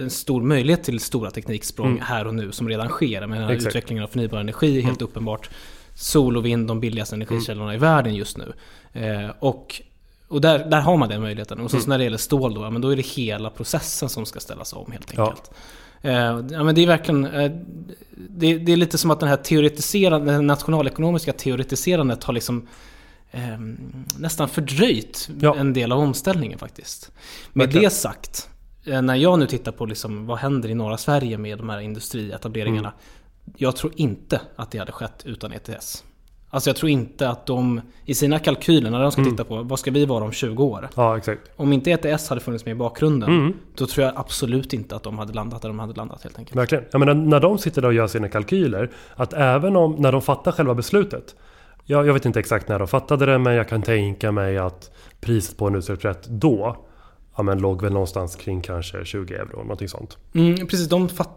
en 0.00 0.10
stor 0.10 0.42
möjlighet 0.42 0.84
till 0.84 1.00
stora 1.00 1.30
tekniksprång 1.30 1.88
Mm. 1.90 2.02
här 2.02 2.26
och 2.26 2.34
nu 2.34 2.52
som 2.52 2.68
redan 2.68 2.88
sker. 2.88 3.50
Exakt. 3.52 3.66
utvecklingen 3.66 4.04
av 4.04 4.08
förnybar 4.08 4.38
energi 4.38 4.78
är 4.78 4.82
helt 4.82 5.02
uppenbart. 5.02 5.50
Sol 5.94 6.36
och 6.36 6.46
vind, 6.46 6.68
de 6.68 6.80
billigaste 6.80 7.14
energikällorna 7.16 7.74
i 7.74 7.78
världen 7.78 8.14
just 8.14 8.38
nu. 8.38 8.52
Eh, 8.92 9.30
och 9.38 9.82
och 10.28 10.40
där, 10.40 10.58
där 10.70 10.80
har 10.80 10.96
man 10.96 11.08
den 11.08 11.20
möjligheten. 11.20 11.60
Och 11.60 11.70
så, 11.70 11.76
Mm. 11.76 11.84
så 11.84 11.88
när 11.90 11.98
det 11.98 12.04
gäller 12.04 12.16
stål 12.18 12.54
då, 12.54 12.62
ja, 12.62 12.70
men 12.70 12.82
då 12.82 12.88
är 12.88 12.96
det 12.96 13.06
hela 13.06 13.50
processen 13.50 14.08
som 14.08 14.26
ska 14.26 14.40
ställas 14.40 14.72
om 14.72 14.92
helt 14.92 15.12
Ja. 15.16 15.22
enkelt. 15.28 15.50
Eh, 16.02 16.12
ja, 16.56 16.64
men 16.64 16.74
det 16.74 16.80
är 16.82 16.86
verkligen... 16.86 17.26
Eh, 17.26 17.50
det, 18.28 18.58
det 18.58 18.72
är 18.72 18.76
lite 18.76 18.98
som 18.98 19.10
att 19.10 19.20
den 19.20 19.28
här 19.28 19.36
teoretiserande, 19.36 20.32
det 20.32 20.40
nationalekonomiska 20.40 21.32
teoretiserandet 21.32 22.24
har 22.24 22.32
liksom 22.34 22.68
eh, 23.30 23.40
nästan 24.18 24.48
fördröjt 24.48 25.28
Ja. 25.40 25.56
en 25.56 25.72
del 25.72 25.92
av 25.92 25.98
omställningen 25.98 26.58
faktiskt. 26.58 27.10
Med 27.52 27.66
Verkligen. 27.66 27.84
det 27.84 27.90
sagt, 27.90 28.48
eh, 28.48 28.59
när 28.84 29.14
jag 29.14 29.38
nu 29.38 29.46
tittar 29.46 29.72
på 29.72 29.86
liksom 29.86 30.26
vad 30.26 30.38
händer 30.38 30.68
i 30.68 30.74
norra 30.74 30.96
Sverige 30.96 31.38
med 31.38 31.58
de 31.58 31.68
här 31.68 31.80
industrietableringarna. 31.80 32.88
Mm. 32.88 33.54
Jag 33.56 33.76
tror 33.76 33.92
inte 33.96 34.40
att 34.56 34.70
det 34.70 34.78
hade 34.78 34.92
skett 34.92 35.22
utan 35.24 35.52
ETS. 35.52 36.04
Alltså 36.52 36.70
jag 36.70 36.76
tror 36.76 36.90
inte 36.90 37.28
att 37.28 37.46
de 37.46 37.80
i 38.04 38.14
sina 38.14 38.38
kalkyler, 38.38 38.90
när 38.90 39.02
de 39.02 39.12
ska 39.12 39.20
Mm. 39.20 39.32
titta 39.32 39.44
på 39.44 39.62
vad 39.62 39.78
ska 39.78 39.90
vi 39.90 40.04
vara 40.04 40.24
om 40.24 40.32
20 40.32 40.64
år? 40.64 40.88
Ja, 40.96 41.16
exakt. 41.18 41.40
Om 41.56 41.72
inte 41.72 41.90
ETS 41.90 42.28
hade 42.28 42.40
funnits 42.40 42.64
med 42.64 42.72
i 42.72 42.74
bakgrunden, 42.74 43.28
Mm. 43.30 43.52
då 43.74 43.86
tror 43.86 44.06
jag 44.06 44.14
absolut 44.16 44.72
inte 44.72 44.96
att 44.96 45.02
de 45.02 45.18
hade 45.18 45.32
landat 45.32 45.62
där 45.62 45.68
de 45.68 45.78
hade 45.78 45.92
landat 45.94 46.22
helt 46.22 46.38
enkelt. 46.38 46.56
Verkligen. 46.56 46.84
Jag 46.92 46.98
menar, 46.98 47.14
när 47.14 47.40
de 47.40 47.58
sitter 47.58 47.82
där 47.82 47.88
och 47.88 47.94
gör 47.94 48.06
sina 48.06 48.28
kalkyler, 48.28 48.90
att 49.14 49.32
även 49.32 49.76
om, 49.76 49.92
när 49.98 50.12
de 50.12 50.22
fattar 50.22 50.52
själva 50.52 50.74
beslutet. 50.74 51.34
Jag, 51.84 52.06
jag 52.06 52.12
vet 52.12 52.24
inte 52.24 52.40
exakt 52.40 52.68
när 52.68 52.78
de 52.78 52.88
fattade 52.88 53.26
det, 53.26 53.38
men 53.38 53.54
jag 53.54 53.68
kan 53.68 53.82
tänka 53.82 54.32
mig 54.32 54.58
att 54.58 54.90
priset 55.20 55.56
på 55.56 55.66
en 55.66 55.74
utsläppsrätt 55.74 56.26
då, 56.28 56.76
ja 57.40 57.44
men 57.44 57.58
låg 57.58 57.82
väl 57.82 57.92
någonstans 57.92 58.36
kring 58.36 58.60
kanske 58.62 59.04
20 59.04 59.34
euro, 59.34 59.62
någonting 59.62 59.88
sånt. 59.88 60.18
Mm, 60.34 60.66
precis, 60.66 60.88
de 60.88 61.08
fatt... 61.08 61.30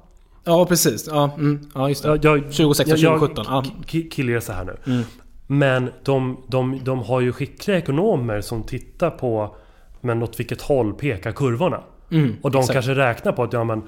Ja, 0.44 0.66
precis. 0.66 1.08
Ja, 1.08 1.32
mm, 1.38 1.70
ja 1.76 1.90
just 1.90 2.04
det. 2.04 2.10
Jag, 2.10 2.26
jag, 2.26 2.44
2016, 2.52 2.88
jag- 3.00 3.14
jag 3.14 3.20
2017. 3.20 3.46
Ja. 3.50 3.64
ki- 3.88 4.10
killgissar 4.10 4.54
här 4.54 4.64
nu. 4.66 4.78
Mm. 4.94 5.04
Men 5.48 5.90
de, 6.04 6.38
de, 6.48 6.80
de 6.84 7.00
har 7.00 7.22
ju 7.22 7.32
skickliga 7.34 7.78
ekonomer 7.78 8.42
som 8.42 8.64
tittar 8.64 9.10
på 9.10 9.56
men 10.02 10.24
åt 10.24 10.40
vilket 10.40 10.62
håll 10.62 10.94
pekar 10.94 11.32
kurvorna. 11.32 11.84
Mm, 12.12 12.36
och 12.42 12.52
de 12.52 12.60
exakt. 12.60 12.74
kanske 12.74 12.96
räknar 12.96 13.32
på 13.32 13.44
att 13.44 13.54
ja, 13.54 13.64
men, 13.64 13.82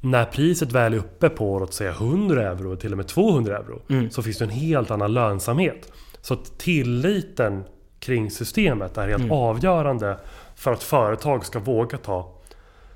när 0.00 0.24
priset 0.24 0.72
väl 0.72 0.94
är 0.94 0.98
uppe 0.98 1.28
på 1.28 1.58
låt 1.58 1.74
säga 1.74 1.90
100 1.90 2.42
euro, 2.52 2.76
till 2.76 2.92
och 2.92 2.96
med 2.96 3.06
200 3.06 3.56
euro, 3.58 3.82
Mm. 3.90 4.10
så 4.10 4.22
finns 4.22 4.38
det 4.38 4.44
en 4.44 4.50
helt 4.50 4.90
annan 4.90 5.12
lönsamhet. 5.12 5.92
Så 6.20 6.36
tilliten 6.36 7.64
kring 8.00 8.30
systemet 8.30 8.98
är 8.98 9.08
helt 9.08 9.20
Mm. 9.22 9.32
avgörande 9.32 10.16
för 10.58 10.72
att 10.72 10.82
företag 10.82 11.46
ska 11.46 11.58
våga 11.58 11.98
ta 11.98 12.34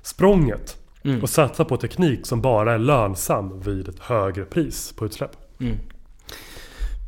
språnget 0.01 0.77
Mm. 1.05 1.21
och 1.21 1.29
satsa 1.29 1.65
på 1.65 1.77
teknik 1.77 2.25
som 2.27 2.41
bara 2.41 2.73
är 2.73 2.77
lönsam 2.77 3.59
vid 3.59 3.87
ett 3.87 3.99
högre 3.99 4.45
pris 4.45 4.93
på 4.97 5.05
utsläpp. 5.05 5.31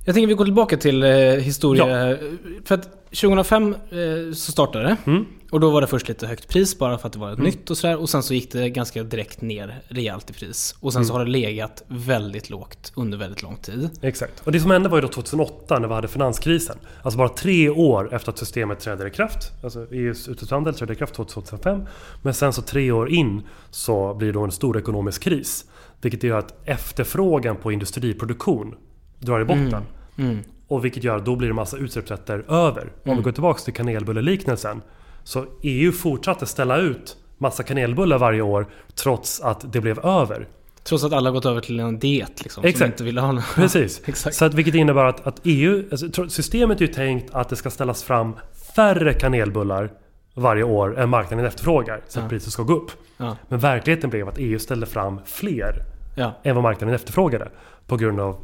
Jag 0.05 0.15
tänker 0.15 0.27
vi 0.27 0.33
går 0.33 0.45
tillbaka 0.45 0.77
till 0.77 1.03
eh, 1.03 1.09
historia. 1.29 2.17
För 2.65 2.75
att 2.75 2.89
2005 3.15 3.73
eh, 3.73 4.33
så 4.33 4.51
startade 4.51 4.85
det. 4.85 4.97
Mm. 5.11 5.25
Och 5.51 5.59
då 5.59 5.69
var 5.71 5.81
det 5.81 5.87
först 5.87 6.07
lite 6.07 6.27
högt 6.27 6.47
pris 6.49 6.79
bara 6.79 6.97
för 6.97 7.07
att 7.07 7.13
det 7.13 7.19
var 7.19 7.31
ett 7.31 7.39
nytt 7.39 7.69
och 7.69 7.77
sådär. 7.77 7.97
Och 7.97 8.09
sen 8.09 8.23
så 8.23 8.33
gick 8.33 8.51
det 8.51 8.69
ganska 8.69 9.03
direkt 9.03 9.41
ner 9.41 9.81
rejält 9.87 10.29
i 10.29 10.33
pris. 10.33 10.75
Och 10.79 10.93
sen 10.93 10.99
Mm. 10.99 11.07
så 11.07 11.13
har 11.13 11.25
det 11.25 11.31
legat 11.31 11.83
väldigt 11.87 12.49
lågt 12.49 12.91
under 12.95 13.17
väldigt 13.17 13.41
lång 13.43 13.57
tid. 13.57 13.89
Exakt. 14.01 14.41
Och 14.45 14.51
det 14.51 14.59
som 14.59 14.71
hände 14.71 14.89
var 14.89 14.97
ju 14.97 15.01
då 15.01 15.07
2008 15.07 15.79
när 15.79 15.87
vi 15.87 15.93
hade 15.93 16.07
finanskrisen. 16.07 16.77
Alltså 17.01 17.17
bara 17.17 17.29
tre 17.29 17.69
år 17.69 18.13
efter 18.15 18.31
att 18.31 18.37
systemet 18.37 18.79
trädde 18.79 19.07
i 19.07 19.11
kraft. 19.11 19.51
Alltså 19.63 19.87
EUs 19.91 20.27
utrikeshandel 20.27 20.73
trädde 20.73 20.93
i 20.93 20.95
kraft 20.95 21.13
2005. 21.13 21.85
Men 22.21 22.33
sen 22.33 22.53
så 22.53 22.61
tre 22.61 22.91
år 22.91 23.09
in 23.09 23.41
så 23.71 24.13
blir 24.13 24.27
det 24.27 24.33
då 24.33 24.43
en 24.43 24.51
stor 24.51 24.77
ekonomisk 24.77 25.23
kris. 25.23 25.65
Vilket 26.01 26.23
gör 26.23 26.39
att 26.39 26.53
efterfrågan 26.67 27.55
på 27.55 27.71
industriproduktion 27.71 28.75
drar 29.19 29.41
i 29.41 29.45
botten. 29.45 29.83
Mm. 30.17 30.39
Och 30.67 30.85
vilket 30.85 31.03
gör 31.03 31.17
att 31.17 31.25
då 31.25 31.35
blir 31.35 31.47
det 31.47 31.53
massa 31.53 31.77
utsläppsrätter 31.77 32.45
över. 32.51 32.81
Om 32.81 32.89
Mm. 33.05 33.17
vi 33.17 33.23
går 33.23 33.31
tillbaka 33.31 33.59
till 33.59 33.73
kanelbulleliknelsen. 33.73 34.81
Så 35.23 35.45
EU 35.61 35.91
fortsatte 35.91 36.45
ställa 36.45 36.77
ut 36.77 37.17
massa 37.37 37.63
kanelbullar 37.63 38.17
varje 38.17 38.41
år 38.41 38.67
trots 38.95 39.41
att 39.41 39.73
det 39.73 39.81
blev 39.81 39.99
över. 40.05 40.47
Trots 40.83 41.03
att 41.03 41.13
alla 41.13 41.31
gått 41.31 41.45
över 41.45 41.61
till 41.61 41.79
en 41.79 41.99
diet 41.99 42.43
liksom. 42.43 42.61
Som 42.63 42.69
Exakt. 42.69 42.91
inte 42.91 43.03
ville 43.03 43.21
ha 43.21 43.31
någon. 43.31 43.43
Precis. 43.55 44.01
Exakt. 44.05 44.35
Så 44.35 44.45
att, 44.45 44.53
vilket 44.53 44.75
innebär 44.75 45.05
att, 45.05 45.27
att 45.27 45.41
EU, 45.43 45.83
alltså, 45.91 46.29
systemet 46.29 46.81
är 46.81 46.85
ju 46.85 46.93
tänkt 46.93 47.33
att 47.35 47.49
det 47.49 47.55
ska 47.55 47.69
ställas 47.69 48.03
fram 48.03 48.33
färre 48.75 49.13
kanelbullar 49.13 49.91
varje 50.33 50.63
år 50.63 50.99
än 50.99 51.09
marknaden 51.09 51.45
efterfrågar. 51.45 52.01
Så 52.07 52.19
att 52.19 52.25
Ja. 52.25 52.29
priset 52.29 52.53
ska 52.53 52.63
gå 52.63 52.73
upp. 52.73 52.91
Ja. 53.17 53.37
Men 53.49 53.59
verkligheten 53.59 54.09
blev 54.09 54.29
att 54.29 54.37
EU 54.37 54.59
ställde 54.59 54.85
fram 54.85 55.19
fler 55.25 55.83
Ja. 56.15 56.33
än 56.43 56.55
vad 56.55 56.63
marknaden 56.63 56.95
efterfrågade. 56.95 57.49
På 57.87 57.97
grund 57.97 58.19
av 58.19 58.37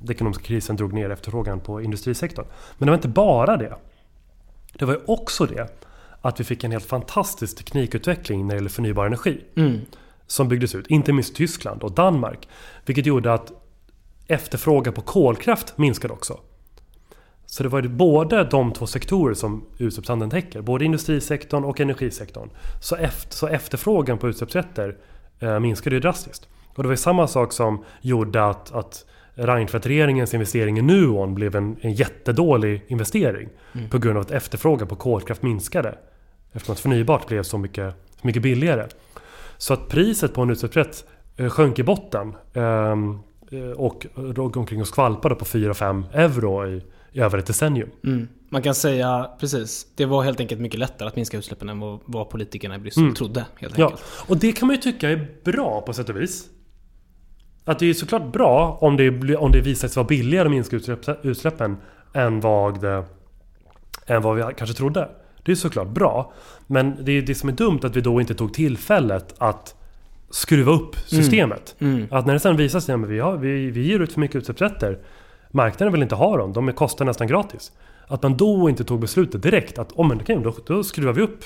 den 0.00 0.10
ekonomiska 0.10 0.44
krisen 0.44 0.76
drog 0.76 0.92
ner 0.92 1.10
efterfrågan 1.10 1.60
på 1.60 1.82
industrisektorn. 1.82 2.46
Men 2.78 2.86
det 2.86 2.90
var 2.90 2.96
inte 2.96 3.08
bara 3.08 3.56
det. 3.56 3.76
Det 4.72 4.84
var 4.84 4.92
ju 4.92 5.00
också 5.06 5.46
det 5.46 5.68
att 6.20 6.40
vi 6.40 6.44
fick 6.44 6.64
en 6.64 6.72
helt 6.72 6.84
fantastisk 6.84 7.56
teknikutveckling 7.56 8.46
när 8.46 8.54
det 8.54 8.58
gäller 8.58 8.70
förnybar 8.70 9.06
energi 9.06 9.40
Mm. 9.56 9.80
som 10.26 10.48
byggdes 10.48 10.74
ut, 10.74 10.86
inte 10.86 11.12
minst 11.12 11.36
Tyskland 11.36 11.82
och 11.82 11.92
Danmark. 11.92 12.48
Vilket 12.84 13.06
gjorde 13.06 13.34
att 13.34 13.52
efterfrågan 14.26 14.94
på 14.94 15.00
kolkraft 15.00 15.78
minskade 15.78 16.14
också. 16.14 16.40
Så 17.46 17.62
det 17.62 17.68
var 17.68 17.82
ju 17.82 17.88
både 17.88 18.44
de 18.44 18.72
två 18.72 18.86
sektorer 18.86 19.34
som 19.34 19.64
utsläppshandeln 19.78 20.30
täcker, 20.30 20.60
både 20.60 20.84
industrisektorn 20.84 21.64
och 21.64 21.80
energisektorn. 21.80 22.50
Så, 22.82 22.96
efter, 22.96 23.34
så 23.34 23.46
efterfrågan 23.46 24.18
på 24.18 24.28
utsläppsrätter 24.28 24.96
eh, 25.38 25.60
minskade 25.60 25.96
ju 25.96 26.00
drastiskt. 26.00 26.48
Och 26.74 26.82
det 26.82 26.86
var 26.86 26.92
ju 26.92 26.96
samma 26.96 27.26
sak 27.26 27.52
som 27.52 27.84
gjorde 28.00 28.44
att, 28.44 28.72
att 28.72 29.04
Reinfeldt-regeringens 29.36 30.34
investering 30.34 30.78
i 30.78 30.82
Nuon 30.82 31.34
blev 31.34 31.56
en, 31.56 31.76
en 31.80 31.92
jättedålig 31.92 32.84
investering. 32.88 33.48
På 33.90 33.98
grund 33.98 34.16
av 34.18 34.22
att 34.24 34.30
efterfrågan 34.30 34.88
på 34.88 34.96
kolkraft 34.96 35.42
minskade. 35.42 35.98
Eftersom 36.52 36.72
att 36.72 36.80
förnybart 36.80 37.26
blev 37.28 37.42
så 37.42 37.58
mycket, 37.58 37.94
så 38.20 38.26
mycket 38.26 38.42
billigare. 38.42 38.86
Så 39.58 39.72
att 39.74 39.88
priset 39.88 40.34
på 40.34 40.42
en 40.42 40.50
utsläppsrätt 40.50 41.04
eh, 41.36 41.48
sjönk 41.48 41.78
i 41.78 41.82
botten. 41.82 42.34
ehm, 42.54 43.18
eh, 43.50 43.70
och 43.70 44.06
låg 44.16 44.56
omkring 44.56 44.80
och 44.80 44.88
skvalpade 44.88 45.34
på 45.34 45.44
4-5 45.44 46.04
euro 46.12 46.66
i, 46.68 46.82
i 47.12 47.20
över 47.20 47.38
ett 47.38 47.46
decennium. 47.46 47.90
Mm. 48.04 48.28
Man 48.48 48.62
kan 48.62 48.74
säga, 48.74 49.30
precis. 49.40 49.86
Det 49.96 50.04
var 50.06 50.22
helt 50.22 50.40
enkelt 50.40 50.60
mycket 50.60 50.80
lättare 50.80 51.08
att 51.08 51.16
minska 51.16 51.36
utsläppen 51.38 51.68
än 51.68 51.80
vad, 51.80 52.00
vad 52.04 52.30
politikerna 52.30 52.74
i 52.76 52.78
Bryssel 52.78 53.02
Mm. 53.02 53.14
trodde. 53.14 53.46
Helt 53.56 53.78
Ja, 53.78 53.84
enkelt. 53.84 54.02
och 54.28 54.36
det 54.36 54.52
kan 54.52 54.66
man 54.66 54.76
ju 54.76 54.82
tycka 54.82 55.10
är 55.10 55.26
bra 55.44 55.80
på 55.80 55.92
sätt 55.92 56.08
och 56.08 56.20
vis. 56.20 56.44
Att 57.68 57.78
det 57.78 57.90
är 57.90 57.94
såklart 57.94 58.32
bra 58.32 58.78
om 58.80 58.96
det, 58.96 59.36
om 59.36 59.52
det 59.52 59.60
visar 59.60 59.88
sig 59.88 59.96
vara 59.96 60.06
billigare 60.06 60.46
att 60.46 60.50
minska 60.50 60.76
utsläpp, 60.76 61.24
utsläppen 61.24 61.76
än 62.12 62.40
vad, 62.40 62.80
det, 62.80 63.04
än 64.06 64.22
vad 64.22 64.36
vi 64.36 64.42
kanske 64.56 64.76
trodde. 64.76 65.08
Det 65.44 65.52
är 65.52 65.56
såklart 65.56 65.88
bra. 65.88 66.32
Men 66.66 67.04
det 67.04 67.12
är 67.12 67.22
det 67.22 67.34
som 67.34 67.48
är 67.48 67.52
dumt 67.52 67.80
att 67.82 67.96
vi 67.96 68.00
då 68.00 68.20
inte 68.20 68.34
tog 68.34 68.54
tillfället 68.54 69.34
att 69.38 69.74
skruva 70.30 70.72
upp 70.72 70.96
systemet. 70.96 71.74
Mm. 71.78 72.06
Att 72.10 72.26
när 72.26 72.34
det 72.34 72.40
sen 72.40 72.56
visar 72.56 72.80
sig 72.80 72.94
att 72.94 73.00
vi, 73.00 73.18
har, 73.18 73.36
vi, 73.36 73.70
vi 73.70 73.86
ger 73.86 74.00
ut 74.00 74.12
för 74.12 74.20
mycket 74.20 74.36
utsläppsrätter. 74.36 74.98
Marknaden 75.50 75.92
vill 75.92 76.02
inte 76.02 76.14
ha 76.14 76.36
dem, 76.36 76.52
de 76.52 76.72
kostar 76.72 77.04
nästan 77.04 77.26
gratis. 77.26 77.72
Att 78.08 78.22
man 78.22 78.36
då 78.36 78.68
inte 78.68 78.84
tog 78.84 79.00
beslutet 79.00 79.42
direkt 79.42 79.78
att 79.78 79.92
oh, 79.92 80.08
men, 80.08 80.20
okej, 80.20 80.40
då, 80.44 80.54
då 80.66 80.84
skruvar 80.84 81.12
vi 81.12 81.22
upp. 81.22 81.44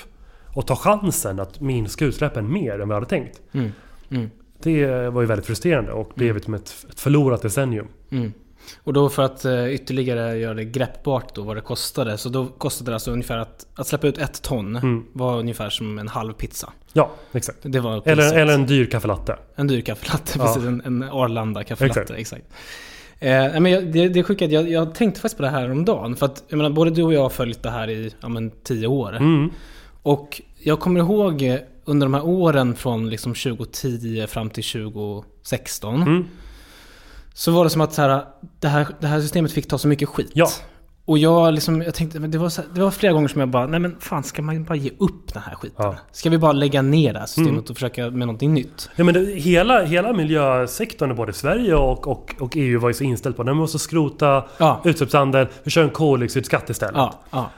Och 0.55 0.67
tar 0.67 0.75
chansen 0.75 1.39
att 1.39 1.61
minska 1.61 2.05
utsläppen 2.05 2.53
mer 2.53 2.79
än 2.79 2.87
vi 2.87 2.93
hade 2.93 3.05
tänkt. 3.05 3.41
Mm. 3.51 3.71
Mm. 4.65 5.03
Det 5.03 5.09
var 5.09 5.21
ju 5.21 5.27
väldigt 5.27 5.45
frustrerande 5.45 5.91
och 5.91 6.11
blev 6.15 6.41
som 6.41 6.53
ett, 6.53 6.85
ett 6.89 6.99
förlorat 6.99 7.41
decennium. 7.41 7.87
Mm. 8.11 8.33
Och 8.83 8.93
då 8.93 9.09
för 9.09 9.23
att 9.23 9.45
eh, 9.45 9.73
ytterligare 9.73 10.37
göra 10.37 10.53
det 10.53 10.63
greppbart 10.65 11.35
då 11.35 11.41
vad 11.41 11.57
det 11.57 11.61
kostade. 11.61 12.17
Så 12.17 12.29
då 12.29 12.45
kostade 12.45 12.91
det 12.91 12.95
alltså 12.95 13.11
ungefär 13.11 13.37
att, 13.37 13.67
att 13.75 13.87
släppa 13.87 14.07
ut 14.07 14.17
ett 14.17 14.41
ton 14.41 14.75
Mm. 14.75 15.05
var 15.13 15.39
ungefär 15.39 15.69
som 15.69 15.99
en 15.99 16.07
halv 16.07 16.33
pizza. 16.33 16.73
Ja, 16.93 17.11
exakt. 17.31 17.57
Det 17.61 17.79
var 17.79 18.01
Eller, 18.05 18.37
eller 18.37 18.53
en 18.53 18.65
dyr 18.65 18.85
kaffelatte. 18.85 19.37
En 19.55 19.67
dyr 19.67 19.81
kaffelatte, 19.81 20.33
Ja. 20.39 20.45
precis. 20.45 20.63
En, 20.63 20.81
en 20.85 21.03
Arlanda 21.03 21.63
kaffelatte, 21.63 21.99
Exakt. 22.01 22.19
exakt. 22.19 22.45
Eh, 23.19 23.59
men 23.61 23.65
jag, 23.65 23.91
det, 23.91 24.07
det 24.09 24.23
att 24.45 24.51
jag, 24.51 24.69
jag 24.71 24.95
tänkte 24.95 25.21
faktiskt 25.21 25.37
på 25.37 25.43
det 25.43 25.49
här 25.49 25.71
om 25.71 25.85
dagen 25.85 26.15
För 26.15 26.25
att 26.25 26.43
jag 26.47 26.57
menar, 26.57 26.69
både 26.69 26.91
du 26.91 27.03
och 27.03 27.13
jag 27.13 27.21
har 27.21 27.29
följt 27.29 27.63
det 27.63 27.69
här 27.69 27.89
i 27.89 28.13
ja, 28.21 28.29
men, 28.29 28.51
tio 28.63 28.87
år. 28.87 29.15
Mm. 29.15 29.49
Och 30.01 30.41
jag 30.59 30.79
kommer 30.79 30.99
ihåg 30.99 31.41
eh, 31.41 31.55
under 31.85 32.05
de 32.07 32.13
här 32.13 32.25
åren 32.25 32.75
från 32.75 33.09
liksom 33.09 33.33
2010 33.33 34.25
fram 34.27 34.49
till 34.49 34.63
2016. 34.63 36.01
Mm. 36.01 36.25
Så 37.33 37.51
var 37.51 37.63
det 37.63 37.69
som 37.69 37.81
att 37.81 37.93
så 37.93 38.01
här, 38.01 38.23
det, 38.59 38.67
här, 38.67 38.87
det 38.99 39.07
här 39.07 39.21
systemet 39.21 39.51
fick 39.51 39.67
ta 39.67 39.77
så 39.77 39.87
mycket 39.87 40.09
skit. 40.09 40.31
Ja. 40.33 40.47
Och 41.05 41.17
jag, 41.17 41.53
liksom, 41.53 41.81
jag 41.81 41.93
tänkte, 41.93 42.19
det 42.19 42.37
var, 42.37 42.49
så, 42.49 42.61
det 42.75 42.81
var 42.81 42.91
flera 42.91 43.13
gånger 43.13 43.27
som 43.27 43.39
jag 43.39 43.49
bara, 43.49 43.67
nej 43.67 43.79
men 43.79 43.95
fan 43.99 44.23
ska 44.23 44.41
man 44.41 44.63
bara 44.63 44.75
ge 44.75 44.89
upp 44.97 45.33
den 45.33 45.41
här 45.43 45.55
skiten? 45.55 45.85
Ja. 45.85 45.95
Ska 46.11 46.29
vi 46.29 46.37
bara 46.37 46.51
lägga 46.51 46.81
ner 46.81 47.13
det 47.13 47.19
här 47.19 47.25
systemet 47.25 47.49
Mm. 47.49 47.59
och 47.69 47.75
försöka 47.75 48.01
med 48.09 48.19
någonting 48.27 48.53
nytt? 48.53 48.89
Ja, 48.95 49.03
men 49.03 49.13
det, 49.13 49.19
hela, 49.25 49.83
hela 49.83 50.13
miljösektorn, 50.13 51.15
både 51.15 51.33
Sverige 51.33 51.75
och, 51.75 52.07
och, 52.07 52.35
och 52.39 52.51
EU, 52.55 52.79
var 52.79 52.89
ju 52.89 52.93
så 52.93 53.03
inställd 53.03 53.35
på 53.35 53.41
att 53.41 53.47
vi 53.47 53.53
måste 53.53 53.79
skrota 53.79 54.43
Ja. 54.57 54.81
utsläppshandel, 54.85 55.47
vi 55.63 55.71
kör 55.71 55.83
en 55.83 55.89
koldioxidskatt 55.89 56.69
istället. 56.69 56.95
Ja, 56.95 57.19
ja. 57.31 57.49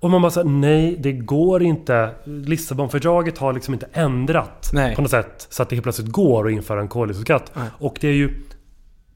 Och 0.00 0.10
man 0.10 0.22
bara 0.22 0.30
säger 0.30 0.48
nej, 0.48 0.96
det 0.98 1.12
går 1.12 1.62
inte. 1.62 2.10
Lissabonfördraget 2.24 3.38
har 3.38 3.52
liksom 3.52 3.74
inte 3.74 3.88
ändrat 3.92 4.70
Nej. 4.72 4.96
på 4.96 5.02
något 5.02 5.10
sätt 5.10 5.46
så 5.50 5.62
att 5.62 5.68
det 5.68 5.76
helt 5.76 5.82
plötsligt 5.82 6.12
går 6.12 6.46
att 6.46 6.52
införa 6.52 6.80
en 6.80 6.88
koldioxidskatt. 6.88 7.52
Och 7.78 7.98
det 8.00 8.08
är 8.08 8.12
ju 8.12 8.34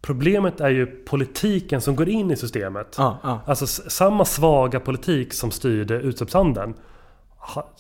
Problemet 0.02 0.60
är 0.60 0.70
ju 0.70 0.86
politiken 0.86 1.80
som 1.80 1.96
går 1.96 2.08
in 2.08 2.30
i 2.30 2.36
systemet. 2.36 2.94
ja, 2.98 3.18
ja. 3.22 3.40
Alltså 3.46 3.66
samma 3.66 4.24
svaga 4.24 4.80
politik 4.80 5.32
som 5.32 5.50
styrde 5.50 5.94
utsläppshandeln. 5.94 6.74
Ha, 7.36 7.70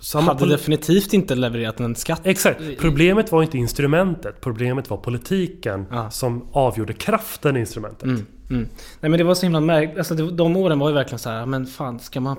samma 0.00 0.32
Hade 0.32 0.46
definitivt 0.46 1.12
inte 1.12 1.34
levererat 1.34 1.80
en 1.80 1.94
skatt. 1.94 2.20
Exakt. 2.24 2.60
Problemet 2.78 3.32
var 3.32 3.42
inte 3.42 3.58
instrumentet. 3.58 4.40
Problemet 4.40 4.90
var 4.90 4.96
politiken 4.96 5.86
Ja. 5.90 6.10
som 6.10 6.48
avgjorde 6.52 6.92
kraften 6.92 7.56
i 7.56 7.60
instrumentet. 7.60 8.02
Mm, 8.02 8.26
mm. 8.50 8.68
Nej 9.00 9.10
men 9.10 9.18
det 9.18 9.24
var 9.24 9.34
så 9.34 9.42
himla 9.46 9.60
märkligt. 9.60 9.98
Alltså, 9.98 10.14
de 10.14 10.56
åren 10.56 10.78
var 10.78 10.88
ju 10.88 10.94
verkligen 10.94 11.18
så 11.18 11.30
här, 11.30 11.46
men 11.46 11.66
fan 11.66 11.98
ska 12.00 12.20
man... 12.20 12.36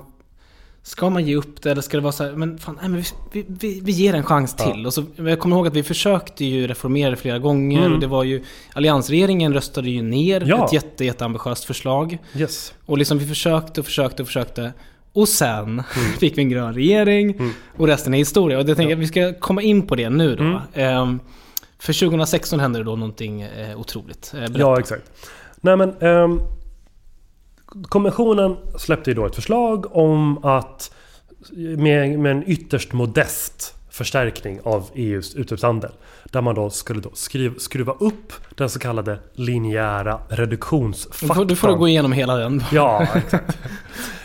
Ska 0.84 1.10
man 1.10 1.24
ge 1.26 1.36
upp 1.36 1.62
det 1.62 1.70
eller 1.70 1.82
ska 1.82 1.96
det 1.96 2.02
vara 2.02 2.12
så 2.12 2.24
här, 2.24 2.32
men 2.32 2.58
fan, 2.58 2.78
nej, 2.80 2.88
men 2.90 3.02
vi, 3.32 3.44
vi, 3.48 3.80
vi, 3.80 3.92
ger 3.92 4.14
en 4.14 4.24
chans 4.24 4.54
Ja. 4.58 4.72
till. 4.72 4.86
Och 4.86 4.94
så, 4.94 5.04
jag 5.16 5.38
kommer 5.40 5.56
ihåg 5.56 5.66
att 5.66 5.76
vi 5.76 5.82
försökte 5.82 6.44
ju 6.44 6.66
reformera 6.66 7.10
det 7.10 7.16
flera 7.16 7.38
gånger. 7.38 7.80
Mm. 7.80 7.92
Och 7.92 8.00
det 8.00 8.06
var 8.06 8.24
ju, 8.24 8.42
alliansregeringen 8.72 9.54
röstade 9.54 9.90
ju 9.90 10.02
ner 10.02 10.44
Ja. 10.46 10.64
ett 10.66 10.72
jätte, 10.72 11.04
jätteambitiöst 11.04 11.64
förslag. 11.64 12.18
Yes. 12.36 12.74
Och 12.86 12.98
liksom 12.98 13.18
vi 13.18 13.26
försökte 13.26 13.80
och 13.80 13.86
försökte 13.86 14.22
och 14.22 14.26
försökte. 14.28 14.72
Och 15.12 15.28
sen 15.28 15.62
Mm. 15.62 15.82
fick 16.18 16.38
vi 16.38 16.42
en 16.42 16.48
grön 16.48 16.74
regering. 16.74 17.52
Och 17.76 17.86
resten 17.86 18.14
är 18.14 18.18
historia. 18.18 18.58
Och 18.58 18.68
jag 18.68 18.76
tänker 18.76 18.94
att 18.94 19.00
vi 19.00 19.06
ska 19.06 19.32
komma 19.34 19.62
in 19.62 19.86
på 19.86 19.94
det 19.96 20.10
nu 20.10 20.36
då. 20.36 20.42
Mm. 20.44 20.58
Ehm, 20.74 21.20
för 21.78 21.92
2016 21.92 22.60
hände 22.60 22.78
det 22.78 22.84
då 22.84 22.96
någonting 22.96 23.42
eh, 23.42 23.80
otroligt. 23.80 24.32
Eh, 24.34 24.40
berätta. 24.40 24.58
Ja, 24.58 24.78
exakt. 24.78 25.02
Nej 25.60 25.76
men... 25.76 25.94
ehm, 26.00 26.40
kommissionen 27.82 28.56
släppte 28.78 29.10
ju 29.10 29.14
då 29.14 29.26
ett 29.26 29.34
förslag 29.34 29.96
om 29.96 30.44
att 30.44 30.94
med, 31.76 32.18
med 32.18 32.32
en 32.32 32.44
ytterst 32.46 32.92
modest 32.92 33.74
förstärkning 33.92 34.60
av 34.64 34.90
EUs 34.94 35.34
utsläppshandel. 35.34 35.90
Där 36.24 36.40
man 36.40 36.54
då 36.54 36.70
skulle 36.70 37.00
då 37.00 37.10
skriva, 37.14 37.54
skruva 37.58 37.92
upp 37.92 38.32
den 38.54 38.70
så 38.70 38.78
kallade 38.78 39.18
linjära 39.32 40.20
Du 40.28 40.36
reduktionsfaktorn. 40.36 41.36
får, 41.36 41.44
du 41.44 41.56
får 41.56 41.72
gå 41.76 41.88
igenom 41.88 42.12
hela 42.12 42.36
den. 42.36 42.64
Ja, 42.72 43.06
exakt. 43.14 43.58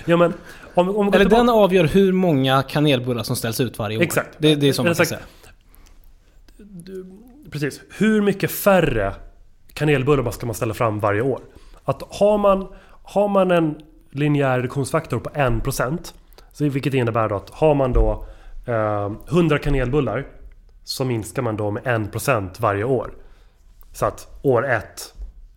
Ja, 0.05 0.17
men 0.17 0.33
om, 0.73 0.89
om 0.97 1.07
Eller 1.07 1.19
tillbaka- 1.19 1.35
den 1.37 1.49
avgör 1.49 1.83
hur 1.83 2.11
många 2.11 2.63
kanelbullar 2.63 3.23
som 3.23 3.35
ställs 3.35 3.59
ut 3.59 3.79
varje 3.79 3.97
år. 3.97 4.01
Exakt. 4.03 4.29
Det, 4.37 4.55
det 4.55 4.69
är 4.69 4.73
som 4.73 4.85
man 4.85 4.95
kan 4.95 5.05
säga. 5.05 5.19
Precis. 7.51 7.81
Hur 7.97 8.21
mycket 8.21 8.51
färre 8.51 9.13
kanelbullar 9.73 10.31
ska 10.31 10.45
man 10.45 10.55
ställa 10.55 10.73
fram 10.73 10.99
varje 10.99 11.21
år? 11.21 11.41
Att 11.83 12.03
har 12.09 12.37
man, 12.37 12.67
har 13.03 13.27
man 13.27 13.51
en 13.51 13.75
linjär 14.11 14.55
reduktionsfaktor 14.57 15.19
på 15.19 15.29
1% 15.29 16.13
så 16.53 16.69
vilket 16.69 16.93
innebär 16.93 17.29
då 17.29 17.35
att 17.35 17.49
har 17.49 17.75
man 17.75 17.93
då 17.93 18.25
100 18.67 19.59
kanelbullar 19.59 20.27
så 20.83 21.05
minskar 21.05 21.41
man 21.41 21.57
då 21.57 21.71
med 21.71 21.83
1% 21.83 22.49
varje 22.61 22.83
år. 22.83 23.11
Så 23.93 24.05
att 24.05 24.27
år 24.41 24.65
1 24.67 25.13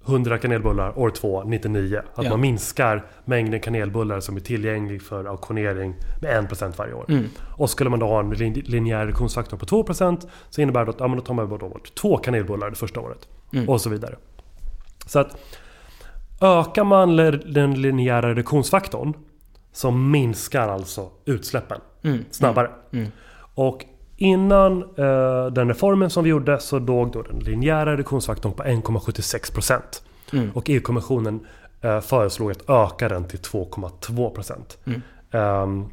100 0.06 0.38
kanelbullar, 0.38 0.98
år 0.98 1.10
2 1.10 1.44
99. 1.44 2.02
Att 2.14 2.24
Ja. 2.24 2.30
man 2.30 2.40
minskar 2.40 3.04
mängden 3.24 3.60
kanelbullar 3.60 4.20
som 4.20 4.36
är 4.36 4.40
tillgänglig 4.40 5.02
för 5.02 5.24
auktionering 5.24 5.94
med 6.20 6.30
1% 6.30 6.78
varje 6.78 6.94
år. 6.94 7.04
Mm. 7.08 7.24
Och 7.56 7.70
skulle 7.70 7.90
man 7.90 7.98
då 7.98 8.06
ha 8.06 8.20
en 8.20 8.30
lin- 8.34 8.62
linjär 8.66 9.00
reduktionsfaktor 9.00 9.56
på 9.56 9.66
2% 9.66 10.26
så 10.50 10.60
innebär 10.60 10.84
det 10.84 10.90
att 10.90 11.00
ja, 11.00 11.08
men 11.08 11.16
då 11.18 11.24
tar 11.24 11.34
man 11.34 11.48
då 11.48 11.58
bort 11.68 11.94
två 11.94 12.16
kanelbullar 12.16 12.70
det 12.70 12.76
första 12.76 13.00
året. 13.00 13.28
Mm. 13.52 13.68
Och 13.68 13.80
så 13.80 13.90
vidare. 13.90 14.16
Så 15.06 15.18
att 15.18 15.36
ökar 16.40 16.84
man 16.84 17.16
den 17.54 17.82
linjära 17.82 18.28
reduktionsfaktorn 18.30 19.14
så 19.72 19.90
minskar 19.90 20.68
alltså 20.68 21.10
utsläppen 21.24 21.80
Mm. 22.02 22.24
snabbare. 22.30 22.70
Mm. 22.92 23.08
Och 23.54 23.84
innan 24.16 24.82
eh, 24.82 25.46
den 25.46 25.68
reformen 25.68 26.10
som 26.10 26.24
vi 26.24 26.30
gjorde 26.30 26.60
så 26.60 26.78
låg 26.78 27.12
då 27.12 27.22
den 27.22 27.38
linjära 27.38 27.92
reduktionsfaktorn 27.92 28.52
på 28.52 28.62
1,76%. 28.62 29.80
Mm. 30.32 30.50
Och 30.54 30.70
EU-kommissionen 30.70 31.46
eh, 31.80 32.00
föreslog 32.00 32.50
att 32.50 32.70
öka 32.70 33.08
den 33.08 33.24
till 33.24 33.38
2,2%. 33.38 34.54
Mm. 34.84 35.02
Ehm, 35.30 35.86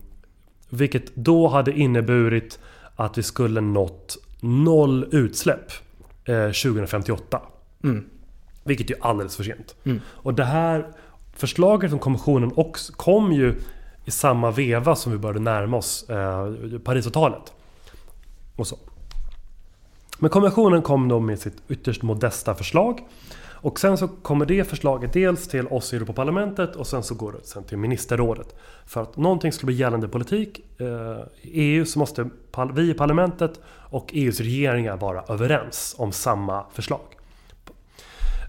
vilket 0.70 1.16
då 1.16 1.48
hade 1.48 1.72
inneburit 1.72 2.60
att 2.96 3.18
vi 3.18 3.24
skulle 3.24 3.62
nått 3.62 4.18
noll 4.40 5.08
utsläpp 5.12 5.72
eh, 6.26 6.46
2058. 6.46 7.42
Mm. 7.84 8.10
Vilket 8.64 8.90
är 8.90 8.96
alldeles 9.02 9.36
för 9.36 9.44
sent. 9.44 9.76
Mm. 9.84 10.02
Och 10.08 10.34
det 10.34 10.44
här 10.44 10.88
förslaget 11.38 11.90
från 11.90 12.00
kommissionen 12.00 12.52
också 12.56 12.94
kom 12.94 13.32
ju 13.32 13.56
i 14.06 14.12
samma 14.12 14.52
veva 14.52 14.96
som 14.96 15.12
vi 15.12 15.18
började 15.18 15.40
närma 15.40 15.78
oss 15.78 16.10
eh, 16.10 16.80
Parisavtalet. 16.84 17.54
Och 18.56 18.68
så. 18.68 18.78
Men 20.20 20.30
kommissionen 20.30 20.82
kom 20.82 21.08
då 21.08 21.20
med 21.20 21.40
sitt 21.40 21.58
ytterst 21.70 22.04
modesta 22.04 22.56
förslag. 22.56 23.06
Och 23.60 23.80
sen 23.80 23.98
så 23.98 24.08
kommer 24.08 24.46
det 24.46 24.64
förslaget 24.64 25.14
dels 25.14 25.48
till 25.48 25.68
oss 25.68 25.94
i 25.94 25.96
Europaparlamentet 25.96 26.76
och 26.76 26.88
sen 26.88 27.04
så 27.04 27.16
går 27.16 27.32
det 27.32 27.48
sen 27.48 27.64
till 27.64 27.78
ministerrådet. 27.78 28.56
För 28.86 29.02
att 29.02 29.18
någonting 29.18 29.52
ska 29.52 29.66
bli 29.66 29.76
gällande 29.76 30.08
politik 30.08 30.62
eh, 30.78 30.88
i 31.42 31.62
EU 31.62 31.86
så 31.86 32.00
måste 32.00 32.30
vi 32.74 32.90
i 32.90 32.94
parlamentet 32.94 33.60
och 33.68 34.10
EUs 34.14 34.40
regeringar 34.40 34.98
vara 34.98 35.24
överens 35.28 35.96
om 35.98 36.12
samma 36.12 36.66
förslag. 36.74 37.17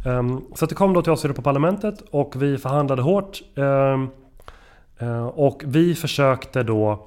Ehm, 0.09 0.40
Så 0.55 0.66
det 0.66 0.75
kom 0.75 0.92
då 0.92 1.03
till 1.03 1.12
oss 1.12 1.25
i 1.25 1.27
Europaparlamentet 1.27 2.01
och 2.11 2.42
vi 2.42 2.59
förhandlade 2.59 3.03
hårt. 3.03 3.42
ehm, 3.57 4.09
eh, 4.99 5.27
Och 5.27 5.62
vi 5.66 5.94
försökte 5.94 6.62
då 6.62 7.07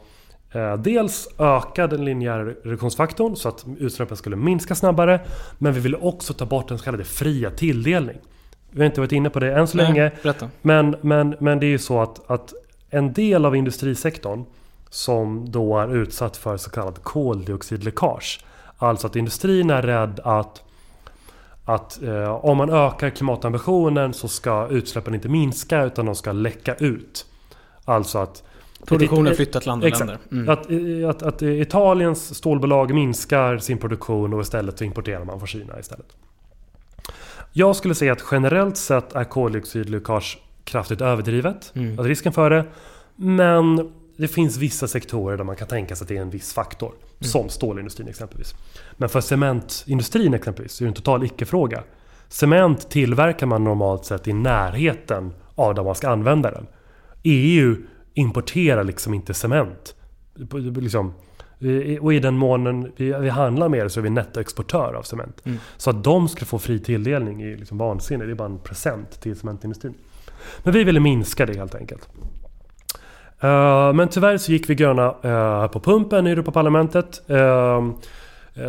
eh, 0.53 0.73
dels 0.77 1.27
öka 1.39 1.87
den 1.87 2.05
linjära 2.05 2.43
reduktionsfaktorn 2.45 3.35
så 3.35 3.49
att 3.49 3.65
utsläppen 3.79 4.17
skulle 4.17 4.35
minska 4.35 4.75
snabbare. 4.75 5.19
Men 5.57 5.73
vi 5.73 5.79
ville 5.79 5.97
också 5.97 6.33
ta 6.33 6.45
bort 6.45 6.67
den 6.67 6.77
så 6.77 6.83
kallade 6.83 7.03
fria 7.03 7.49
tilldelning. 7.51 8.17
Vi 8.71 8.79
har 8.79 8.85
inte 8.85 9.01
varit 9.01 9.11
inne 9.11 9.29
på 9.29 9.39
det 9.39 9.53
än 9.53 9.67
så 9.67 9.77
Nej, 9.77 9.85
länge. 9.85 10.11
Berätta. 10.23 10.49
Men, 10.61 10.95
men, 11.01 11.35
men 11.39 11.59
det 11.59 11.65
är 11.65 11.69
ju 11.69 11.77
så 11.79 12.01
att, 12.01 12.31
att 12.31 12.53
en 12.89 13.13
del 13.13 13.45
av 13.45 13.55
industrisektorn 13.55 14.45
som 14.89 15.51
då 15.51 15.79
är 15.79 15.95
utsatt 15.95 16.37
för 16.37 16.57
så 16.57 16.69
kallad 16.69 17.03
koldioxidläckage. 17.03 18.45
Alltså 18.77 19.07
att 19.07 19.15
industrin 19.15 19.69
är 19.69 19.81
rädd 19.81 20.19
att, 20.23 20.63
att 21.73 22.03
eh, 22.03 22.45
om 22.45 22.57
man 22.57 22.69
ökar 22.69 23.09
klimatambitionen 23.09 24.13
så 24.13 24.27
ska 24.27 24.67
utsläppen 24.67 25.15
inte 25.15 25.29
minska 25.29 25.83
utan 25.83 26.05
de 26.05 26.15
ska 26.15 26.31
läcka 26.31 26.75
ut. 26.75 27.25
Alltså 27.85 28.17
att 28.17 28.43
Produktionen 28.85 29.35
flyttar 29.35 29.59
till 29.59 29.69
andra 29.69 29.87
Exakt. 29.87 30.07
länder. 30.07 30.17
Mm. 30.31 30.49
Att, 31.09 31.15
att, 31.15 31.33
att 31.33 31.41
Italiens 31.41 32.35
stålbolag 32.35 32.93
minskar 32.93 33.57
sin 33.57 33.77
produktion 33.77 34.33
och 34.33 34.41
istället 34.41 34.77
så 34.77 34.83
importerar 34.83 35.25
man 35.25 35.39
från 35.39 35.47
Kina 35.47 35.79
istället. 35.79 36.15
Jag 37.51 37.75
skulle 37.75 37.95
säga 37.95 38.13
att 38.13 38.23
generellt 38.31 38.77
sett 38.77 39.13
är 39.15 39.23
koldioxidläckage 39.23 40.39
kraftigt 40.63 41.01
överdrivet. 41.01 41.71
Mm. 41.75 41.99
Att 41.99 42.05
risken 42.05 42.33
för 42.33 42.49
det. 42.49 42.65
Men 43.15 43.91
det 44.21 44.27
finns 44.27 44.57
vissa 44.57 44.87
sektorer 44.87 45.37
där 45.37 45.43
man 45.43 45.55
kan 45.55 45.67
tänka 45.67 45.95
sig 45.95 46.05
att 46.05 46.09
det 46.09 46.17
är 46.17 46.21
en 46.21 46.29
viss 46.29 46.53
faktor. 46.53 46.89
Mm. 46.89 47.29
Som 47.29 47.49
stålindustrin 47.49 48.07
exempelvis. 48.07 48.53
Men 48.97 49.09
för 49.09 49.21
cementindustrin 49.21 50.33
exempelvis 50.33 50.81
är 50.81 50.85
det 50.85 50.89
en 50.89 50.93
total 50.93 51.23
icke-fråga. 51.23 51.83
Cement 52.27 52.89
tillverkar 52.89 53.45
man 53.45 53.63
normalt 53.63 54.05
sett 54.05 54.27
i 54.27 54.33
närheten 54.33 55.33
av 55.55 55.75
där 55.75 55.83
man 55.83 55.95
ska 55.95 56.09
använda 56.09 56.51
den. 56.51 56.67
EU 57.23 57.75
importerar 58.13 58.83
liksom 58.83 59.13
inte 59.13 59.33
cement. 59.33 59.95
Liksom, 60.75 61.13
och 62.01 62.13
i 62.13 62.19
den 62.19 62.35
månen 62.35 62.91
vi, 62.95 63.13
vi 63.13 63.29
handlar 63.29 63.69
med 63.69 63.85
det 63.85 63.89
så 63.89 63.99
är 63.99 64.03
vi 64.03 64.09
nettoexportör 64.09 64.93
av 64.93 65.03
cement. 65.03 65.41
Mm. 65.45 65.57
Så 65.77 65.89
att 65.89 66.03
de 66.03 66.29
ska 66.29 66.45
få 66.45 66.59
fri 66.59 66.79
tilldelning 66.79 67.41
är 67.41 67.57
liksom 67.57 67.77
vansinne. 67.77 68.25
Det 68.25 68.31
är 68.31 68.35
bara 68.35 68.49
en 68.49 68.59
present 68.59 69.21
till 69.21 69.35
cementindustrin. 69.35 69.93
Men 70.63 70.73
vi 70.73 70.83
ville 70.83 70.99
minska 70.99 71.45
det 71.45 71.57
helt 71.57 71.75
enkelt. 71.75 72.09
Eh, 73.41 73.93
men 73.93 74.07
tyvärr 74.07 74.37
så 74.37 74.51
gick 74.51 74.69
vi 74.69 74.75
gröna 74.75 75.15
eh, 75.21 75.67
på 75.67 75.79
pumpen 75.79 76.27
i 76.27 76.31
Europaparlamentet. 76.31 77.21
Uh, 77.29 77.91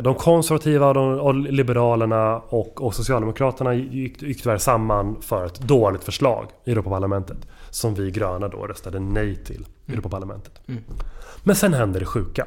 de 0.02 0.14
konservativa, 0.14 0.92
de, 0.92 1.20
och 1.20 1.34
liberalerna 1.34 2.36
och, 2.36 2.82
och 2.82 2.94
Socialdemokraterna 2.94 3.74
gick, 3.74 4.22
gick 4.22 4.42
tyvärr 4.42 4.58
samman 4.58 5.16
för 5.22 5.46
ett 5.46 5.60
dåligt 5.60 6.04
förslag 6.04 6.46
i 6.64 6.72
Europaparlamentet. 6.72 7.38
Som 7.70 7.94
vi 7.94 8.10
gröna 8.10 8.48
då 8.48 8.66
röstade 8.66 9.00
nej 9.00 9.36
till 9.36 9.66
i 9.86 9.92
Europaparlamentet. 9.92 10.60
Mm. 10.68 10.82
Men 11.42 11.56
sen 11.56 11.74
hände 11.74 11.98
det 11.98 12.06
sjuka. 12.06 12.46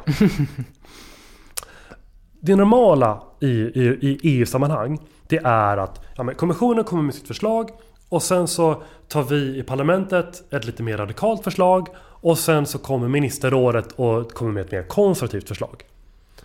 Det 2.39 2.55
normala 2.55 3.21
i, 3.39 3.47
i, 3.47 3.97
i 4.01 4.19
EU-sammanhang 4.23 4.99
det 5.27 5.38
är 5.43 5.77
att 5.77 6.01
ja, 6.15 6.31
kommissionen 6.38 6.83
kommer 6.83 7.03
med 7.03 7.13
sitt 7.13 7.27
förslag 7.27 7.69
och 8.09 8.23
sen 8.23 8.47
så 8.47 8.83
tar 9.07 9.23
vi 9.23 9.59
i 9.59 9.63
parlamentet 9.63 10.53
ett 10.53 10.65
lite 10.65 10.83
mer 10.83 10.97
radikalt 10.97 11.43
förslag 11.43 11.88
och 12.25 12.38
sen 12.38 12.65
så 12.65 12.77
kommer 12.77 13.07
ministerrådet 13.07 13.91
och 13.91 14.31
kommer 14.31 14.51
med 14.51 14.65
ett 14.65 14.71
mer 14.71 14.83
konservativt 14.83 15.47
förslag. 15.47 15.83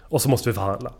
Och 0.00 0.22
så 0.22 0.28
måste 0.28 0.48
vi 0.48 0.52
förhandla. 0.52 0.92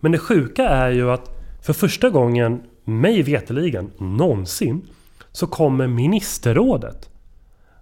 Men 0.00 0.12
det 0.12 0.18
sjuka 0.18 0.68
är 0.68 0.90
ju 0.90 1.10
att 1.10 1.30
för 1.62 1.72
första 1.72 2.10
gången, 2.10 2.62
mig 2.84 3.22
veteligen 3.22 3.90
någonsin, 3.98 4.88
så 5.32 5.46
kommer 5.46 5.86
ministerrådet 5.86 7.10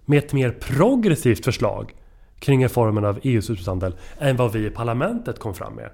med 0.05 0.17
ett 0.17 0.33
mer 0.33 0.51
progressivt 0.51 1.45
förslag 1.45 1.95
kring 2.39 2.63
reformen 2.63 3.05
av 3.05 3.19
EUs 3.23 3.49
utrikeshandel 3.49 3.95
än 4.19 4.35
vad 4.35 4.51
vi 4.51 4.65
i 4.65 4.69
parlamentet 4.69 5.39
kom 5.39 5.53
fram 5.53 5.73
med. 5.73 5.89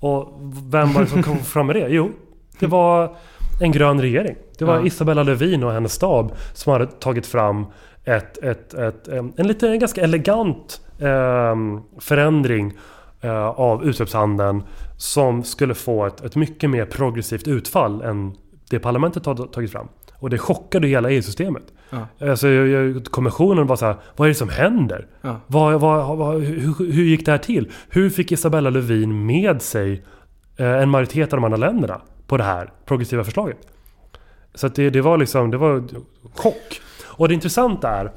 Och 0.00 0.40
vem 0.70 0.92
var 0.92 1.00
det 1.00 1.08
som 1.08 1.22
kom 1.22 1.38
fram 1.38 1.66
med 1.66 1.76
det? 1.76 1.88
Jo, 1.88 2.12
det 2.58 2.66
var 2.66 3.16
en 3.60 3.72
grön 3.72 4.00
regering. 4.00 4.36
Det 4.58 4.64
var 4.64 4.76
Ja. 4.76 4.86
Isabella 4.86 5.22
Lövin 5.22 5.64
och 5.64 5.72
hennes 5.72 5.92
stab 5.92 6.32
som 6.52 6.72
hade 6.72 6.86
tagit 6.86 7.26
fram 7.26 7.66
ett, 8.06 8.38
ett, 8.38 8.74
ett, 8.74 9.08
en, 9.08 9.32
en 9.36 9.46
lite 9.46 9.68
en 9.68 9.78
ganska 9.78 10.00
elegant 10.00 10.80
ehm, 11.00 11.80
förändring 12.00 12.72
eh, 13.20 13.46
av 13.46 13.84
utsläppshandeln 13.84 14.62
som 14.96 15.44
skulle 15.44 15.74
få 15.74 16.06
ett, 16.06 16.24
ett 16.24 16.36
mycket 16.36 16.70
mer 16.70 16.84
progressivt 16.84 17.48
utfall 17.48 18.02
än 18.02 18.36
det 18.70 18.78
parlamentet 18.78 19.26
har 19.26 19.34
tagit 19.34 19.72
fram. 19.72 19.88
Och 20.18 20.30
det 20.30 20.38
chockade 20.38 20.88
hela 20.88 21.10
EU-systemet. 21.10 21.62
Ja. 21.90 22.28
Alltså, 22.28 22.46
kommissionen 23.10 23.66
var 23.66 23.76
så 23.76 23.86
här, 23.86 23.96
vad 24.16 24.26
är 24.26 24.28
det 24.28 24.34
som 24.34 24.48
händer? 24.48 25.06
Ja. 25.20 25.40
Vad, 25.46 25.80
vad, 25.80 26.18
vad, 26.18 26.42
hur, 26.42 26.92
hur 26.92 27.04
gick 27.04 27.26
det 27.26 27.30
här 27.30 27.38
till? 27.38 27.72
Hur 27.88 28.10
fick 28.10 28.32
Isabella 28.32 28.70
Lövin 28.70 29.26
med 29.26 29.62
sig 29.62 30.04
eh, 30.56 30.82
en 30.82 30.88
majoritet 30.88 31.32
av 31.32 31.36
de 31.36 31.44
andra 31.44 31.56
länderna 31.56 32.00
på 32.26 32.36
det 32.36 32.44
här 32.44 32.72
progressiva 32.84 33.24
förslaget? 33.24 33.58
Så 34.54 34.68
det, 34.68 34.90
det 34.90 35.00
var 35.00 35.18
liksom, 35.18 35.50
det 35.50 35.56
var 35.56 35.84
chock. 36.34 36.80
Och 37.16 37.28
det 37.28 37.34
intressanta 37.34 37.90
är 37.90 38.12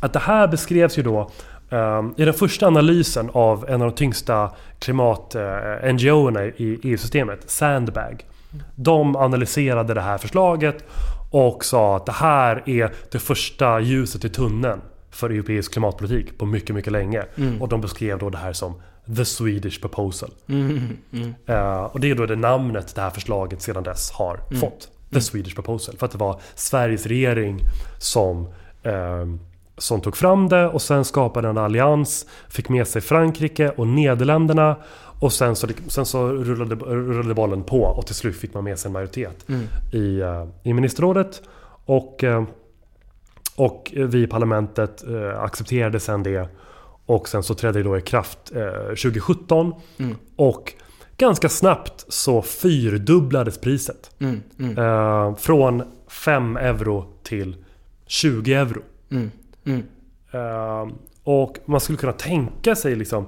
att 0.00 0.12
det 0.12 0.18
här 0.18 0.48
beskrevs 0.48 0.98
ju 0.98 1.02
då 1.02 1.30
eh, 1.70 2.02
i 2.16 2.24
den 2.24 2.34
första 2.34 2.66
analysen 2.66 3.30
av 3.32 3.64
en 3.68 3.82
av 3.82 3.88
de 3.88 3.96
tyngsta 3.96 4.50
klimat-NGO-erna 4.78 6.44
i 6.44 6.80
EU-systemet, 6.82 7.50
Sandbag. 7.50 8.24
De 8.74 9.16
analyserade 9.16 9.94
det 9.94 10.00
här 10.00 10.18
förslaget 10.18 10.84
och 11.30 11.64
sa 11.64 11.96
att 11.96 12.06
det 12.06 12.12
här 12.12 12.62
är 12.68 12.92
det 13.12 13.18
första 13.18 13.80
ljuset 13.80 14.24
i 14.24 14.28
tunneln 14.28 14.80
för 15.10 15.30
europeisk 15.30 15.72
klimatpolitik 15.72 16.38
på 16.38 16.46
mycket, 16.46 16.74
mycket 16.74 16.92
länge. 16.92 17.24
Och 17.60 17.68
de 17.68 17.80
beskrev 17.80 18.18
då 18.18 18.30
det 18.30 18.38
här 18.38 18.52
som 18.52 18.74
The 19.16 19.24
Swedish 19.24 19.80
Proposal. 19.80 20.30
Eh, 21.46 21.82
och 21.82 22.00
det 22.00 22.10
är 22.10 22.14
då 22.14 22.26
det 22.26 22.36
namnet 22.36 22.94
det 22.94 23.00
här 23.00 23.10
förslaget 23.10 23.62
sedan 23.62 23.82
dess 23.82 24.10
har 24.10 24.40
fått. 24.60 24.88
The 25.12 25.20
Swedish 25.20 25.54
Proposal. 25.54 25.96
För 25.96 26.06
att 26.06 26.12
det 26.12 26.18
var 26.18 26.40
Sveriges 26.54 27.06
regering 27.06 27.60
som, 27.98 28.48
eh, 28.82 29.26
som 29.78 30.00
tog 30.00 30.16
fram 30.16 30.48
det 30.48 30.68
och 30.68 30.82
sen 30.82 31.04
skapade 31.04 31.48
en 31.48 31.58
allians. 31.58 32.26
Fick 32.48 32.68
med 32.68 32.88
sig 32.88 33.02
Frankrike 33.02 33.70
och 33.70 33.86
Nederländerna. 33.86 34.76
Och 35.20 35.32
sen 35.32 35.56
så, 35.56 35.68
sen 35.88 36.06
så 36.06 36.28
rullade, 36.28 36.74
rullade 36.84 37.34
bollen 37.34 37.62
på 37.62 37.82
och 37.82 38.06
till 38.06 38.14
slut 38.14 38.36
fick 38.36 38.54
man 38.54 38.64
med 38.64 38.78
sig 38.78 38.88
en 38.88 38.92
majoritet 38.92 39.46
i, 39.92 40.20
eh, 40.20 40.46
i 40.62 40.72
ministerrådet. 40.72 41.42
Och, 41.84 42.24
eh, 42.24 42.44
och 43.56 43.92
vi 43.94 44.22
i 44.22 44.26
parlamentet 44.26 45.04
eh, 45.08 45.40
accepterade 45.40 46.00
sen 46.00 46.22
det. 46.22 46.48
Och 47.06 47.28
sen 47.28 47.42
så 47.42 47.54
trädde 47.54 47.78
det 47.78 47.82
då 47.82 47.98
i 47.98 48.02
kraft 48.02 48.38
eh, 48.54 48.86
2017. 48.88 49.74
Och 50.36 50.74
ganska 51.20 51.48
snabbt 51.48 52.04
så 52.08 52.42
fyrdubblades 52.42 53.58
priset. 53.58 54.10
Mm, 54.18 54.40
mm, 54.58 54.78
Eh, 54.78 55.36
från 55.36 55.82
5 56.08 56.56
euro 56.56 57.06
till 57.22 57.56
20 58.06 58.54
euro. 58.54 58.82
mm, 59.10 59.30
mm. 59.64 59.82
Eh, 60.32 60.92
och 61.24 61.58
man 61.64 61.80
skulle 61.80 61.98
kunna 61.98 62.12
tänka 62.12 62.76
sig 62.76 62.96
liksom 62.96 63.26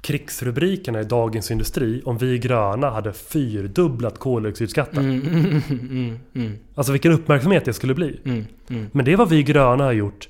krigsrubrikerna 0.00 1.00
i 1.00 1.04
Dagens 1.04 1.50
Industri 1.50 2.02
om 2.04 2.18
vi 2.18 2.38
gröna 2.38 2.90
hade 2.90 3.12
fyrdubblat 3.12 4.18
koldioxidskatten. 4.18 5.04
Mm, 5.04 5.26
mm, 5.28 5.62
mm, 5.70 6.18
mm, 6.34 6.58
Alltså 6.74 6.92
vilken 6.92 7.12
uppmärksamhet 7.12 7.64
det 7.64 7.72
skulle 7.72 7.94
bli. 7.94 8.20
mm, 8.24 8.44
mm, 8.68 8.86
Men 8.92 9.04
det 9.04 9.12
är 9.12 9.16
vad 9.16 9.28
vi 9.28 9.42
gröna 9.42 9.84
har 9.84 9.92
gjort 9.92 10.28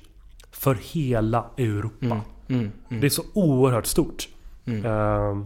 för 0.51 0.77
hela 0.81 1.45
Europa. 1.57 2.05
mm, 2.05 2.19
mm, 2.47 2.71
mm. 2.89 3.01
Det 3.01 3.07
är 3.07 3.09
så 3.09 3.23
oerhört 3.33 3.85
stort. 3.85 4.27
Mm. 4.65 5.45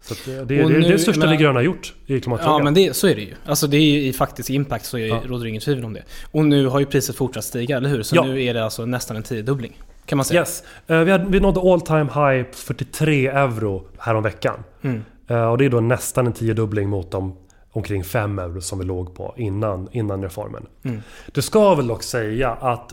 Så 0.00 0.14
det, 0.26 0.30
det, 0.32 0.40
Och 0.40 0.46
det 0.46 0.60
är 0.60 0.68
nu- 0.68 0.80
det 0.80 0.98
största 0.98 1.20
vi 1.20 1.26
menar- 1.26 1.40
gröna 1.40 1.54
har 1.58 1.62
gjort 1.64 1.94
i 2.06 2.20
klimatfrågan. 2.20 2.58
Ja 2.58 2.64
men 2.64 2.74
det, 2.74 2.96
så 2.96 3.06
är 3.08 3.14
det 3.14 3.20
ju. 3.22 3.34
Alltså 3.46 3.66
det 3.66 3.76
är 3.76 3.80
ju 3.82 4.00
i 4.08 4.12
faktisk 4.12 4.50
impact 4.50 4.84
så 4.84 4.98
är, 4.98 5.06
Ja. 5.06 5.22
råder 5.26 5.44
det 5.44 5.48
ingen 5.50 5.62
tvivel 5.62 5.84
om 5.84 5.92
det. 5.92 6.02
Och 6.32 6.44
nu 6.44 6.66
har 6.66 6.80
ju 6.80 6.86
priset 6.86 7.16
fortsatt 7.16 7.44
stiga, 7.44 7.76
eller 7.76 7.88
hur? 7.88 8.02
Så 8.02 8.16
Ja. 8.16 8.24
nu 8.24 8.42
är 8.44 8.54
det 8.54 8.64
alltså 8.64 8.86
nästan 8.86 9.16
en 9.16 9.22
tiodubbling. 9.22 9.78
Kan 10.06 10.16
man 10.16 10.24
säga. 10.24 10.40
Yes. 10.40 10.62
Eh, 10.86 10.98
vi, 10.98 11.10
hade, 11.12 11.24
vi 11.28 11.40
nådde 11.40 11.60
all 11.72 11.80
time 11.80 12.02
high 12.14 12.42
på 12.42 12.56
43 12.56 13.26
euro 13.26 13.88
häromveckan. 13.98 14.64
Mm. 14.82 15.02
Uh, 15.30 15.36
och 15.50 15.58
det 15.58 15.64
är 15.64 15.70
då 15.70 15.80
nästan 15.80 16.26
en 16.26 16.32
tiodubbling 16.32 16.88
mot 16.88 17.10
de 17.10 17.36
omkring 17.72 18.04
5 18.04 18.38
euro 18.38 18.60
som 18.60 18.78
vi 18.78 18.84
låg 18.84 19.14
på 19.14 19.34
innan, 19.36 19.88
innan 19.92 20.22
reformen. 20.22 20.66
Mm. 20.84 21.02
Det 21.32 21.42
ska 21.42 21.74
väl 21.74 21.86
dock 21.86 22.02
säga 22.02 22.50
att 22.50 22.92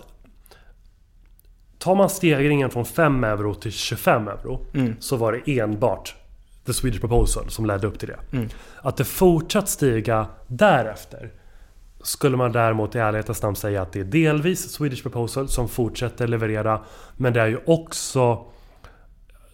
tar 1.80 1.96
man 1.96 2.10
stegringen 2.10 2.70
från 2.70 2.86
5 2.86 3.24
euro 3.24 3.54
till 3.54 3.72
25 3.72 4.28
euro 4.28 4.62
Mm. 4.74 4.96
så 5.00 5.16
var 5.18 5.42
det 5.46 5.60
enbart 5.60 6.16
The 6.66 6.74
Swedish 6.74 7.00
Proposal 7.02 7.50
som 7.50 7.66
ledde 7.66 7.88
upp 7.88 8.00
till 8.00 8.08
det. 8.08 8.38
Mm. 8.38 8.50
Att 8.82 8.98
det 8.98 9.04
fortsatt 9.06 9.70
stiga 9.70 10.28
därefter 10.48 11.32
skulle 12.04 12.38
man 12.38 12.52
däremot 12.52 12.96
i 12.96 13.00
ärlighetens 13.00 13.42
namn 13.42 13.56
säga 13.56 13.82
att 13.82 13.94
det 13.94 14.00
är 14.00 14.04
delvis 14.04 14.72
Swedish 14.72 15.04
Proposal 15.04 15.48
som 15.48 15.70
fortsätter 15.70 16.28
leverera. 16.28 16.82
Men 17.18 17.34
det 17.34 17.42
är 17.42 17.48
ju 17.48 17.60
också 17.66 18.46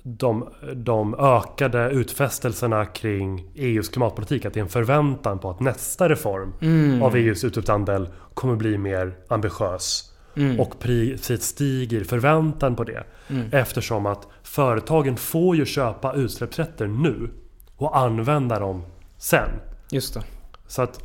de, 0.04 0.50
de 0.76 1.16
ökade 1.16 1.90
utfästelserna 1.90 2.86
kring 2.86 3.52
EUs 3.56 3.90
klimatpolitik. 3.90 4.46
Att 4.46 4.54
det 4.54 4.60
är 4.60 4.64
en 4.64 4.70
förväntan 4.70 5.40
på 5.40 5.50
att 5.50 5.60
nästa 5.60 6.10
reform 6.10 6.54
Mm. 6.62 7.04
av 7.04 7.16
EUs 7.16 7.44
utsläppshandel 7.44 8.10
kommer 8.34 8.56
bli 8.56 8.78
mer 8.78 9.14
ambitiös. 9.28 10.14
Mm. 10.36 10.60
Och 10.60 10.80
priset 10.80 11.44
stiger 11.44 12.04
förväntan 12.04 12.76
på 12.76 12.84
det. 12.84 13.04
Mm. 13.28 13.50
Eftersom 13.52 14.06
att 14.06 14.28
företagen 14.52 15.18
får 15.18 15.56
ju 15.56 15.66
köpa 15.66 16.14
utsläppsrätter 16.14 16.88
nu 16.88 17.30
och 17.78 17.98
använda 17.98 18.60
dem 18.60 18.84
sen. 19.18 19.50
Just 19.92 20.14
det. 20.14 20.24
Så 20.68 20.82
att 20.82 21.04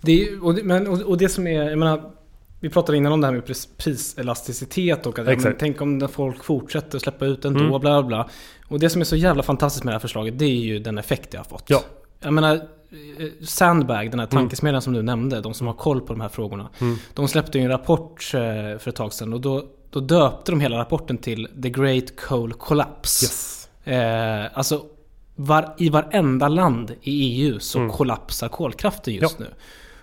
det, 0.00 0.22
är 0.22 0.44
och, 0.44 0.54
det 0.54 0.64
men, 0.64 1.04
och, 1.04 1.18
det 1.18 1.28
som 1.28 1.46
är, 1.46 1.62
jag 1.70 1.78
menar, 1.78 2.10
vi 2.60 2.68
pratade 2.68 2.98
innan 2.98 3.12
om 3.12 3.20
det 3.20 3.26
här 3.26 3.34
med 3.34 3.46
pris, 3.46 3.68
priselasticitet 3.76 5.06
och 5.06 5.18
att 5.18 5.26
ja, 5.26 5.36
men, 5.36 5.56
tänk 5.58 5.80
om 5.80 6.08
folk 6.12 6.44
fortsätter 6.44 6.98
släppa 6.98 7.26
ut 7.26 7.44
ändå, 7.44 7.60
Mm. 7.60 7.80
bla 7.80 8.02
bla. 8.02 8.28
Och 8.68 8.80
det 8.80 8.90
som 8.90 9.00
är 9.00 9.04
så 9.04 9.16
jävla 9.16 9.42
fantastiskt 9.42 9.84
med 9.84 9.92
det 9.92 9.94
här 9.94 10.00
förslaget, 10.00 10.38
det 10.38 10.44
är 10.44 10.60
ju 10.60 10.78
den 10.78 10.98
effekt 10.98 11.30
det 11.30 11.38
har 11.38 11.44
fått. 11.44 11.64
Ja. 11.66 11.80
Jag 12.20 12.32
menar, 12.32 12.54
eh, 12.54 12.60
Sandbag, 13.44 14.10
den 14.10 14.20
här 14.20 14.26
tankesmedjan 14.26 14.82
som 14.82 14.92
du 14.92 15.02
nämnde, 15.02 15.40
de 15.40 15.54
som 15.54 15.66
har 15.66 15.74
koll 15.74 16.00
på 16.00 16.12
de 16.12 16.20
här 16.20 16.28
frågorna. 16.28 16.68
Mm. 16.80 16.96
De 17.14 17.28
släppte 17.28 17.58
ju 17.58 17.64
en 17.64 17.70
rapport 17.70 18.34
eh, 18.34 18.40
för 18.78 18.88
ett 18.88 18.96
tag 18.96 19.12
sedan 19.12 19.32
och 19.32 19.40
då, 19.40 19.64
då 20.00 20.00
döpte 20.00 20.52
de 20.52 20.60
hela 20.60 20.78
rapporten 20.78 21.18
till 21.18 21.48
The 21.62 21.70
Great 21.70 22.16
Coal 22.16 22.52
Collapse. 22.52 23.26
yes. 23.26 23.68
Eh, 23.84 24.58
alltså, 24.58 24.84
var, 25.36 25.74
i 25.78 25.88
varenda 25.88 26.48
land 26.48 26.90
i 27.02 27.12
EU 27.42 27.58
så 27.60 27.78
Mm. 27.78 27.90
kollapsar 27.90 28.48
kolkraften 28.48 29.14
just 29.14 29.36
Ja. 29.40 29.44
nu. 29.44 29.54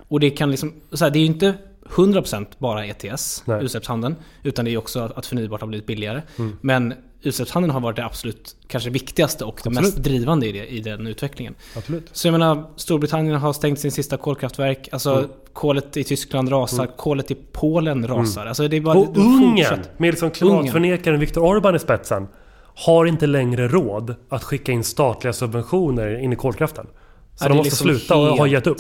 Och 0.08 0.20
det 0.20 0.30
kan 0.30 0.52
liksom, 0.52 0.74
så 0.92 1.04
här, 1.06 1.12
det 1.12 1.20
är 1.20 1.22
ju 1.22 1.26
inte 1.26 1.54
100% 1.96 2.46
bara 2.58 2.86
ETS, 2.86 3.44
Nej. 3.46 3.64
utsläppshandeln. 3.64 4.16
Utan 4.44 4.66
det 4.66 4.72
är 4.72 4.78
också 4.78 5.12
att, 5.16 5.26
förnybart 5.26 5.62
har 5.62 5.68
blivit 5.68 5.88
billigare. 5.88 6.22
Mm. 6.40 6.58
Men 6.62 6.94
utsläppshandeln 7.22 7.74
har 7.74 7.80
varit 7.82 7.96
det 7.96 8.06
absolut 8.06 8.56
kanske 8.68 8.90
viktigaste 8.90 9.46
och 9.46 9.60
det 9.64 9.70
Absolut. 9.70 9.82
mest 9.94 9.98
drivande 10.04 10.48
i, 10.48 10.52
det, 10.52 10.68
i 10.68 10.80
den 10.80 11.08
utvecklingen. 11.08 11.56
Absolut. 11.78 12.10
Så 12.12 12.28
jag 12.28 12.32
menar, 12.32 12.64
Storbritannien 12.76 13.36
har 13.36 13.54
stängt 13.54 13.80
sin 13.80 13.92
sista 13.92 14.18
kolkraftverk. 14.18 14.90
Alltså 14.92 15.12
Mm. 15.14 15.30
kolet 15.54 15.98
i 15.98 16.04
Tyskland 16.04 16.52
rasar, 16.52 16.86
kolet 16.98 17.32
i 17.32 17.36
Polen 17.52 18.08
rasar. 18.08 18.46
Alltså 18.46 18.68
det 18.68 18.78
är 18.78 18.82
bara, 18.82 18.98
Och 18.98 19.18
Ungern, 19.18 19.80
med 19.98 20.10
liksom 20.12 20.32
klimatförnekaren 20.32 21.20
Viktor 21.20 21.42
Orbán 21.42 21.76
i 21.76 21.80
spetsen, 21.80 22.28
har 22.76 23.06
inte 23.06 23.28
längre 23.28 23.68
råd 23.68 24.16
att 24.30 24.44
skicka 24.44 24.72
in 24.72 24.84
statliga 24.84 25.34
subventioner 25.34 26.20
in 26.20 26.34
i 26.34 26.36
kolkraften. 26.36 26.88
Så 27.36 27.46
Ja, 27.46 27.50
de 27.50 27.58
måste 27.58 27.70
liksom 27.70 27.88
sluta 27.88 28.16
och 28.16 28.28
ha 28.28 28.36
helt- 28.38 28.52
gett 28.52 28.68
upp. 28.68 28.78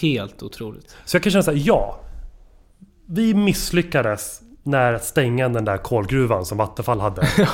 Helt 0.00 0.42
otroligt. 0.42 0.96
Så 1.04 1.16
jag 1.16 1.22
kan 1.22 1.32
känna 1.32 1.42
såhär, 1.42 1.62
ja. 1.64 2.00
Vi 3.06 3.34
misslyckades 3.34 4.40
när 4.62 4.98
stänga 4.98 5.48
den 5.48 5.64
där 5.64 5.76
kolgruvan 5.76 6.44
som 6.44 6.58
Vattenfall 6.58 7.00
hade 7.00 7.22
i 7.36 7.46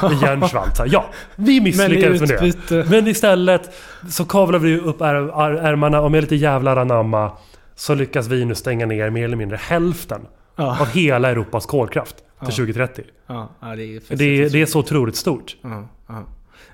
här, 0.78 0.86
Ja, 0.86 1.04
vi 1.36 1.60
misslyckades 1.60 2.20
med 2.20 2.54
det. 2.68 2.90
Men 2.90 3.06
istället 3.08 3.74
så 4.10 4.24
kavlar 4.24 4.58
vi 4.58 4.78
upp 4.80 5.00
är, 5.00 5.14
är, 5.14 5.50
ärmarna 5.52 6.00
och 6.00 6.10
med 6.10 6.20
lite 6.22 6.36
jävlar 6.36 6.76
anamma 6.76 7.32
så 7.74 7.94
lyckas 7.94 8.26
vi 8.26 8.44
nu 8.44 8.54
stänga 8.54 8.86
ner 8.86 9.10
mer 9.10 9.24
eller 9.24 9.36
mindre 9.36 9.56
hälften 9.56 10.20
Ja. 10.56 10.80
av 10.80 10.86
hela 10.86 11.30
Europas 11.30 11.66
kolkraft 11.66 12.16
till 12.16 12.24
Ja. 12.40 12.46
2030. 12.46 13.04
Ja, 13.26 13.48
ja, 13.60 13.66
det 13.76 13.84
är, 13.84 14.16
Det 14.16 14.24
är, 14.24 14.50
det 14.50 14.62
är 14.62 14.66
så 14.66 14.78
otroligt 14.78 15.16
stort. 15.16 15.56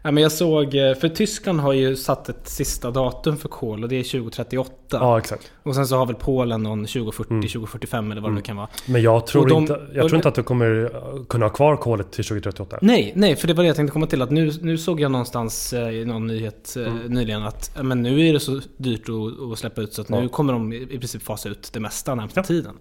Ja, 0.06 0.10
men 0.12 0.22
jag 0.22 0.32
såg, 0.32 0.74
eh, 0.74 0.94
för 0.94 1.08
Tyskland 1.08 1.60
har 1.60 1.72
ju 1.72 1.96
satt 1.96 2.28
ett 2.28 2.48
sista 2.48 2.90
datum 2.90 3.36
för 3.36 3.48
kol 3.48 3.82
och 3.82 3.88
det 3.88 3.96
är 3.96 4.02
2038. 4.04 4.72
Ja, 4.90 5.18
exakt. 5.18 5.50
Och 5.62 5.74
sen 5.74 5.86
så 5.86 5.96
har 5.96 6.06
väl 6.06 6.14
Polen 6.16 6.62
någon 6.62 6.86
2040, 6.86 7.30
Mm. 7.32 7.42
2045 7.48 8.12
eller 8.12 8.20
vad 8.22 8.30
det 8.30 8.34
nu 8.34 8.40
kan 8.40 8.56
vara. 8.56 8.68
Men 8.86 9.02
jag 9.02 9.26
tror, 9.26 9.48
de- 9.48 9.58
inte, 9.62 9.80
jag 9.94 10.08
tror 10.08 10.16
inte 10.16 10.28
att 10.28 10.34
du 10.34 10.42
kommer 10.42 10.66
uh, 10.84 11.24
kunna 11.28 11.44
ha 11.46 11.50
kvar 11.50 11.76
kolet 11.76 12.12
till 12.12 12.24
2038. 12.24 12.78
Nej, 12.82 13.12
nej, 13.16 13.36
för 13.36 13.48
det 13.48 13.54
var 13.54 13.62
det 13.62 13.66
jag 13.66 13.76
tänkte 13.76 13.92
komma 13.92 14.06
till. 14.06 14.22
Att 14.22 14.30
nu, 14.30 14.52
nu 14.62 14.78
såg 14.78 15.00
jag 15.00 15.10
någonstans 15.10 15.72
eh, 15.72 15.90
i 15.90 16.04
någon 16.04 16.26
nyhet 16.26 16.76
eh, 16.76 16.92
nyligen 17.08 17.42
att 17.42 17.70
men 17.82 18.02
nu 18.02 18.28
är 18.28 18.32
det 18.32 18.40
så 18.40 18.60
dyrt 18.76 19.08
att, 19.08 19.52
att 19.52 19.58
släppa 19.58 19.80
ut 19.80 19.92
så 19.94 20.02
att 20.02 20.08
nu 20.08 20.22
Ja. 20.22 20.28
kommer 20.28 20.52
de 20.52 20.72
i 20.72 20.86
princip 20.98 21.22
fasa 21.22 21.48
ut 21.48 21.70
det 21.72 21.80
mesta 21.80 22.14
närmsta 22.14 22.40
Ja. 22.40 22.44
tiden. 22.44 22.74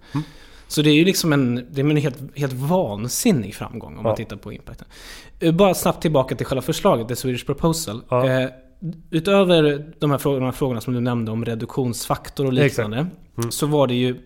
Så 0.75 0.81
det 0.81 0.89
är 0.89 0.93
ju 0.93 1.05
liksom 1.05 1.33
en, 1.33 1.55
det 1.71 1.81
är 1.81 1.85
en 1.89 1.97
helt, 1.97 2.37
helt 2.37 2.53
vansinnig 2.53 3.55
framgång 3.55 3.97
om 3.97 4.03
man 4.03 4.09
Ja. 4.09 4.15
tittar 4.15 4.35
på 4.37 4.53
impacten. 4.53 4.87
Eh, 5.39 5.51
Bara 5.53 5.73
snabbt 5.73 6.01
tillbaka 6.01 6.35
till 6.35 6.45
själva 6.45 6.61
förslaget, 6.61 7.07
The 7.07 7.15
Swedish 7.15 7.45
Proposal. 7.45 8.01
Ja. 8.09 8.29
Eh, 8.29 8.49
utöver 9.11 9.93
de 9.99 10.11
här, 10.11 10.17
frågorna, 10.17 10.39
de 10.39 10.45
här 10.45 10.51
frågorna 10.51 10.81
som 10.81 10.93
du 10.93 10.99
nämnde 10.99 11.31
om 11.31 11.45
reduktionsfaktor 11.45 12.45
och 12.45 12.53
liknande. 12.53 13.07
Mm. 13.37 13.51
Så 13.51 13.67
var 13.67 13.87
det 13.87 13.93
ju 13.93 14.17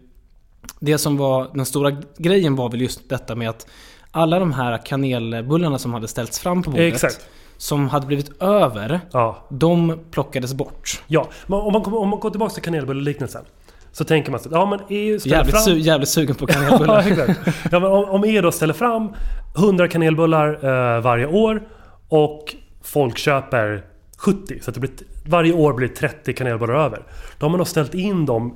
det 0.80 0.98
som 0.98 1.18
var 1.18 1.52
den 1.54 1.66
stora 1.66 1.92
grejen 2.18 2.56
var 2.56 2.70
väl 2.70 2.82
just 2.82 3.10
detta 3.10 3.36
med 3.36 3.50
att 3.50 3.68
alla 4.12 4.40
de 4.40 4.54
här 4.54 4.86
kanelbullarna 4.86 5.78
som 5.80 5.94
hade 5.94 6.08
ställts 6.08 6.40
fram 6.40 6.64
på 6.64 6.72
bordet. 6.72 6.94
Exakt. 6.94 7.28
Som 7.58 7.88
hade 7.90 8.06
blivit 8.08 8.42
över. 8.42 9.02
Ja. 9.12 9.48
De 9.50 10.00
plockades 10.12 10.54
bort. 10.54 11.04
Ja, 11.08 11.28
om 11.48 11.74
man, 11.74 11.94
om 11.94 12.10
man 12.10 12.20
går 12.20 12.30
tillbaka 12.30 12.54
till 12.54 12.64
kanelbulleliknelsen. 12.64 13.46
Så 13.92 14.04
tänker 14.04 14.32
man 14.32 14.40
så 14.40 14.50
ja 14.52 14.66
men 14.66 14.80
EU 14.90 15.20
ställer 15.20 15.36
Jävligt, 15.36 15.56
fram... 15.56 15.64
su- 15.64 15.78
jävligt 15.78 16.10
sugen 16.10 16.36
på 16.36 16.46
ja, 16.50 16.54
kanelbullar. 16.54 17.00
exakt. 17.08 17.40
Ja, 17.72 17.80
men 17.80 17.92
om, 17.92 18.06
om 18.06 18.24
EU 18.24 18.42
då 18.42 18.52
ställer 18.52 18.74
fram 18.74 19.14
100 19.58 19.88
kanelbullar 19.88 20.54
eh, 20.96 21.02
varje 21.02 21.28
år 21.28 21.62
och 22.10 22.56
folk 22.84 23.18
köper 23.18 23.86
70. 24.18 24.60
Så 24.62 24.70
att 24.72 24.74
det 24.74 24.80
blir, 24.80 24.92
varje 25.28 25.54
år 25.54 25.74
blir 25.74 25.88
30 25.88 26.34
kanelbullar 26.34 26.74
över. 26.74 27.04
Då 27.40 27.46
har 27.46 27.50
man 27.50 27.60
då 27.60 27.66
ställt 27.66 27.94
in 27.94 28.26
dem 28.26 28.56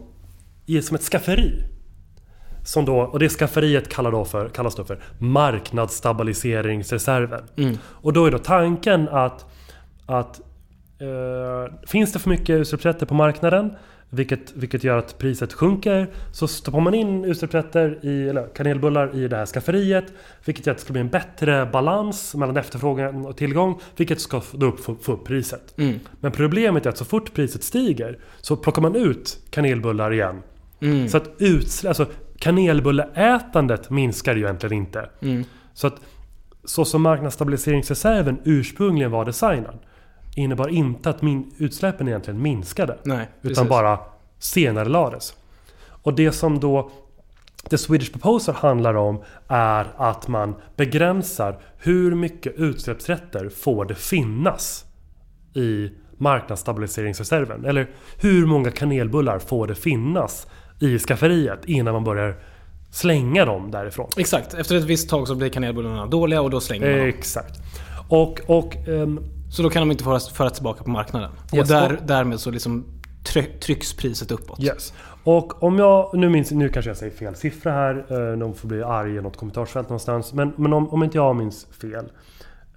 i, 0.65 0.81
som 0.81 0.95
ett 0.95 1.03
skafferi. 1.03 1.63
Som 2.65 2.85
då, 2.85 2.97
och 2.99 3.19
det 3.19 3.29
skafferiet 3.29 3.89
kallar 3.89 4.11
då 4.11 4.25
för, 4.25 4.49
kallas 4.49 4.75
då 4.75 4.83
för 4.83 4.99
marknadsstabiliseringsreserven. 5.19 7.43
Mm. 7.57 7.77
Och 7.85 8.13
då 8.13 8.25
är 8.25 8.31
då 8.31 8.37
tanken 8.37 9.09
att, 9.09 9.45
att 10.05 10.39
eh, 10.99 11.73
finns 11.87 12.13
det 12.13 12.19
för 12.19 12.29
mycket 12.29 12.49
utsläppsrätter 12.49 13.05
på 13.05 13.13
marknaden 13.13 13.73
Vilket, 14.15 14.53
vilket 14.55 14.83
gör 14.83 14.97
att 14.97 15.17
priset 15.17 15.53
sjunker. 15.53 16.09
Så 16.31 16.47
stoppar 16.47 16.79
man 16.79 16.93
in 16.93 17.25
utsläppsrätter, 17.25 17.99
i, 18.05 18.29
eller 18.29 18.47
kanelbullar, 18.47 19.15
i 19.15 19.27
det 19.27 19.35
här 19.35 19.45
skafferiet. 19.45 20.13
Vilket 20.45 20.65
gör 20.65 20.71
att 20.71 20.77
det 20.77 20.83
ska 20.83 20.93
bli 20.93 21.01
en 21.01 21.09
bättre 21.09 21.65
balans 21.65 22.35
mellan 22.35 22.57
efterfrågan 22.57 23.25
och 23.25 23.37
tillgång. 23.37 23.79
Vilket 23.97 24.21
ska 24.21 24.41
då 24.51 24.65
upp, 24.65 24.79
få, 24.79 24.95
få 24.95 25.11
upp 25.13 25.25
priset. 25.25 25.77
Mm. 25.77 25.99
Men 26.19 26.31
problemet 26.31 26.85
är 26.85 26.89
att 26.89 26.97
så 26.97 27.05
fort 27.05 27.33
priset 27.33 27.63
stiger 27.63 28.19
så 28.41 28.55
plockar 28.55 28.81
man 28.81 28.95
ut 28.95 29.39
kanelbullar 29.49 30.13
igen. 30.13 30.41
Mm. 30.79 31.09
Så 31.09 31.17
att 31.17 31.29
utsläpp, 31.37 31.89
alltså 31.89 32.05
kanelbulleätandet 32.37 33.89
minskar 33.89 34.35
ju 34.35 34.43
egentligen 34.43 34.77
inte. 34.77 35.09
Mm. 35.21 35.43
Så 35.73 35.87
att 35.87 35.95
så 36.63 36.85
som 36.85 37.01
marknadsstabiliseringsreserven 37.01 38.39
ursprungligen 38.43 39.11
var 39.11 39.25
designad 39.25 39.79
innebar 40.35 40.67
inte 40.67 41.09
att 41.09 41.21
min, 41.21 41.51
utsläppen 41.57 42.07
egentligen 42.07 42.41
minskade. 42.41 42.97
Nej, 43.03 43.27
utan 43.41 43.67
bara 43.67 43.99
senare 44.39 44.89
lades. 44.89 45.33
Och 46.03 46.13
det 46.13 46.31
som 46.31 46.59
då 46.59 46.91
The 47.69 47.77
Swedish 47.77 48.11
Proposal 48.11 48.55
handlar 48.55 48.93
om 48.93 49.23
är 49.47 49.87
att 49.97 50.27
man 50.27 50.55
begränsar 50.75 51.59
hur 51.77 52.15
mycket 52.15 52.53
utsläppsrätter 52.55 53.49
får 53.49 53.85
det 53.85 53.95
finnas 53.95 54.85
i 55.53 55.91
marknadsstabiliseringsreserven. 56.17 57.65
Eller 57.65 57.89
hur 58.17 58.45
många 58.45 58.71
kanelbullar 58.71 59.39
får 59.39 59.67
det 59.67 59.75
finnas 59.75 60.47
i 60.79 60.99
skafferiet 60.99 61.65
innan 61.65 61.93
man 61.93 62.03
börjar 62.03 62.35
slänga 62.91 63.45
dem 63.45 63.71
därifrån. 63.71 64.09
Exakt, 64.17 64.53
efter 64.53 64.75
ett 64.75 64.83
visst 64.83 65.09
tag 65.09 65.27
så 65.27 65.35
blir 65.35 65.49
kanelbullarna 65.49 66.05
dåliga 66.05 66.41
och 66.41 66.49
då 66.49 66.61
slänger 66.61 66.89
man 66.89 66.99
dem. 66.99 67.07
Exakt. 67.07 67.59
Och, 68.09 68.41
och 68.45 68.75
ehm, 68.75 69.19
Så 69.53 69.63
då 69.63 69.69
kan 69.69 69.81
de 69.81 69.91
inte 69.91 70.03
föras, 70.03 70.29
föras 70.29 70.53
tillbaka 70.53 70.83
på 70.83 70.89
marknaden. 70.89 71.31
Yes, 71.53 71.61
och 71.71 71.75
där, 71.75 71.99
därmed 72.05 72.39
så 72.39 72.51
liksom 72.51 72.85
try- 73.23 73.59
trycks 73.59 73.93
priset 73.93 74.31
uppåt. 74.31 74.59
Yes. 74.59 74.93
Och 75.23 75.63
om 75.63 75.79
jag, 75.79 76.09
nu 76.13 76.29
minns, 76.29 76.51
nu 76.51 76.69
kanske 76.69 76.89
jag 76.89 76.97
säger 76.97 77.11
fel 77.15 77.35
siffra 77.35 77.71
här, 77.71 78.05
eh, 78.09 78.37
någon 78.37 78.55
får 78.55 78.67
bli 78.67 78.83
arg 78.83 79.15
i 79.15 79.21
något 79.21 79.37
kommentarsfält 79.37 79.89
någonstans. 79.89 80.33
Men, 80.33 80.53
men 80.57 80.73
om, 80.73 80.89
om 80.89 81.03
inte 81.03 81.17
jag 81.17 81.35
minns 81.35 81.67
fel 81.81 82.05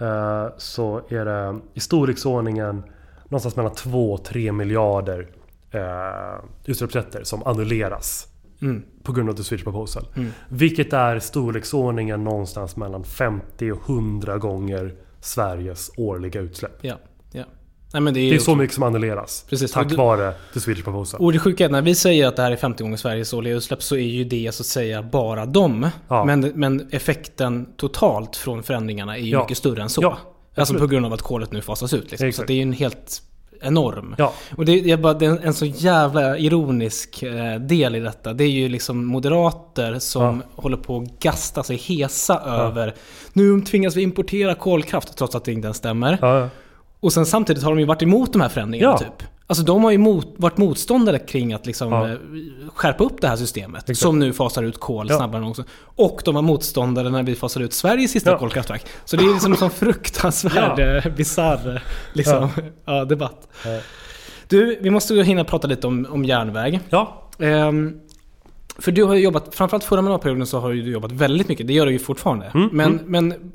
eh, 0.00 0.46
så 0.58 0.96
är 1.08 1.24
det 1.24 1.58
i 1.74 1.80
storleksordningen 1.80 2.82
någonstans 3.24 3.56
mellan 3.56 3.72
2 3.74 4.12
och 4.12 4.24
3 4.24 4.52
miljarder 4.52 5.28
eh, 5.70 6.44
utsläppsrätter 6.64 7.24
som 7.24 7.42
annulleras 7.46 8.28
Mm. 8.62 8.82
på 9.02 9.12
grund 9.12 9.28
av 9.30 9.34
The 9.34 9.42
Swedish 9.44 9.64
Proposal. 9.64 10.06
Vilket 10.48 10.92
är 10.92 11.18
storleksordningen 11.18 12.24
någonstans 12.24 12.76
mellan 12.76 13.04
50 13.04 13.72
och 13.72 13.90
100 13.90 14.38
gånger 14.38 14.94
Sveriges 15.20 15.90
årliga 15.96 16.40
utsläpp. 16.40 16.72
Ja, 16.80 16.94
ja. 17.32 17.44
Nej, 17.92 18.00
men 18.02 18.14
det 18.14 18.20
är, 18.20 18.30
Det 18.30 18.36
är 18.36 18.40
så 18.40 18.54
mycket 18.54 18.74
som 18.74 18.82
annulleras. 18.82 19.46
Precis. 19.50 19.72
Tack 19.72 19.88
du- 19.88 19.96
vare 19.96 20.32
The 20.54 20.60
Swedish 20.60 20.84
Proposal. 20.84 21.20
Och 21.20 21.32
det 21.32 21.38
sjuka 21.38 21.64
är 21.64 21.66
att 21.66 21.72
när 21.72 21.82
vi 21.82 21.94
säger 21.94 22.26
att 22.26 22.36
det 22.36 22.42
här 22.42 22.52
är 22.52 22.56
50 22.56 22.82
gånger 22.82 22.96
Sveriges 22.96 23.32
årliga 23.32 23.54
utsläpp 23.54 23.82
så 23.82 23.96
är 23.96 24.00
ju 24.00 24.24
det 24.24 24.54
så 24.54 24.62
att 24.62 24.66
säga 24.66 25.02
bara 25.02 25.46
dem. 25.46 25.88
Ja. 26.08 26.24
Men, 26.24 26.40
men 26.54 26.88
effekten 26.90 27.66
totalt 27.76 28.36
från 28.36 28.62
förändringarna 28.62 29.16
är 29.16 29.20
ju 29.20 29.30
Ja. 29.30 29.40
mycket 29.42 29.58
större 29.58 29.82
än 29.82 29.88
så. 29.88 30.02
Ja, 30.02 30.18
alltså 30.56 30.74
på 30.74 30.86
grund 30.86 31.06
av 31.06 31.12
att 31.12 31.22
kolet 31.22 31.52
nu 31.52 31.62
fasas 31.62 31.94
ut. 31.94 32.10
Liksom. 32.10 32.32
Så 32.32 32.42
det 32.44 32.52
är 32.52 32.56
ju 32.56 32.62
en 32.62 32.72
helt 32.72 33.22
enorm. 33.60 34.14
Ja. 34.18 34.32
Och 34.56 34.64
det 34.64 34.90
är, 34.90 34.96
bara, 34.96 35.14
det 35.14 35.26
är 35.26 35.46
en, 35.46 35.54
så 35.54 35.66
jävla 35.66 36.38
ironisk 36.38 37.22
eh, 37.22 37.60
del 37.60 37.96
i 37.96 38.00
detta. 38.00 38.32
Det 38.32 38.44
är 38.44 38.48
ju 38.48 38.68
liksom 38.68 39.04
moderater 39.04 39.98
som 39.98 40.42
håller 40.54 40.76
på 40.76 40.96
att 40.98 41.18
gasta 41.20 41.62
sig 41.62 41.76
hesa 41.76 42.40
över 42.40 42.94
nu 43.32 43.60
tvingas 43.60 43.96
vi 43.96 44.02
importera 44.02 44.54
kolkraft 44.54 45.16
trots 45.16 45.34
att 45.34 45.44
det 45.44 45.52
inte 45.52 45.66
ens 45.66 45.76
stämmer. 45.76 46.18
Ja, 46.20 46.38
ja. 46.40 46.48
Och 47.00 47.12
sen 47.12 47.26
samtidigt 47.26 47.62
har 47.62 47.70
de 47.70 47.80
ju 47.80 47.86
varit 47.86 48.02
emot 48.02 48.32
de 48.32 48.42
här 48.42 48.48
förändringarna 48.48 48.92
Ja. 48.92 48.98
typ. 48.98 49.28
Alltså 49.48 49.64
de 49.64 49.84
har 49.84 49.90
ju 49.90 49.98
mot, 49.98 50.34
varit 50.36 50.56
motståndare 50.56 51.18
kring 51.18 51.52
att 51.52 51.66
liksom 51.66 51.92
Ja. 51.92 52.08
eh, 52.08 52.16
skärpa 52.74 53.04
upp 53.04 53.20
det 53.20 53.28
här 53.28 53.36
systemet. 53.36 53.80
Exakt. 53.82 53.98
Som 53.98 54.18
nu 54.18 54.32
fasar 54.32 54.62
ut 54.62 54.80
kol 54.80 55.06
Ja. 55.10 55.16
snabbare 55.16 55.36
än 55.36 55.40
någonsin. 55.40 55.64
Och 55.80 56.22
de 56.24 56.34
var 56.34 56.42
motståndare 56.42 57.10
när 57.10 57.22
vi 57.22 57.34
fasade 57.34 57.64
ut 57.64 57.72
Sveriges 57.72 58.10
sista 58.10 58.30
Ja. 58.30 58.38
kolkraftverk. 58.38 58.86
Så 59.04 59.16
det 59.16 59.24
är 59.24 59.32
liksom 59.32 59.52
en 59.52 59.58
sån 59.58 59.70
fruktansvärd, 59.70 60.78
Ja. 60.78 61.00
ja. 61.04 61.10
bisarr 61.10 61.82
liksom, 62.12 62.48
ja. 62.84 63.04
debatt. 63.08 63.48
Du, 64.48 64.78
vi 64.80 64.90
måste 64.90 65.14
hinna 65.14 65.44
prata 65.44 65.68
lite 65.68 65.86
om, 65.86 66.06
om 66.10 66.24
järnväg. 66.24 66.80
ja. 66.90 67.22
Ehm, 67.38 68.00
för 68.78 68.92
du 68.92 69.04
har 69.04 69.14
ju 69.14 69.20
jobbat, 69.22 69.54
framförallt 69.54 69.84
förra 69.84 70.02
mandatperioden 70.02 70.46
så 70.46 70.58
har 70.60 70.70
du 70.72 70.90
jobbat 70.90 71.12
väldigt 71.12 71.48
mycket. 71.48 71.66
Det 71.66 71.72
gör 71.72 71.86
du 71.86 71.92
ju 71.92 71.98
fortfarande. 71.98 72.46
Mm, 72.54 72.68
men 72.72 73.00
men 73.06 73.52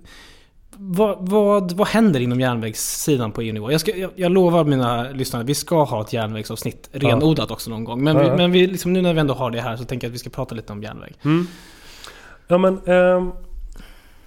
vad, 0.83 1.29
vad, 1.29 1.71
vad 1.71 1.87
händer 1.87 2.19
inom 2.19 2.39
järnvägssidan 2.39 3.31
på 3.31 3.41
EU-nivå? 3.41 3.71
Jag, 3.71 3.81
ska, 3.81 3.95
jag, 3.95 4.11
jag 4.15 4.31
lovar 4.31 4.63
mina 4.63 5.09
lyssnare, 5.09 5.43
vi 5.43 5.55
ska 5.55 5.83
ha 5.83 6.01
ett 6.01 6.13
järnvägsavsnitt 6.13 6.89
renodlat 6.91 7.51
också 7.51 7.69
någon 7.69 7.83
gång. 7.83 8.03
Men, 8.03 8.15
Ja, 8.15 8.23
vi, 8.23 8.27
ja. 8.27 8.35
men 8.35 8.51
vi, 8.51 8.67
liksom, 8.67 8.93
nu 8.93 9.01
när 9.01 9.13
vi 9.13 9.19
ändå 9.19 9.33
har 9.33 9.51
det 9.51 9.61
här 9.61 9.77
så 9.77 9.83
tänker 9.83 10.07
jag 10.07 10.09
att 10.09 10.15
vi 10.15 10.19
ska 10.19 10.29
prata 10.29 10.55
lite 10.55 10.73
om 10.73 10.83
järnväg. 10.83 11.13
Ja 12.47 12.57
men 12.57 12.79
ehm, 12.85 13.31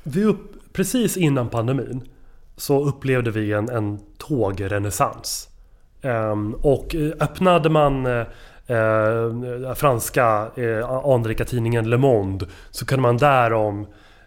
vi 0.03 0.25
upp, 0.25 0.73
precis 0.73 1.17
innan 1.17 1.49
pandemin 1.49 2.03
så 2.57 2.85
upplevde 2.85 3.31
vi 3.31 3.53
en, 3.53 3.69
en 3.69 3.99
tågrenässans. 4.19 5.49
Ehm, 6.03 6.55
och 6.55 6.95
eh, 6.95 7.13
öppnade 7.21 7.69
man 7.69 8.07
eh, 8.07 8.27
eh, 8.67 9.75
franska 9.75 10.49
eh, 10.57 10.91
anrika 10.91 11.45
tidningen 11.45 11.91
Le 11.91 11.97
Monde 11.97 12.47
så 12.71 12.87
kunde 12.87 13.03
man 13.03 13.17
därom 13.17 13.87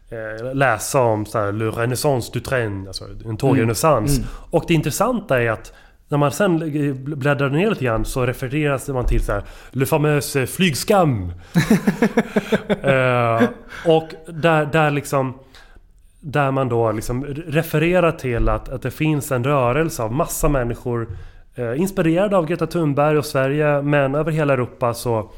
eh, 0.10 0.54
läsa 0.54 1.02
om 1.02 1.26
så 1.26 1.40
här, 1.40 1.52
Le 1.52 1.66
Renaissance 1.66 2.30
du 2.34 2.40
train, 2.40 2.88
alltså 2.88 3.06
en 3.26 3.38
tågrenässans. 3.38 4.20
Och 4.50 4.64
det 4.68 4.74
intressanta 4.74 5.42
är 5.42 5.50
att 5.50 5.74
när 6.10 6.18
man 6.18 6.32
sen 6.32 6.60
bläddrar 7.04 7.50
ner 7.50 7.70
lite 7.70 7.86
grann 7.86 8.06
så 8.06 8.26
refereras 8.26 8.88
man 8.88 9.06
till 9.06 9.22
så 9.22 9.32
här, 9.32 9.44
Le 9.72 9.86
famöse 9.86 10.48
flygskam. 10.48 11.32
Eh, 12.82 13.44
och 13.86 14.10
där, 14.28 14.66
där 14.66 14.92
liksom 14.92 15.34
där 16.20 16.52
man 16.52 16.70
då 16.70 16.92
liksom 16.92 17.26
refererar 17.26 18.12
till 18.12 18.50
att, 18.50 18.70
att 18.70 18.82
det 18.82 18.92
finns 18.92 19.32
en 19.32 19.44
rörelse 19.44 20.04
av 20.04 20.12
massa 20.12 20.50
människor 20.50 21.08
eh, 21.56 21.82
inspirerade 21.82 22.38
av 22.38 22.46
Greta 22.46 22.68
Thunberg 22.68 23.18
och 23.18 23.26
Sverige 23.26 23.82
men 23.82 24.16
över 24.16 24.32
hela 24.32 24.54
Europa 24.54 24.94
så 24.94 25.32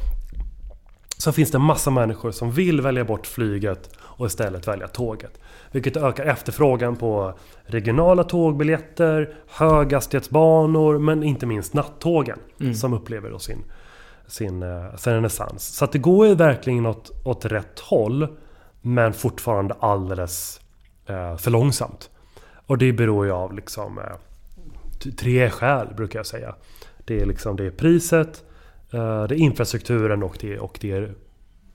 så 1.22 1.32
finns 1.32 1.52
det 1.52 1.60
massa 1.60 1.92
människor 1.92 2.32
som 2.32 2.52
vill 2.52 2.82
välja 2.82 3.06
bort 3.06 3.28
flyget 3.28 3.90
och 4.00 4.26
istället 4.26 4.68
välja 4.68 4.88
tåget. 4.88 5.40
Vilket 5.72 5.98
ökar 5.98 6.26
efterfrågan 6.26 6.96
på 6.96 7.34
regionala 7.64 8.24
tågbiljetter, 8.24 9.36
höghastighetsbanor 9.48 10.98
men 10.98 11.24
inte 11.24 11.46
minst 11.46 11.74
nattågen 11.74 12.40
som 12.76 12.94
upplever 12.94 13.30
då 13.30 13.40
sin, 13.40 13.64
sin, 14.28 14.64
eh, 14.64 14.96
sin 14.96 15.14
renässans. 15.14 15.76
Så 15.76 15.86
det 15.86 15.98
går 15.98 16.28
ju 16.28 16.36
verkligen 16.36 16.86
åt, 16.86 17.12
åt 17.26 17.46
rätt 17.46 17.80
håll 17.80 18.28
men 18.82 19.14
fortfarande 19.14 19.76
alldeles 19.80 20.62
eh, 21.06 21.38
för 21.38 21.52
långsamt. 21.52 22.10
Och 22.66 22.78
det 22.78 22.94
beror 22.94 23.26
ju 23.26 23.32
av 23.32 23.54
liksom 23.54 23.98
eh, 23.98 25.12
tre 25.12 25.50
skäl 25.50 25.88
brukar 25.98 26.20
jag 26.20 26.26
säga. 26.26 26.56
Det 27.06 27.22
är, 27.22 27.26
liksom, 27.26 27.56
det 27.56 27.66
är 27.66 27.72
priset, 27.72 28.44
det 28.92 28.98
är 28.98 29.34
infrastrukturen 29.34 30.24
och 30.24 30.38
det, 30.42 30.60
och 30.60 30.78
det 30.82 30.92
är 30.92 31.14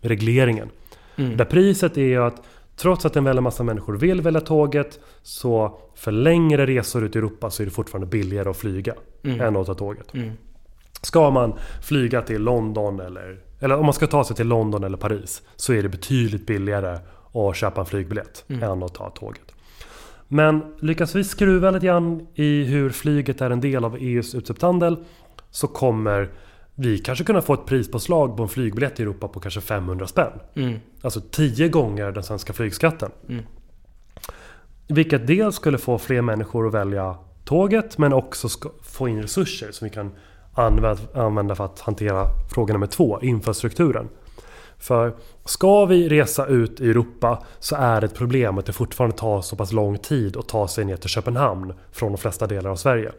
regleringen. 0.00 0.68
Där 1.16 1.44
priset 1.44 1.98
är 1.98 2.18
att 2.20 2.42
trots 2.76 3.06
att 3.06 3.16
en 3.16 3.24
väldig 3.24 3.42
massa 3.42 3.62
människor 3.62 3.96
vill 3.96 4.20
välja 4.20 4.40
tåget 4.40 5.00
så 5.22 5.78
för 5.94 6.12
längre 6.12 6.66
resor 6.66 7.04
ut 7.04 7.16
i 7.16 7.18
Europa 7.18 7.50
så 7.50 7.62
är 7.62 7.64
det 7.64 7.70
fortfarande 7.70 8.06
billigare 8.06 8.50
att 8.50 8.56
flyga 8.56 8.94
än 9.22 9.56
att 9.56 9.66
ta 9.66 9.74
tåget. 9.74 10.12
Ska 11.02 11.30
man 11.30 11.54
flyga 11.82 12.22
till 12.22 12.42
London 12.42 13.00
eller, 13.00 13.40
eller 13.60 13.76
om 13.76 13.84
man 13.84 13.94
ska 13.94 14.06
ta 14.06 14.24
sig 14.24 14.36
till 14.36 14.46
London 14.46 14.84
eller 14.84 14.98
Paris 14.98 15.42
så 15.56 15.72
är 15.72 15.82
det 15.82 15.88
betydligt 15.88 16.46
billigare 16.46 16.98
att 17.32 17.56
köpa 17.56 17.80
en 17.80 17.86
flygbiljett 17.86 18.44
än 18.48 18.82
att 18.82 18.94
ta 18.94 19.10
tåget. 19.10 19.54
Men 20.28 20.76
lyckas 20.80 21.14
vi 21.14 21.24
skruva 21.24 21.70
lite 21.70 21.86
grann 21.86 22.26
i 22.34 22.64
hur 22.64 22.90
flyget 22.90 23.40
är 23.40 23.50
en 23.50 23.60
del 23.60 23.84
av 23.84 23.96
EUs 23.96 24.34
utsläppshandel 24.34 24.96
så 25.50 25.66
kommer 25.66 26.30
vi 26.74 26.98
kanske 26.98 27.24
kunna 27.24 27.42
få 27.42 27.54
ett 27.54 27.66
prispåslag 27.66 28.36
på 28.36 28.42
en 28.42 28.48
flygbiljett 28.48 29.00
i 29.00 29.02
Europa 29.02 29.28
på 29.28 29.40
kanske 29.40 29.60
500 29.60 30.06
spänn. 30.06 30.32
Alltså 31.02 31.20
10 31.30 31.68
gånger 31.68 32.12
den 32.12 32.22
svenska 32.22 32.52
flygskatten. 32.52 33.10
Vilket 34.88 35.26
dels 35.26 35.56
skulle 35.56 35.78
få 35.78 35.98
fler 35.98 36.22
människor 36.22 36.66
att 36.66 36.74
välja 36.74 37.16
tåget 37.44 37.98
men 37.98 38.12
också 38.12 38.48
få 38.82 39.08
in 39.08 39.22
resurser 39.22 39.72
som 39.72 39.84
vi 39.84 39.94
kan 39.94 40.12
använda, 40.54 40.96
använda 41.14 41.54
för 41.54 41.64
att 41.64 41.80
hantera 41.80 42.26
fråga 42.54 42.72
nummer 42.72 42.86
två, 42.86 43.20
infrastrukturen. 43.22 44.08
För 44.78 45.14
ska 45.44 45.86
vi 45.86 46.08
resa 46.08 46.46
ut 46.46 46.80
i 46.80 46.90
Europa 46.90 47.42
så 47.58 47.76
är 47.76 48.00
det 48.00 48.06
ett 48.06 48.14
problem 48.14 48.58
att 48.58 48.66
det 48.66 48.72
fortfarande 48.72 49.16
tar 49.16 49.40
så 49.40 49.56
pass 49.56 49.72
lång 49.72 49.98
tid 49.98 50.36
att 50.36 50.48
ta 50.48 50.68
sig 50.68 50.84
ner 50.84 50.96
till 50.96 51.10
Köpenhamn 51.10 51.74
från 51.92 52.12
de 52.12 52.18
flesta 52.18 52.46
delar 52.46 52.70
av 52.70 52.76
Sverige. 52.76 53.12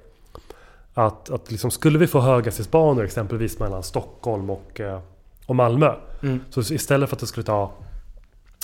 Att, 0.97 1.29
att 1.29 1.51
liksom, 1.51 1.71
skulle 1.71 1.99
vi 1.99 2.07
få 2.07 2.19
höghastighetsbanor 2.19 3.03
exempelvis 3.03 3.59
mellan 3.59 3.83
Stockholm 3.83 4.49
och, 4.49 4.79
eh, 4.79 4.99
och 5.45 5.55
Malmö. 5.55 5.95
Så 6.49 6.73
istället 6.73 7.09
för 7.09 7.15
att 7.15 7.19
det 7.19 7.27
skulle 7.27 7.43
ta 7.43 7.71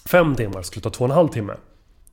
fem 0.05 0.35
timmar 0.35 0.61
skulle 0.61 0.81
det 0.81 0.83
ta 0.83 0.89
två 0.89 1.03
och 1.03 1.09
en 1.09 1.15
halv 1.15 1.27
timme 1.27 1.53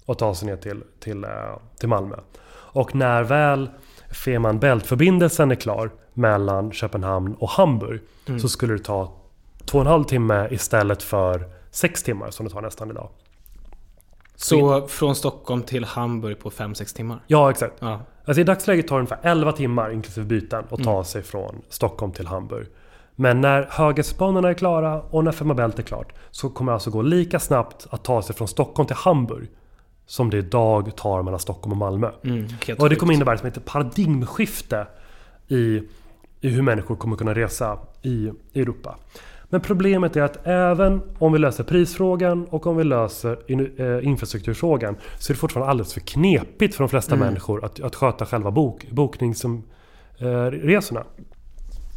att 0.06 0.18
ta 0.18 0.34
sig 0.34 0.48
ner 0.48 0.56
till, 0.56 0.82
till, 1.00 1.24
eh, 1.24 1.30
till 1.78 1.88
Malmö. 1.88 2.16
Och 2.50 2.94
när 2.94 3.22
väl 3.22 3.70
Fehmarn 4.10 4.58
Bält-förbindelsen 4.58 5.50
är 5.50 5.54
klar 5.54 5.90
mellan 6.14 6.72
Köpenhamn 6.72 7.34
och 7.34 7.48
Hamburg 7.48 8.00
så 8.40 8.48
skulle 8.48 8.72
det 8.72 8.84
ta 8.84 9.12
två 9.64 9.78
och 9.78 9.84
en 9.84 9.90
halv 9.90 10.04
timme 10.04 10.48
istället 10.50 11.02
för 11.02 11.48
sex 11.70 12.02
timmar 12.02 12.30
som 12.30 12.46
det 12.46 12.52
tar 12.52 12.62
nästan 12.62 12.90
idag. 12.90 13.08
Så 14.40 14.86
från 14.86 15.14
Stockholm 15.14 15.62
till 15.62 15.84
Hamburg 15.84 16.38
på 16.38 16.50
5-6 16.50 16.96
timmar? 16.96 17.20
Ja, 17.26 17.50
exakt. 17.50 17.74
Ja. 17.78 18.00
Alltså 18.24 18.40
i 18.40 18.44
dagsläget 18.44 18.88
tar 18.88 18.96
det 18.96 19.00
ungefär 19.00 19.18
11 19.22 19.52
timmar 19.52 19.90
inklusive 19.90 20.26
byten 20.26 20.64
att 20.70 20.84
ta 20.84 21.04
sig 21.04 21.22
från 21.22 21.62
Stockholm 21.68 22.12
till 22.12 22.26
Hamburg. 22.26 22.66
Men 23.14 23.40
när 23.40 23.68
höghastighetssbanorna 23.70 24.48
är 24.48 24.54
klara 24.54 25.00
och 25.02 25.24
när 25.24 25.32
Fehmarn 25.32 25.56
Bält 25.56 25.78
är 25.78 25.82
klart 25.82 26.12
så 26.30 26.48
kommer 26.48 26.72
det 26.72 26.74
alltså 26.74 26.90
gå 26.90 27.02
lika 27.02 27.40
snabbt 27.40 27.86
att 27.90 28.04
ta 28.04 28.22
sig 28.22 28.36
från 28.36 28.48
Stockholm 28.48 28.86
till 28.86 28.96
Hamburg 28.96 29.48
som 30.06 30.30
det 30.30 30.38
idag 30.38 30.96
tar 30.96 31.22
mellan 31.22 31.40
Stockholm 31.40 31.72
och 31.72 31.78
Malmö. 31.78 32.10
Mm, 32.24 32.46
Och 32.78 32.90
det 32.90 32.96
kommer 32.96 33.14
innebära 33.14 33.38
som 33.38 33.48
ett 33.48 33.64
paradigmskifte 33.64 34.86
i, 35.48 35.82
i 36.40 36.48
hur 36.48 36.62
människor 36.62 36.96
kommer 36.96 37.16
kunna 37.16 37.34
resa 37.34 37.78
i 38.02 38.30
Europa. 38.54 38.96
Men 39.50 39.60
problemet 39.60 40.16
är 40.16 40.22
att 40.22 40.46
även 40.46 41.00
om 41.18 41.32
vi 41.32 41.38
löser 41.38 41.64
prisfrågan 41.64 42.44
och 42.44 42.66
om 42.66 42.76
vi 42.76 42.84
löser 42.84 43.50
in, 43.50 43.72
eh, 43.76 44.06
infrastrukturfrågan 44.06 44.96
så 45.18 45.32
är 45.32 45.34
det 45.34 45.40
fortfarande 45.40 45.70
alldeles 45.70 45.94
för 45.94 46.00
knepigt 46.00 46.74
för 46.74 46.84
de 46.84 46.88
flesta 46.88 47.16
människor 47.16 47.64
att, 47.64 47.80
att 47.80 47.94
sköta 47.94 48.26
själva 48.26 48.50
bok, 48.50 48.86
bokningsresorna. 48.90 51.00
Eh. 51.00 51.06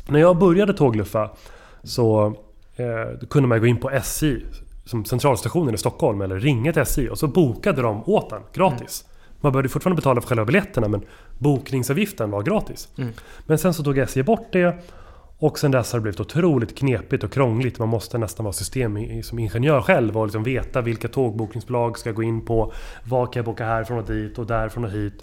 När 0.09 0.19
jag 0.19 0.37
började 0.37 0.73
tågluffa 0.73 1.29
så 1.83 2.25
eh, 2.75 3.27
kunde 3.29 3.49
man 3.49 3.59
gå 3.59 3.65
in 3.65 3.77
på 3.77 3.89
SJ 3.89 4.45
som 4.85 5.05
centralstationen 5.05 5.73
i 5.73 5.77
Stockholm 5.77 6.21
eller 6.21 6.39
ringa 6.39 6.73
till 6.73 6.81
SJ 6.81 7.09
och 7.09 7.17
så 7.17 7.27
bokade 7.27 7.81
de 7.81 8.03
åt 8.05 8.31
en 8.31 8.41
gratis. 8.53 9.05
Man 9.41 9.51
behövde 9.51 9.69
fortfarande 9.69 9.95
betala 9.95 10.21
för 10.21 10.27
själva 10.27 10.45
biljetterna 10.45 10.87
men 10.87 11.01
bokningsavgiften 11.37 12.31
var 12.31 12.43
gratis. 12.43 12.89
Men 13.45 13.57
sen 13.57 13.73
så 13.73 13.83
tog 13.83 13.97
SJ 13.97 14.23
bort 14.23 14.47
det 14.51 14.83
och 15.41 15.59
sen 15.59 15.71
dess 15.71 15.91
har 15.91 15.99
det 15.99 16.01
blivit 16.01 16.19
otroligt 16.19 16.77
knepigt 16.77 17.23
och 17.23 17.31
krångligt. 17.31 17.79
Man 17.79 17.87
måste 17.89 18.17
nästan 18.17 18.43
vara 18.43 18.53
system 18.53 19.23
som 19.23 19.39
ingenjör 19.39 19.81
själv 19.81 20.17
och 20.17 20.25
liksom 20.25 20.43
veta 20.43 20.81
vilka 20.81 21.07
tågbokningsbolag 21.07 21.99
ska 21.99 22.11
gå 22.11 22.23
in 22.23 22.45
på. 22.45 22.73
Vad 23.03 23.33
kan 23.33 23.39
jag 23.39 23.45
boka 23.45 23.65
härifrån 23.65 23.97
och 23.97 24.05
dit 24.05 24.39
och 24.39 24.45
därifrån 24.47 24.85
och 24.85 24.91
hit. 24.91 25.13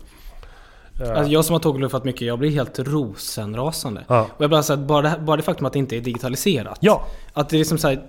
Eh, 1.01 1.11
Alltså 1.11 1.33
jag 1.33 1.45
som 1.45 1.53
har 1.53 1.61
tågluffat 1.61 2.05
mycket, 2.05 2.23
jag 2.23 2.39
blir 2.39 2.51
helt 2.51 2.79
rosenrasande. 2.79 4.05
Ja. 4.09 4.27
Och 4.37 4.45
jag 4.45 4.51
bara 4.51 4.63
säger 4.63 4.83
bara 4.83 5.03
det, 5.03 5.21
bara 5.21 5.37
det 5.37 5.43
faktum 5.43 5.67
att 5.67 5.73
det 5.73 5.79
inte 5.79 5.97
är 5.97 6.01
digitaliserat. 6.01 6.79
Ja, 6.81 7.07
Att 7.39 7.49
det 7.49 7.57
är 7.57 7.59
liksom 7.59 7.79
så 7.79 7.89
här, 7.89 8.01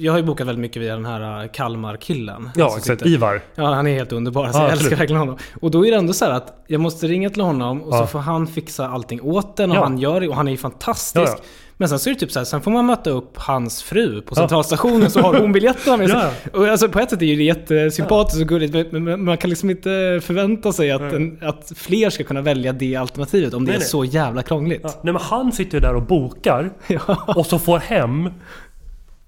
jag 0.00 0.12
har 0.12 0.18
ju 0.18 0.24
bokat 0.24 0.46
väldigt 0.46 0.60
mycket 0.62 0.82
via 0.82 0.94
den 0.94 1.04
här 1.06 1.42
äh, 1.42 1.48
Kalmar-killen. 1.50 2.50
ja 2.56 2.74
exakt. 2.78 3.06
Ivar. 3.06 3.40
Ja, 3.54 3.74
han 3.74 3.86
är 3.86 3.94
helt 3.94 4.12
underbar. 4.12 4.44
Alltså, 4.44 4.58
Ja, 4.60 4.64
jag 4.64 4.72
älskar 4.72 4.96
verkligen 4.96 5.20
honom. 5.20 5.36
Och 5.60 5.70
då 5.70 5.86
är 5.86 5.90
det 5.90 5.96
ändå 5.96 6.12
så 6.12 6.24
här 6.24 6.32
att 6.32 6.64
jag 6.66 6.80
måste 6.80 7.06
ringa 7.06 7.30
till 7.30 7.42
honom 7.42 7.82
och 7.82 7.94
Ja. 7.94 7.98
så 8.00 8.06
får 8.06 8.18
han 8.18 8.46
fixa 8.46 8.88
allting 8.88 9.20
åt 9.22 9.56
den 9.56 9.70
och 9.70 9.76
Ja. 9.76 9.82
han 9.82 9.98
gör 9.98 10.20
det 10.20 10.28
och 10.28 10.36
han 10.36 10.46
är 10.48 10.52
ju 10.52 10.56
fantastisk. 10.58 11.32
Men 11.80 11.88
sen 11.88 11.98
så 11.98 12.10
är 12.10 12.14
det 12.14 12.20
typ 12.20 12.32
så 12.32 12.38
här, 12.40 12.44
sen 12.44 12.60
får 12.60 12.70
man 12.70 12.86
möta 12.86 13.10
upp 13.10 13.32
hans 13.36 13.82
fru 13.82 14.22
på 14.22 14.34
centralstationen 14.34 15.10
så 15.10 15.20
har 15.20 15.34
hon 15.40 15.52
biljetterna 15.52 15.96
med 15.96 16.08
sig. 16.10 16.18
Ja. 16.52 16.58
Och 16.58 16.66
alltså 16.68 16.88
på 16.88 16.98
ett 16.98 17.10
sätt 17.10 17.22
är 17.22 17.36
det 17.36 17.42
jättesympatiskt 17.44 18.40
och 18.42 18.48
gulligt 18.48 18.92
men, 18.92 19.24
man 19.24 19.36
kan 19.38 19.50
liksom 19.50 19.70
inte 19.70 20.20
förvänta 20.22 20.72
sig 20.72 20.90
att, 20.90 21.00
en, 21.12 21.38
att 21.42 21.72
fler 21.76 22.10
ska 22.10 22.24
kunna 22.24 22.40
välja 22.40 22.72
det 22.72 22.96
alternativet 22.96 23.54
om 23.54 23.64
det 23.64 23.68
Nej, 23.70 23.76
är 23.76 23.80
nej. 23.80 23.88
så 23.88 24.04
jävla 24.04 24.42
krångligt. 24.42 24.82
Nej 24.82 25.12
men 25.12 25.16
han 25.16 25.52
sitter 25.52 25.74
ju 25.74 25.80
där 25.80 25.94
och 25.94 26.02
bokar 26.02 26.70
och 27.36 27.46
så 27.46 27.58
får 27.58 27.78
hem 27.78 28.30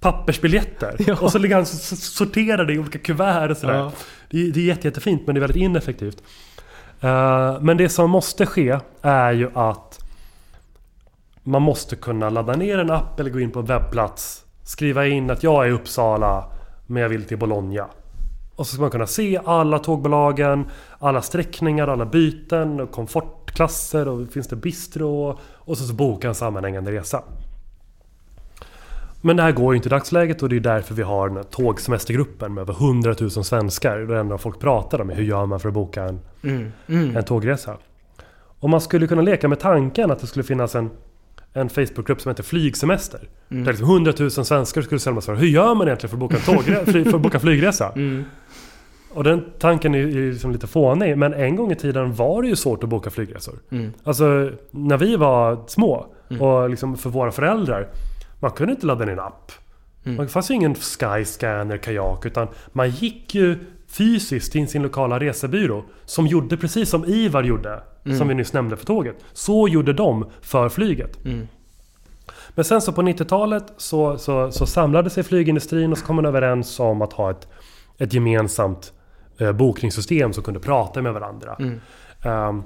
pappersbiljetter. 0.01 0.97
Ja. 0.99 1.17
Och 1.21 1.33
så 1.33 1.39
ligger 1.39 1.55
han 1.55 1.63
s- 1.63 1.93
s- 1.93 2.05
sorterade 2.05 2.73
i 2.75 2.79
olika 2.79 2.99
kuvert 2.99 3.51
och 3.51 3.57
sådär. 3.57 3.75
Ja. 3.75 3.93
Det, 4.31 4.43
är- 4.49 4.53
det 4.53 4.61
är 4.61 4.65
jätte, 4.65 4.87
jättefint 4.89 5.23
men 5.27 5.35
det 5.35 5.39
är 5.39 5.41
väldigt 5.41 5.57
ineffektivt. 5.63 6.23
Eh, 7.01 7.61
men 7.61 7.77
det 7.77 7.89
som 7.89 8.11
måste 8.11 8.47
ske 8.47 8.79
är 9.03 9.33
ju 9.33 9.51
att 9.55 9.99
man 11.43 11.63
måste 11.63 11.97
kunna 11.97 12.31
ladda 12.31 12.53
ner 12.53 12.79
en 12.79 12.91
app 12.91 13.21
eller 13.21 13.31
gå 13.31 13.41
in 13.41 13.51
på 13.51 13.59
en 13.61 13.65
webbplats. 13.67 14.45
Skriva 14.65 15.07
in 15.07 15.31
att 15.31 15.43
jag 15.43 15.65
är 15.65 15.69
i 15.69 15.73
Uppsala 15.73 16.45
men 16.87 17.03
jag 17.03 17.09
vill 17.09 17.25
till 17.25 17.39
Bologna. 17.39 17.87
Och 18.57 18.67
så 18.67 18.73
ska 18.73 18.81
man 18.83 18.91
kunna 18.91 19.07
se 19.07 19.41
alla 19.45 19.79
tågbolagen, 19.79 20.65
alla 20.99 21.23
sträckningar, 21.23 21.89
alla 21.89 22.07
byten 22.07 22.81
och 22.81 22.91
komfortklasser 22.91 24.09
och 24.09 24.29
finns 24.33 24.49
det 24.49 24.57
bistro 24.57 25.39
och 25.55 25.79
så, 25.79 25.85
så 25.85 25.95
boka 25.95 26.29
en 26.29 26.35
sammanhängande 26.35 26.93
resa. 26.93 27.23
Men 29.21 29.37
det 29.37 29.43
här 29.43 29.53
går 29.53 29.75
ju 29.75 29.77
inte 29.77 29.89
i 29.89 29.91
dagsläget 29.91 30.43
och 30.43 30.49
det 30.49 30.57
är 30.57 30.61
därför 30.61 30.95
vi 30.95 31.03
har 31.03 31.29
den 31.29 31.37
här 31.37 31.45
tågsemestergruppen 31.45 32.55
med 32.55 32.63
över 32.63 32.73
100 32.73 33.15
000 33.21 33.31
svenskar. 33.31 33.99
Det 33.99 34.19
enda 34.19 34.39
folk 34.39 34.59
pratar 34.61 35.01
om 35.01 35.11
är 35.11 35.15
hur 35.15 35.25
gör 35.25 35.47
man 35.47 35.61
för 35.61 35.69
att 35.69 35.75
boka 35.75 36.03
en, 36.05 36.21
Mm. 36.43 36.73
Mm. 36.87 37.17
en 37.17 37.25
tågresa. 37.25 37.77
Och 38.61 38.71
man 38.71 38.81
skulle 38.81 39.07
kunna 39.07 39.23
leka 39.23 39.49
med 39.49 39.61
tanken 39.61 40.11
att 40.11 40.19
det 40.19 40.27
skulle 40.27 40.43
finnas 40.43 40.75
en, 40.75 40.91
en 41.53 41.69
Facebookgrupp 41.69 42.21
som 42.21 42.31
heter 42.31 42.43
Flygsemester. 42.43 43.21
Mm. 43.51 43.65
Där 43.65 43.73
liksom 43.73 43.91
100 43.91 44.13
000 44.19 44.31
svenskar 44.31 44.83
skulle 44.83 44.99
ställa 44.99 45.21
sig 45.21 45.37
Hur 45.37 45.47
gör 45.47 45.75
man 45.75 45.87
egentligen 45.89 46.11
för 46.11 46.17
att 46.17 46.21
boka 46.21 46.37
en, 46.37 46.43
tågre- 46.59 47.05
för 47.11 47.15
att 47.17 47.21
boka 47.23 47.37
en 47.37 47.41
flygresa? 47.41 47.93
Mm. 47.93 48.25
Och 49.15 49.25
den 49.25 49.45
tanken 49.59 49.95
är 49.95 49.99
ju 49.99 50.31
liksom 50.33 50.53
lite 50.53 50.67
fånig. 50.67 51.17
Men 51.19 51.35
en 51.35 51.57
gång 51.57 51.73
i 51.73 51.77
tiden 51.77 52.15
var 52.15 52.43
det 52.43 52.49
ju 52.49 52.57
svårt 52.57 52.83
att 52.85 52.89
boka 52.91 53.11
flygresor. 53.11 53.55
Mm. 53.71 53.93
Alltså 54.05 54.51
när 54.71 54.97
vi 54.97 55.17
var 55.17 55.59
små 55.67 56.07
och 56.41 56.71
liksom 56.71 56.97
för 56.97 57.11
våra 57.11 57.31
föräldrar. 57.33 57.89
Man 58.41 58.51
kunde 58.51 58.73
inte 58.73 58.87
ladda 58.87 59.05
ner 59.05 59.13
en 59.13 59.21
app. 59.21 59.53
Mm. 60.05 60.19
Det 60.19 60.29
fanns 60.29 60.51
ju 60.51 60.55
ingen 60.55 60.75
Skyscanner, 60.75 61.77
kajak. 61.77 62.27
Utan 62.27 62.49
man 62.73 62.91
gick 62.91 63.35
ju 63.35 63.59
fysiskt 63.89 64.53
till 64.53 64.69
sin 64.69 64.83
lokala 64.83 65.21
resebyrå. 65.21 65.85
Som 66.05 66.27
gjorde 66.27 66.57
precis 66.57 66.91
som 66.91 67.05
Ivar 67.05 67.43
gjorde. 67.43 67.83
Som 68.19 68.29
vi 68.29 68.35
nyss 68.35 68.53
nämnde 68.53 68.77
för 68.77 68.87
tåget. 68.87 69.17
Så 69.33 69.69
gjorde 69.69 69.93
de 69.93 70.31
för 70.41 70.69
flyget. 70.69 71.25
Mm. 71.25 71.49
Men 72.55 72.65
sen 72.65 72.81
så 72.81 72.93
på 72.93 73.03
90-talet 73.03 73.73
så, 73.77 74.19
så, 74.19 74.51
så 74.51 74.67
samlade 74.67 75.11
sig 75.11 75.23
flygindustrin 75.23 75.93
och 75.93 75.99
så 75.99 76.05
kom 76.05 76.17
man 76.17 76.27
överens 76.27 76.81
om 76.81 77.03
att 77.03 77.13
ha 77.13 77.31
ett, 77.31 77.49
ett 77.99 78.15
gemensamt 78.15 78.93
eh, 79.39 79.53
bokningssystem 79.53 80.33
som 80.33 80.43
kunde 80.43 80.61
prata 80.61 81.03
med 81.03 81.13
varandra. 81.13 81.57
Mm. 81.59 81.81
Ehm, 82.23 82.63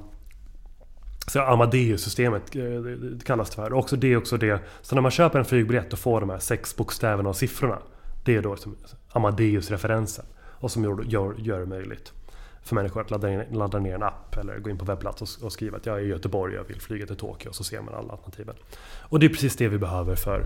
så 1.27 1.39
Amadeus-systemet 1.41 2.55
eh, 2.55 2.61
det- 2.63 3.25
kallas 3.25 3.49
det 3.49 3.55
för. 3.55 3.73
Och 3.73 3.79
också 3.79 3.95
det 3.95 4.13
är 4.13 4.17
också 4.17 4.37
det. 4.37 4.59
Så 4.81 4.95
när 4.95 5.01
man 5.01 5.11
köper 5.11 5.39
en 5.39 5.45
flygbiljett 5.45 5.93
och 5.93 5.99
får 5.99 6.19
de 6.19 6.29
här 6.29 6.39
sex 6.39 6.75
bokstäverna 6.75 7.29
och 7.29 7.35
siffrorna. 7.35 7.77
Det 8.25 8.35
är 8.35 8.41
då 8.41 8.55
som 8.55 8.75
Amadeus-referensen. 9.09 10.25
Och 10.59 10.71
som 10.71 10.83
gör, 10.83 11.03
gör, 11.07 11.35
gör 11.37 11.59
det 11.59 11.65
möjligt 11.65 12.13
för 12.63 12.75
människor 12.75 13.01
att 13.01 13.11
ladda, 13.11 13.43
ladda 13.51 13.79
ner 13.79 13.95
en 13.95 14.03
app 14.03 14.37
eller 14.37 14.59
gå 14.59 14.69
in 14.69 14.77
på 14.77 14.85
webbplats 14.85 15.21
och, 15.21 15.45
och 15.45 15.51
skriva 15.53 15.77
att 15.77 15.85
jag 15.85 15.99
är 15.99 16.03
i 16.03 16.07
Göteborg 16.07 16.53
och 16.57 16.63
jag 16.63 16.67
vill 16.67 16.81
flyga 16.81 17.05
till 17.05 17.15
Tokyo. 17.15 17.49
Och 17.49 17.55
så 17.55 17.63
ser 17.63 17.81
man 17.81 17.93
alla 17.93 18.11
alternativen. 18.13 18.55
Och 18.99 19.19
det 19.19 19.25
är 19.25 19.29
precis 19.29 19.55
det 19.55 19.67
vi 19.67 19.77
behöver 19.77 20.15
för, 20.15 20.43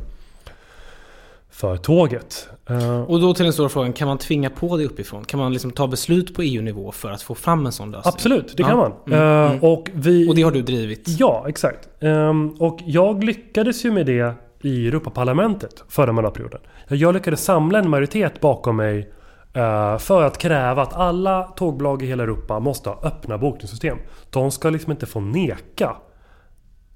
för 1.52 1.78
tåget. 1.78 2.50
Eh, 2.70 3.02
Och 3.02 3.22
då 3.22 3.34
till 3.34 3.44
den 3.44 3.54
stora 3.54 3.70
frågan, 3.70 3.94
kan 3.94 4.08
man 4.08 4.18
tvinga 4.18 4.50
på 4.50 4.78
det 4.78 4.86
uppifrån? 4.86 5.24
Kan 5.26 5.40
man 5.40 5.54
liksom 5.54 5.72
ta 5.72 5.88
beslut 5.88 6.36
på 6.36 6.42
EU-nivå 6.42 6.92
för 6.92 7.12
att 7.12 7.22
få 7.22 7.36
fram 7.36 7.66
en 7.66 7.72
sån 7.72 7.92
lösning? 7.92 8.14
absolut, 8.16 8.58
det 8.58 8.64
Ja. 8.64 8.68
kan 8.70 8.78
man. 8.78 8.94
Mm, 9.08 9.20
Eh, 9.20 9.52
mm. 9.52 9.64
Och, 9.64 9.90
vi, 9.94 10.30
Och 10.30 10.36
det 10.36 10.42
har 10.42 10.52
du 10.52 10.62
drivit? 10.62 11.04
Ja, 11.08 11.46
exakt. 11.48 11.90
Ehm, 12.04 12.50
och 12.60 12.80
jag 12.86 13.24
lyckades 13.24 13.86
ju 13.86 13.92
med 13.92 14.06
det 14.06 14.34
i 14.62 14.88
Europaparlamentet 14.88 15.84
förra 15.90 16.12
mandatperioden. 16.12 16.60
Jag 16.88 17.14
lyckades 17.14 17.44
samla 17.44 17.80
en 17.80 17.90
majoritet 17.90 18.42
bakom 18.42 18.76
mig 18.76 19.14
eh, 19.54 19.98
för 19.98 20.24
att 20.24 20.38
kräva 20.38 20.82
att 20.82 20.94
alla 20.94 21.44
tågbolag 21.44 22.04
i 22.04 22.06
hela 22.06 22.24
Europa 22.24 22.60
måste 22.60 22.90
ha 22.90 23.02
öppna 23.04 23.38
bokningssystem. 23.38 23.98
De 24.30 24.52
ska 24.52 24.70
liksom 24.70 24.92
inte 24.92 25.06
få 25.06 25.20
neka 25.20 25.96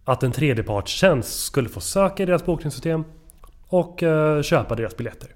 att 0.06 0.24
en 0.24 0.32
tredjepartstjänst 0.32 1.45
skulle 1.45 1.70
få 1.70 1.80
söka 1.80 2.24
i 2.24 2.26
deras 2.26 2.45
bokningssystem 2.45 3.04
och 3.68 4.03
eh, 4.03 4.41
köpa 4.41 4.76
deras 4.76 4.97
biljetter. 4.97 5.30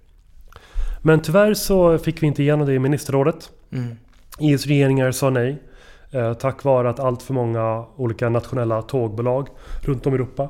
Men 1.02 1.22
tyvärr 1.22 1.54
så 1.54 1.98
fick 1.98 2.24
vi 2.24 2.28
inte 2.28 2.44
igenom 2.44 2.68
det 2.68 2.74
i 2.74 2.80
ministerrådet. 2.80 3.50
Mm. 3.72 3.98
EUs 4.40 4.66
regeringar 4.66 5.12
sa 5.12 5.30
nej. 5.30 5.64
Eh, 6.12 6.34
tack 6.34 6.64
vare 6.64 6.90
att 6.90 7.00
allt 7.00 7.24
för 7.24 7.34
många 7.34 7.86
olika 7.96 8.30
nationella 8.30 8.82
tågbolag 8.82 9.48
runt 9.82 10.06
om 10.08 10.14
i 10.14 10.16
Europa 10.16 10.50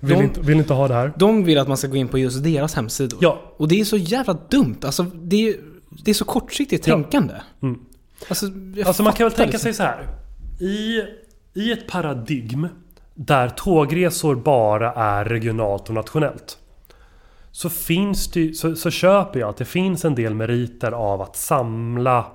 vill, 0.00 0.16
De- 0.18 0.24
inte, 0.24 0.40
vill 0.40 0.56
inte 0.58 0.74
ha 0.74 0.88
det 0.88 0.94
här. 0.94 1.12
De 1.16 1.44
vill 1.44 1.58
att 1.58 1.68
man 1.68 1.76
ska 1.76 1.88
gå 1.88 1.96
in 1.96 2.08
på 2.08 2.18
just 2.18 2.44
deras 2.44 2.74
hemsidor. 2.74 3.18
Ja, 3.22 3.40
Och 3.56 3.68
det 3.68 3.80
är 3.80 3.84
så 3.84 3.96
jävla 3.96 4.36
dumt. 4.50 4.76
Alltså, 4.84 5.02
det 5.02 5.48
är, 5.48 5.56
det 6.04 6.10
är 6.10 6.14
så 6.14 6.24
kortsiktigt 6.24 6.86
Ja. 6.86 6.94
tänkande. 6.94 7.34
Mm. 7.62 7.80
Alltså, 8.28 8.46
alltså 8.86 9.02
man 9.02 9.12
kan 9.12 9.24
väl 9.24 9.32
tänka 9.32 9.52
liksom. 9.52 9.60
sig 9.60 9.74
så 9.74 9.82
här. 9.82 10.06
I, 10.60 11.02
I 11.54 11.72
ett 11.72 11.86
paradigm 11.88 12.68
där 13.14 13.48
tågresor 13.48 14.34
bara 14.34 14.92
är 14.92 15.24
regionalt 15.24 15.88
och 15.88 15.94
nationellt. 15.94 16.58
Så, 17.56 17.70
finns 17.70 18.30
det, 18.30 18.54
så, 18.54 18.76
så 18.76 18.90
köper 18.90 19.40
jag 19.40 19.48
att 19.48 19.56
det 19.56 19.64
finns 19.64 20.04
en 20.04 20.14
del 20.14 20.34
meriter 20.34 20.92
av 20.92 21.22
att 21.22 21.36
samla 21.36 22.26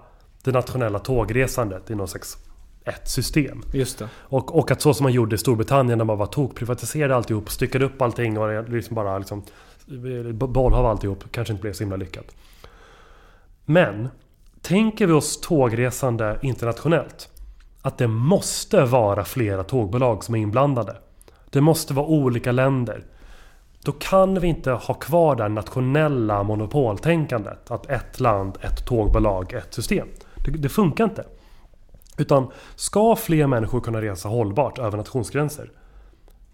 det 0.44 0.52
nationella 0.52 1.00
tågresandet 1.00 1.92
i 1.92 1.96
någon 1.96 2.08
slags 2.08 2.38
ett 2.86 3.10
system. 3.10 3.64
Just 3.74 4.00
det. 4.00 4.10
Och, 4.16 4.58
och 4.58 4.72
att 4.72 4.82
så 4.82 4.94
som 4.94 5.04
man 5.04 5.14
gjorde 5.14 5.36
i 5.36 5.38
Storbritannien 5.38 5.98
när 5.98 6.06
man 6.06 6.18
var 6.18 6.26
tokprivatiserade 6.26 7.16
alltihop, 7.16 7.50
styckade 7.50 7.86
upp 7.86 8.02
allting 8.02 8.38
och 8.38 8.70
liksom 8.70 8.96
bara 8.96 9.18
liksom 9.18 9.44
bollhav 10.34 10.86
alltihop, 10.86 11.24
kanske 11.32 11.52
inte 11.52 11.62
blev 11.62 11.74
så 11.74 11.84
himla 11.84 11.96
lyckat. 11.96 12.36
Men, 13.66 14.10
tänker 14.62 15.08
vi 15.08 15.14
oss 15.14 15.42
tågresande 15.42 16.40
internationellt. 16.42 17.30
att 17.82 17.98
det 17.98 18.08
måste 18.08 18.86
vara 18.86 19.24
flera 19.24 19.64
tågbolag 19.64 20.24
som 20.24 20.36
är 20.36 20.40
inblandade. 20.40 20.98
Det 21.50 21.62
måste 21.62 21.94
vara 21.94 22.06
olika 22.06 22.52
länder. 22.52 23.06
Då 23.84 23.92
kan 23.92 24.40
vi 24.40 24.48
inte 24.48 24.72
ha 24.72 24.94
kvar 24.94 25.36
det 25.36 25.48
nationella 25.48 26.44
monopoltänkandet. 26.44 27.72
Att 27.72 27.90
ett 27.90 28.20
land, 28.20 28.58
ett 28.62 28.86
tågbolag, 28.86 29.54
ett 29.54 29.74
system. 29.74 30.08
Det, 30.46 30.52
det 30.52 30.70
funkar 30.70 31.04
inte. 31.04 31.26
Utan 32.18 32.48
ska 32.76 33.16
fler 33.16 33.48
människor 33.48 33.80
kunna 33.80 34.02
resa 34.02 34.30
hållbart 34.30 34.80
över 34.80 34.98
nationsgränser 34.98 35.72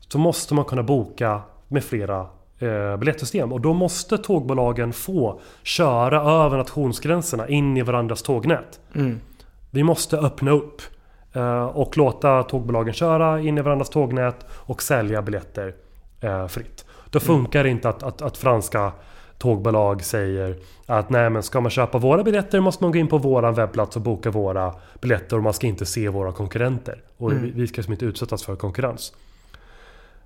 så 0.07 0.17
måste 0.17 0.53
man 0.53 0.65
kunna 0.65 0.83
boka 0.83 1.41
med 1.67 1.83
flera 1.83 2.27
eh, 2.59 2.97
biljettsystem. 2.97 3.51
Och 3.51 3.61
då 3.61 3.73
måste 3.73 4.17
tågbolagen 4.17 4.93
få 4.93 5.39
köra 5.63 6.21
över 6.45 6.57
nationsgränserna 6.57 7.47
in 7.47 7.77
i 7.77 7.81
varandras 7.81 8.21
tågnät. 8.21 8.79
Mm. 8.95 9.19
Vi 9.71 9.83
måste 9.83 10.17
öppna 10.17 10.51
upp 10.51 10.81
eh, 11.33 11.65
och 11.65 11.97
låta 11.97 12.43
tågbolagen 12.43 12.93
köra 12.93 13.41
in 13.41 13.57
i 13.57 13.61
varandras 13.61 13.89
tågnät 13.89 14.45
och 14.51 14.81
sälja 14.81 15.21
biljetter 15.21 15.75
eh, 16.21 16.47
fritt. 16.47 16.85
Då 17.09 17.19
funkar 17.19 17.63
det 17.63 17.69
inte 17.69 17.89
att, 17.89 18.03
att, 18.03 18.21
att 18.21 18.37
franska 18.37 18.91
tågbolag 19.37 20.03
säger 20.03 20.55
att 20.85 21.09
nej 21.09 21.29
men 21.29 21.43
ska 21.43 21.61
man 21.61 21.71
köpa 21.71 21.97
våra 21.97 22.23
biljetter 22.23 22.59
måste 22.59 22.83
man 22.83 22.91
gå 22.91 22.97
in 22.97 23.07
på 23.07 23.17
våran 23.17 23.53
webbplats 23.53 23.95
och 23.95 24.01
boka 24.01 24.31
våra 24.31 24.73
biljetter 25.01 25.37
och 25.37 25.43
man 25.43 25.53
ska 25.53 25.67
inte 25.67 25.85
se 25.85 26.09
våra 26.09 26.31
konkurrenter. 26.31 27.01
Och 27.17 27.31
Mm. 27.31 27.51
vi, 27.55 27.67
ska 27.67 27.77
liksom 27.77 27.93
inte 27.93 28.05
utsättas 28.05 28.43
för 28.43 28.55
konkurrens. 28.55 29.13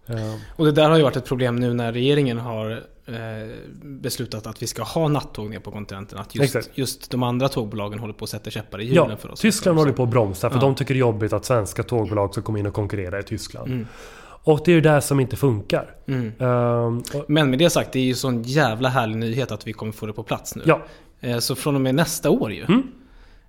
Eh, 0.08 0.16
Och 0.56 0.66
det 0.66 0.72
där 0.72 0.90
har 0.90 0.98
ju 0.98 1.04
varit 1.04 1.16
ett 1.16 1.26
problem 1.26 1.56
nu 1.56 1.74
när 1.74 1.92
regeringen 1.94 2.38
har 2.38 2.72
eh, 3.06 3.16
beslutat 3.84 4.48
att 4.48 4.62
vi 4.64 4.68
ska 4.68 4.84
ha 4.84 5.08
nattåg 5.08 5.50
ner 5.50 5.60
på 5.60 5.72
kontinenten. 5.72 6.18
Att 6.20 6.36
just, 6.36 6.56
just 6.74 7.12
de 7.12 7.24
andra 7.24 7.50
tågbolagen 7.50 8.00
håller 8.00 8.14
på 8.14 8.24
att 8.24 8.30
sätta 8.30 8.50
käppar 8.50 8.82
i 8.82 8.86
hjulen 8.86 9.10
Ja, 9.10 9.18
för 9.18 9.32
oss. 9.32 9.40
Tyskland 9.40 9.78
håller 9.78 9.92
på 9.92 10.04
att 10.04 10.10
bromsa 10.10 10.50
för 10.50 10.58
Ja. 10.58 10.62
de 10.62 10.76
tycker 10.76 10.94
det 10.94 10.98
är 10.98 11.00
jobbigt 11.00 11.34
att 11.34 11.46
svenska 11.46 11.84
tågbolag 11.84 12.32
ska 12.32 12.42
komma 12.42 12.60
in 12.60 12.66
och 12.66 12.74
konkurrera 12.74 13.20
i 13.20 13.24
Tyskland. 13.24 13.68
Mm. 13.68 13.88
Och 14.44 14.62
det 14.66 14.72
är 14.72 14.76
ju 14.76 14.82
det 14.82 15.02
som 15.02 15.20
inte 15.20 15.36
funkar. 15.36 15.96
Mm. 16.08 16.32
Och, 17.14 17.26
Men 17.30 17.50
med 17.50 17.60
det 17.60 17.70
sagt, 17.70 17.92
det 17.94 18.00
är 18.00 18.04
ju 18.04 18.16
sån 18.16 18.44
jävla 18.44 18.90
härlig 18.90 19.18
nyhet 19.18 19.52
att 19.52 19.68
vi 19.68 19.74
kommer 19.74 19.92
få 19.92 20.06
det 20.06 20.14
på 20.14 20.24
plats 20.24 20.56
nu. 20.56 20.64
ja, 20.66 20.82
Eh, 21.24 21.38
Så 21.38 21.56
från 21.56 21.76
och 21.76 21.82
med 21.82 21.96
nästa 21.96 22.30
år 22.30 22.52
ju. 22.54 22.64
Mm. 22.64 22.84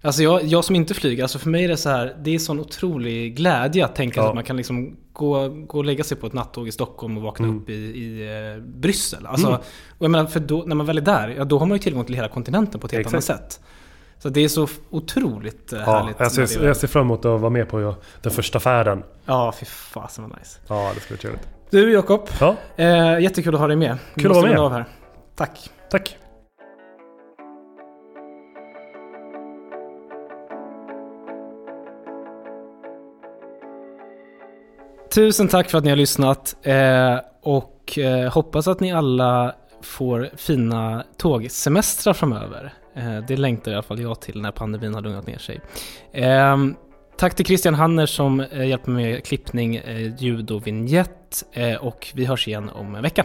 Alltså 0.04 0.22
jag, 0.22 0.44
jag 0.44 0.64
som 0.64 0.76
inte 0.76 0.94
flyger, 0.94 1.22
alltså 1.22 1.38
för 1.38 1.50
mig 1.50 1.64
är 1.64 1.68
det 1.68 1.76
så 1.76 1.88
här, 1.88 2.16
det 2.22 2.34
är 2.34 2.38
sån 2.38 2.60
otrolig 2.60 3.36
glädje 3.36 3.84
att 3.84 3.94
tänka 3.94 4.20
Ja. 4.20 4.28
att 4.28 4.34
man 4.34 4.44
kan 4.44 4.56
liksom 4.56 4.96
gå, 5.12 5.48
gå 5.48 5.78
och 5.78 5.84
lägga 5.84 6.04
sig 6.04 6.16
på 6.16 6.26
ett 6.26 6.32
nattåg 6.32 6.68
i 6.68 6.72
Stockholm 6.72 7.16
och 7.16 7.22
vakna 7.22 7.46
Mm. 7.46 7.58
upp 7.60 7.70
i, 7.70 7.72
i 7.74 8.28
eh, 8.56 8.62
Bryssel. 8.62 9.26
Alltså, 9.26 9.46
Mm. 9.48 9.60
Och 9.98 10.04
jag 10.04 10.10
menar, 10.10 10.26
för 10.26 10.40
då, 10.40 10.62
när 10.66 10.74
man 10.76 10.86
väl 10.86 10.98
är 10.98 11.02
där, 11.02 11.28
ja, 11.28 11.44
då 11.44 11.58
har 11.58 11.66
man 11.66 11.76
ju 11.76 11.82
tillgång 11.82 12.04
till 12.04 12.14
hela 12.14 12.28
kontinenten 12.28 12.80
på 12.80 12.86
ett 12.86 12.92
helt 12.92 13.06
Exakt. 13.14 13.30
annat 13.30 13.42
sätt. 13.52 13.60
Så 14.22 14.28
det 14.28 14.40
är 14.40 14.48
så 14.48 14.68
otroligt 14.90 15.72
eh, 15.72 15.78
ja 15.86 15.92
härligt. 15.92 16.16
jag, 16.20 16.32
ser, 16.32 16.66
jag 16.66 16.76
ser 16.76 16.88
fram 16.88 17.02
emot 17.02 17.24
att 17.24 17.40
vara 17.40 17.50
med 17.50 17.68
på 17.68 17.94
den 18.22 18.32
första 18.32 18.60
färden. 18.60 19.02
Ja, 19.24 19.54
fy 19.60 19.66
fasen 19.66 20.24
vad 20.28 20.38
nice. 20.38 20.58
Ja, 20.68 20.90
det 20.94 21.00
ska 21.00 21.08
bli 21.08 21.18
trevligt. 21.18 21.48
Du 21.70 21.92
Jakob, 21.92 22.28
Ja, 22.40 22.56
eh, 22.76 23.18
jättekul 23.20 23.54
att 23.54 23.60
ha 23.60 23.66
dig 23.66 23.76
med. 23.76 23.98
Kul 24.14 24.30
att 24.30 24.36
vara 24.36 24.48
med. 24.48 24.58
Av 24.58 24.72
här. 24.72 24.84
Tack. 25.36 25.70
tack. 25.90 26.16
Tusen 35.14 35.48
tack 35.48 35.70
för 35.70 35.78
att 35.78 35.84
ni 35.84 35.90
har 35.90 35.96
lyssnat 35.96 36.56
eh, 36.62 37.18
och 37.42 37.98
eh, 37.98 38.32
hoppas 38.32 38.68
att 38.68 38.80
ni 38.80 38.92
alla 38.92 39.54
får 39.82 40.30
fina 40.36 41.04
tågsemestrar 41.16 42.14
framöver. 42.14 42.72
Eh, 42.94 43.18
det 43.28 43.36
längtar 43.36 43.70
i 43.70 43.74
alla 43.74 43.82
fall 43.82 44.00
jag 44.00 44.20
till 44.20 44.42
när 44.42 44.50
pandemin 44.50 44.94
har 44.94 45.00
lugnat 45.00 45.26
ner 45.26 45.38
sig. 45.38 45.60
Ehm, 46.12 46.74
tack 47.16 47.34
till 47.34 47.46
Christian 47.46 47.74
Hanner 47.74 48.06
som 48.06 48.40
eh, 48.40 48.68
hjälper 48.68 48.90
mig 48.90 49.12
med 49.12 49.24
klippning, 49.24 49.76
eh, 49.76 50.14
ljud 50.16 50.50
och 50.50 50.66
vignett 50.66 51.44
och 51.80 52.12
vi 52.14 52.24
hörs 52.24 52.48
igen 52.48 52.68
om 52.68 52.94
en 52.94 53.02
vecka. 53.02 53.24